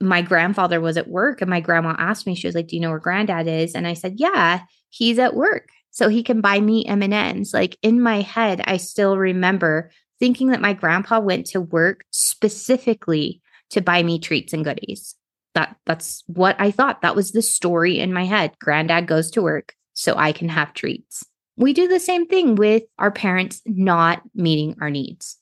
my 0.00 0.22
grandfather 0.22 0.80
was 0.80 0.96
at 0.96 1.08
work 1.08 1.40
and 1.40 1.50
my 1.50 1.60
grandma 1.60 1.94
asked 1.98 2.26
me 2.26 2.34
she 2.34 2.46
was 2.46 2.54
like 2.54 2.68
do 2.68 2.76
you 2.76 2.82
know 2.82 2.90
where 2.90 2.98
granddad 2.98 3.46
is? 3.46 3.74
And 3.74 3.86
i 3.86 3.94
said 3.94 4.14
yeah 4.16 4.62
he's 4.90 5.18
at 5.18 5.34
work. 5.34 5.68
So 5.90 6.08
he 6.08 6.22
can 6.22 6.42
buy 6.42 6.60
me 6.60 6.84
m&ms 6.86 7.54
like 7.54 7.78
in 7.82 8.00
my 8.00 8.20
head 8.20 8.60
i 8.66 8.76
still 8.76 9.16
remember 9.16 9.90
thinking 10.18 10.48
that 10.48 10.60
my 10.60 10.72
grandpa 10.72 11.20
went 11.20 11.46
to 11.46 11.60
work 11.60 12.04
specifically 12.10 13.40
to 13.70 13.80
buy 13.80 14.02
me 14.02 14.18
treats 14.18 14.52
and 14.52 14.64
goodies. 14.64 15.14
That 15.54 15.76
that's 15.86 16.22
what 16.26 16.56
i 16.58 16.70
thought. 16.70 17.02
That 17.02 17.16
was 17.16 17.32
the 17.32 17.42
story 17.42 17.98
in 17.98 18.12
my 18.12 18.24
head. 18.24 18.52
Granddad 18.60 19.06
goes 19.06 19.30
to 19.32 19.42
work 19.42 19.74
so 19.94 20.14
i 20.16 20.32
can 20.32 20.48
have 20.48 20.74
treats. 20.74 21.24
We 21.56 21.72
do 21.72 21.88
the 21.88 22.00
same 22.00 22.26
thing 22.26 22.54
with 22.54 22.82
our 22.98 23.10
parents 23.10 23.62
not 23.64 24.22
meeting 24.34 24.76
our 24.80 24.90
needs. 24.90 25.38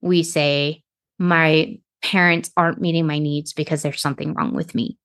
We 0.00 0.22
say 0.22 0.82
my 1.18 1.78
parents 2.02 2.50
aren't 2.56 2.80
meeting 2.80 3.06
my 3.06 3.18
needs 3.18 3.52
because 3.52 3.82
there's 3.82 4.00
something 4.00 4.34
wrong 4.34 4.54
with 4.54 4.74
me. 4.74 4.96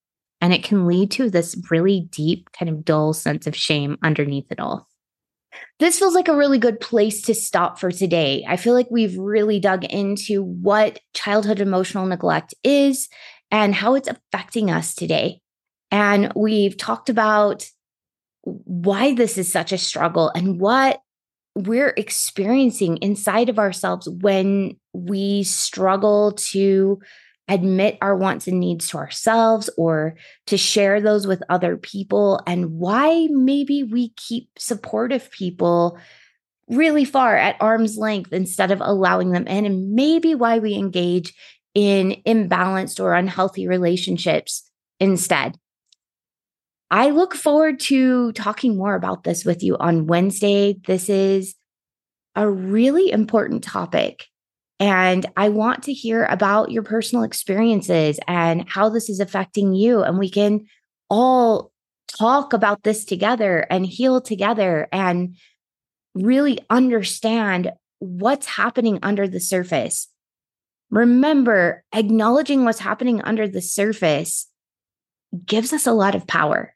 And 0.41 0.53
it 0.53 0.63
can 0.63 0.87
lead 0.87 1.11
to 1.11 1.29
this 1.29 1.55
really 1.71 2.07
deep, 2.11 2.49
kind 2.51 2.69
of 2.69 2.85
dull 2.85 3.13
sense 3.13 3.47
of 3.47 3.55
shame 3.55 3.97
underneath 4.03 4.51
it 4.51 4.59
all. 4.59 4.87
This 5.79 5.99
feels 5.99 6.13
like 6.13 6.27
a 6.27 6.35
really 6.35 6.57
good 6.57 6.79
place 6.79 7.21
to 7.23 7.33
stop 7.33 7.79
for 7.79 7.91
today. 7.91 8.45
I 8.47 8.57
feel 8.57 8.73
like 8.73 8.87
we've 8.91 9.17
really 9.17 9.59
dug 9.59 9.85
into 9.85 10.43
what 10.43 10.99
childhood 11.13 11.61
emotional 11.61 12.05
neglect 12.05 12.53
is 12.63 13.07
and 13.51 13.73
how 13.73 13.95
it's 13.95 14.09
affecting 14.09 14.69
us 14.69 14.95
today. 14.95 15.39
And 15.91 16.31
we've 16.35 16.75
talked 16.75 17.09
about 17.09 17.69
why 18.43 19.13
this 19.13 19.37
is 19.37 19.51
such 19.51 19.71
a 19.71 19.77
struggle 19.77 20.31
and 20.35 20.59
what 20.59 20.99
we're 21.55 21.93
experiencing 21.95 22.97
inside 22.97 23.49
of 23.49 23.59
ourselves 23.59 24.09
when 24.09 24.77
we 24.93 25.43
struggle 25.43 26.33
to 26.33 26.99
admit 27.47 27.97
our 28.01 28.15
wants 28.15 28.47
and 28.47 28.59
needs 28.59 28.89
to 28.89 28.97
ourselves 28.97 29.69
or 29.77 30.15
to 30.47 30.57
share 30.57 30.99
those 30.99 31.27
with 31.27 31.43
other 31.47 31.77
people, 31.77 32.41
and 32.47 32.71
why 32.71 33.27
maybe 33.31 33.83
we 33.83 34.09
keep 34.17 34.49
supportive 34.57 35.29
people 35.31 35.97
really 36.67 37.05
far 37.05 37.37
at 37.37 37.55
arm's 37.61 37.97
length 37.97 38.33
instead 38.33 38.71
of 38.71 38.81
allowing 38.81 39.31
them 39.31 39.47
in, 39.47 39.65
and 39.65 39.93
maybe 39.93 40.33
why 40.33 40.57
we 40.57 40.73
engage 40.73 41.33
in 41.75 42.21
imbalanced 42.25 42.99
or 42.99 43.13
unhealthy 43.13 43.67
relationships 43.67 44.69
instead. 44.99 45.55
I 46.91 47.09
look 47.09 47.33
forward 47.33 47.79
to 47.81 48.31
talking 48.33 48.77
more 48.77 48.95
about 48.95 49.23
this 49.23 49.43
with 49.43 49.63
you 49.63 49.77
on 49.77 50.07
Wednesday. 50.07 50.75
This 50.85 51.09
is 51.09 51.55
a 52.35 52.49
really 52.49 53.11
important 53.11 53.63
topic. 53.63 54.25
And 54.79 55.25
I 55.37 55.49
want 55.49 55.83
to 55.83 55.93
hear 55.93 56.25
about 56.25 56.71
your 56.71 56.83
personal 56.83 57.23
experiences 57.23 58.19
and 58.27 58.67
how 58.69 58.89
this 58.89 59.09
is 59.09 59.19
affecting 59.19 59.73
you. 59.73 60.03
And 60.03 60.19
we 60.19 60.29
can 60.29 60.67
all 61.09 61.71
talk 62.07 62.53
about 62.53 62.83
this 62.83 63.05
together 63.05 63.65
and 63.69 63.85
heal 63.85 64.21
together 64.21 64.87
and 64.91 65.35
really 66.13 66.59
understand 66.69 67.71
what's 67.99 68.45
happening 68.45 68.99
under 69.01 69.27
the 69.27 69.39
surface. 69.39 70.07
Remember, 70.91 71.83
acknowledging 71.93 72.63
what's 72.63 72.79
happening 72.79 73.21
under 73.21 73.47
the 73.47 73.61
surface 73.61 74.47
gives 75.45 75.73
us 75.73 75.87
a 75.87 75.93
lot 75.93 76.15
of 76.15 76.27
power. 76.27 76.74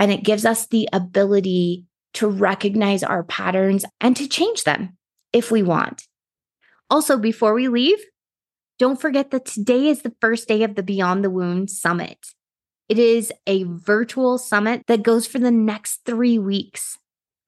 And 0.00 0.10
it 0.10 0.24
gives 0.24 0.44
us 0.44 0.66
the 0.66 0.88
ability 0.92 1.84
to 2.14 2.26
recognize 2.26 3.04
our 3.04 3.22
patterns 3.22 3.84
and 4.00 4.16
to 4.16 4.26
change 4.26 4.64
them 4.64 4.96
if 5.32 5.52
we 5.52 5.62
want. 5.62 6.02
Also, 6.88 7.16
before 7.16 7.54
we 7.54 7.68
leave, 7.68 7.98
don't 8.78 9.00
forget 9.00 9.30
that 9.30 9.44
today 9.44 9.88
is 9.88 10.02
the 10.02 10.14
first 10.20 10.48
day 10.48 10.62
of 10.62 10.74
the 10.74 10.82
Beyond 10.82 11.22
the 11.22 11.30
Wound 11.30 11.70
Summit. 11.70 12.18
It 12.88 12.98
is 12.98 13.30
a 13.46 13.64
virtual 13.64 14.38
summit 14.38 14.84
that 14.88 15.04
goes 15.04 15.26
for 15.26 15.38
the 15.38 15.52
next 15.52 16.00
three 16.04 16.38
weeks. 16.38 16.98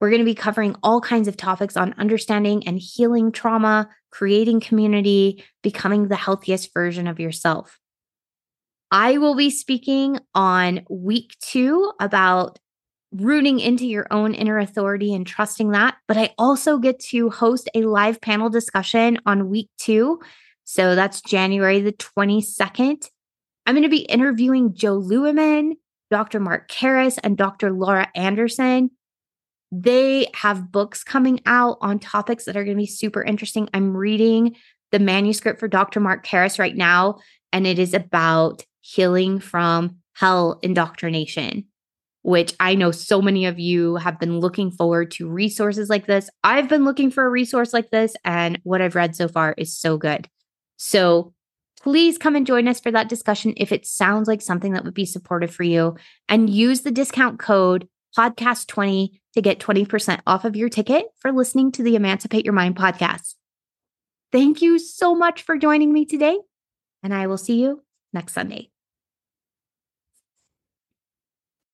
We're 0.00 0.10
going 0.10 0.20
to 0.20 0.24
be 0.26 0.34
covering 0.34 0.76
all 0.82 1.00
kinds 1.00 1.28
of 1.28 1.36
topics 1.36 1.76
on 1.76 1.94
understanding 1.96 2.66
and 2.66 2.78
healing 2.78 3.32
trauma, 3.32 3.88
creating 4.10 4.60
community, 4.60 5.42
becoming 5.62 6.08
the 6.08 6.16
healthiest 6.16 6.74
version 6.74 7.06
of 7.06 7.18
yourself. 7.18 7.78
I 8.92 9.16
will 9.16 9.34
be 9.34 9.48
speaking 9.48 10.20
on 10.34 10.84
week 10.90 11.34
two 11.40 11.92
about 11.98 12.58
rooting 13.10 13.58
into 13.58 13.86
your 13.86 14.06
own 14.10 14.34
inner 14.34 14.58
authority 14.58 15.14
and 15.14 15.26
trusting 15.26 15.70
that. 15.70 15.96
But 16.06 16.18
I 16.18 16.34
also 16.36 16.76
get 16.76 17.00
to 17.06 17.30
host 17.30 17.70
a 17.74 17.82
live 17.82 18.20
panel 18.20 18.50
discussion 18.50 19.18
on 19.24 19.48
week 19.48 19.70
two. 19.78 20.20
So 20.64 20.94
that's 20.94 21.22
January 21.22 21.80
the 21.80 21.92
22nd. 21.94 23.08
I'm 23.64 23.74
going 23.74 23.82
to 23.82 23.88
be 23.88 24.02
interviewing 24.02 24.74
Jo 24.74 25.00
Luehmann, 25.00 25.72
Dr. 26.10 26.38
Mark 26.38 26.70
Karris, 26.70 27.18
and 27.24 27.38
Dr. 27.38 27.70
Laura 27.70 28.08
Anderson. 28.14 28.90
They 29.70 30.26
have 30.34 30.70
books 30.70 31.02
coming 31.02 31.40
out 31.46 31.78
on 31.80 31.98
topics 31.98 32.44
that 32.44 32.58
are 32.58 32.64
going 32.64 32.76
to 32.76 32.82
be 32.82 32.86
super 32.86 33.22
interesting. 33.22 33.70
I'm 33.72 33.96
reading 33.96 34.56
the 34.90 34.98
manuscript 34.98 35.60
for 35.60 35.68
Dr. 35.68 35.98
Mark 36.00 36.26
Harris 36.26 36.58
right 36.58 36.76
now, 36.76 37.20
and 37.54 37.66
it 37.66 37.78
is 37.78 37.94
about 37.94 38.64
healing 38.82 39.40
from 39.40 39.96
hell 40.14 40.58
indoctrination, 40.62 41.64
which 42.20 42.54
I 42.60 42.74
know 42.74 42.90
so 42.90 43.22
many 43.22 43.46
of 43.46 43.58
you 43.58 43.96
have 43.96 44.20
been 44.20 44.38
looking 44.38 44.70
forward 44.70 45.10
to 45.12 45.28
resources 45.28 45.88
like 45.88 46.06
this. 46.06 46.28
I've 46.44 46.68
been 46.68 46.84
looking 46.84 47.10
for 47.10 47.24
a 47.24 47.30
resource 47.30 47.72
like 47.72 47.90
this, 47.90 48.14
and 48.24 48.60
what 48.64 48.82
I've 48.82 48.94
read 48.94 49.16
so 49.16 49.28
far 49.28 49.54
is 49.56 49.74
so 49.74 49.96
good. 49.96 50.28
So 50.76 51.32
please 51.80 52.18
come 52.18 52.36
and 52.36 52.46
join 52.46 52.68
us 52.68 52.80
for 52.80 52.90
that 52.90 53.08
discussion 53.08 53.54
if 53.56 53.72
it 53.72 53.86
sounds 53.86 54.28
like 54.28 54.42
something 54.42 54.72
that 54.72 54.84
would 54.84 54.94
be 54.94 55.06
supportive 55.06 55.52
for 55.52 55.64
you 55.64 55.96
and 56.28 56.50
use 56.50 56.82
the 56.82 56.90
discount 56.90 57.38
code 57.38 57.88
podcast20 58.16 59.18
to 59.34 59.40
get 59.40 59.58
20% 59.58 60.20
off 60.26 60.44
of 60.44 60.56
your 60.56 60.68
ticket 60.68 61.06
for 61.18 61.32
listening 61.32 61.72
to 61.72 61.82
the 61.82 61.96
Emancipate 61.96 62.44
Your 62.44 62.52
Mind 62.52 62.76
podcast. 62.76 63.34
Thank 64.30 64.62
you 64.62 64.78
so 64.78 65.14
much 65.14 65.42
for 65.42 65.56
joining 65.56 65.92
me 65.92 66.04
today, 66.04 66.38
and 67.02 67.14
I 67.14 67.26
will 67.26 67.38
see 67.38 67.60
you 67.60 67.82
next 68.12 68.32
Sunday. 68.32 68.71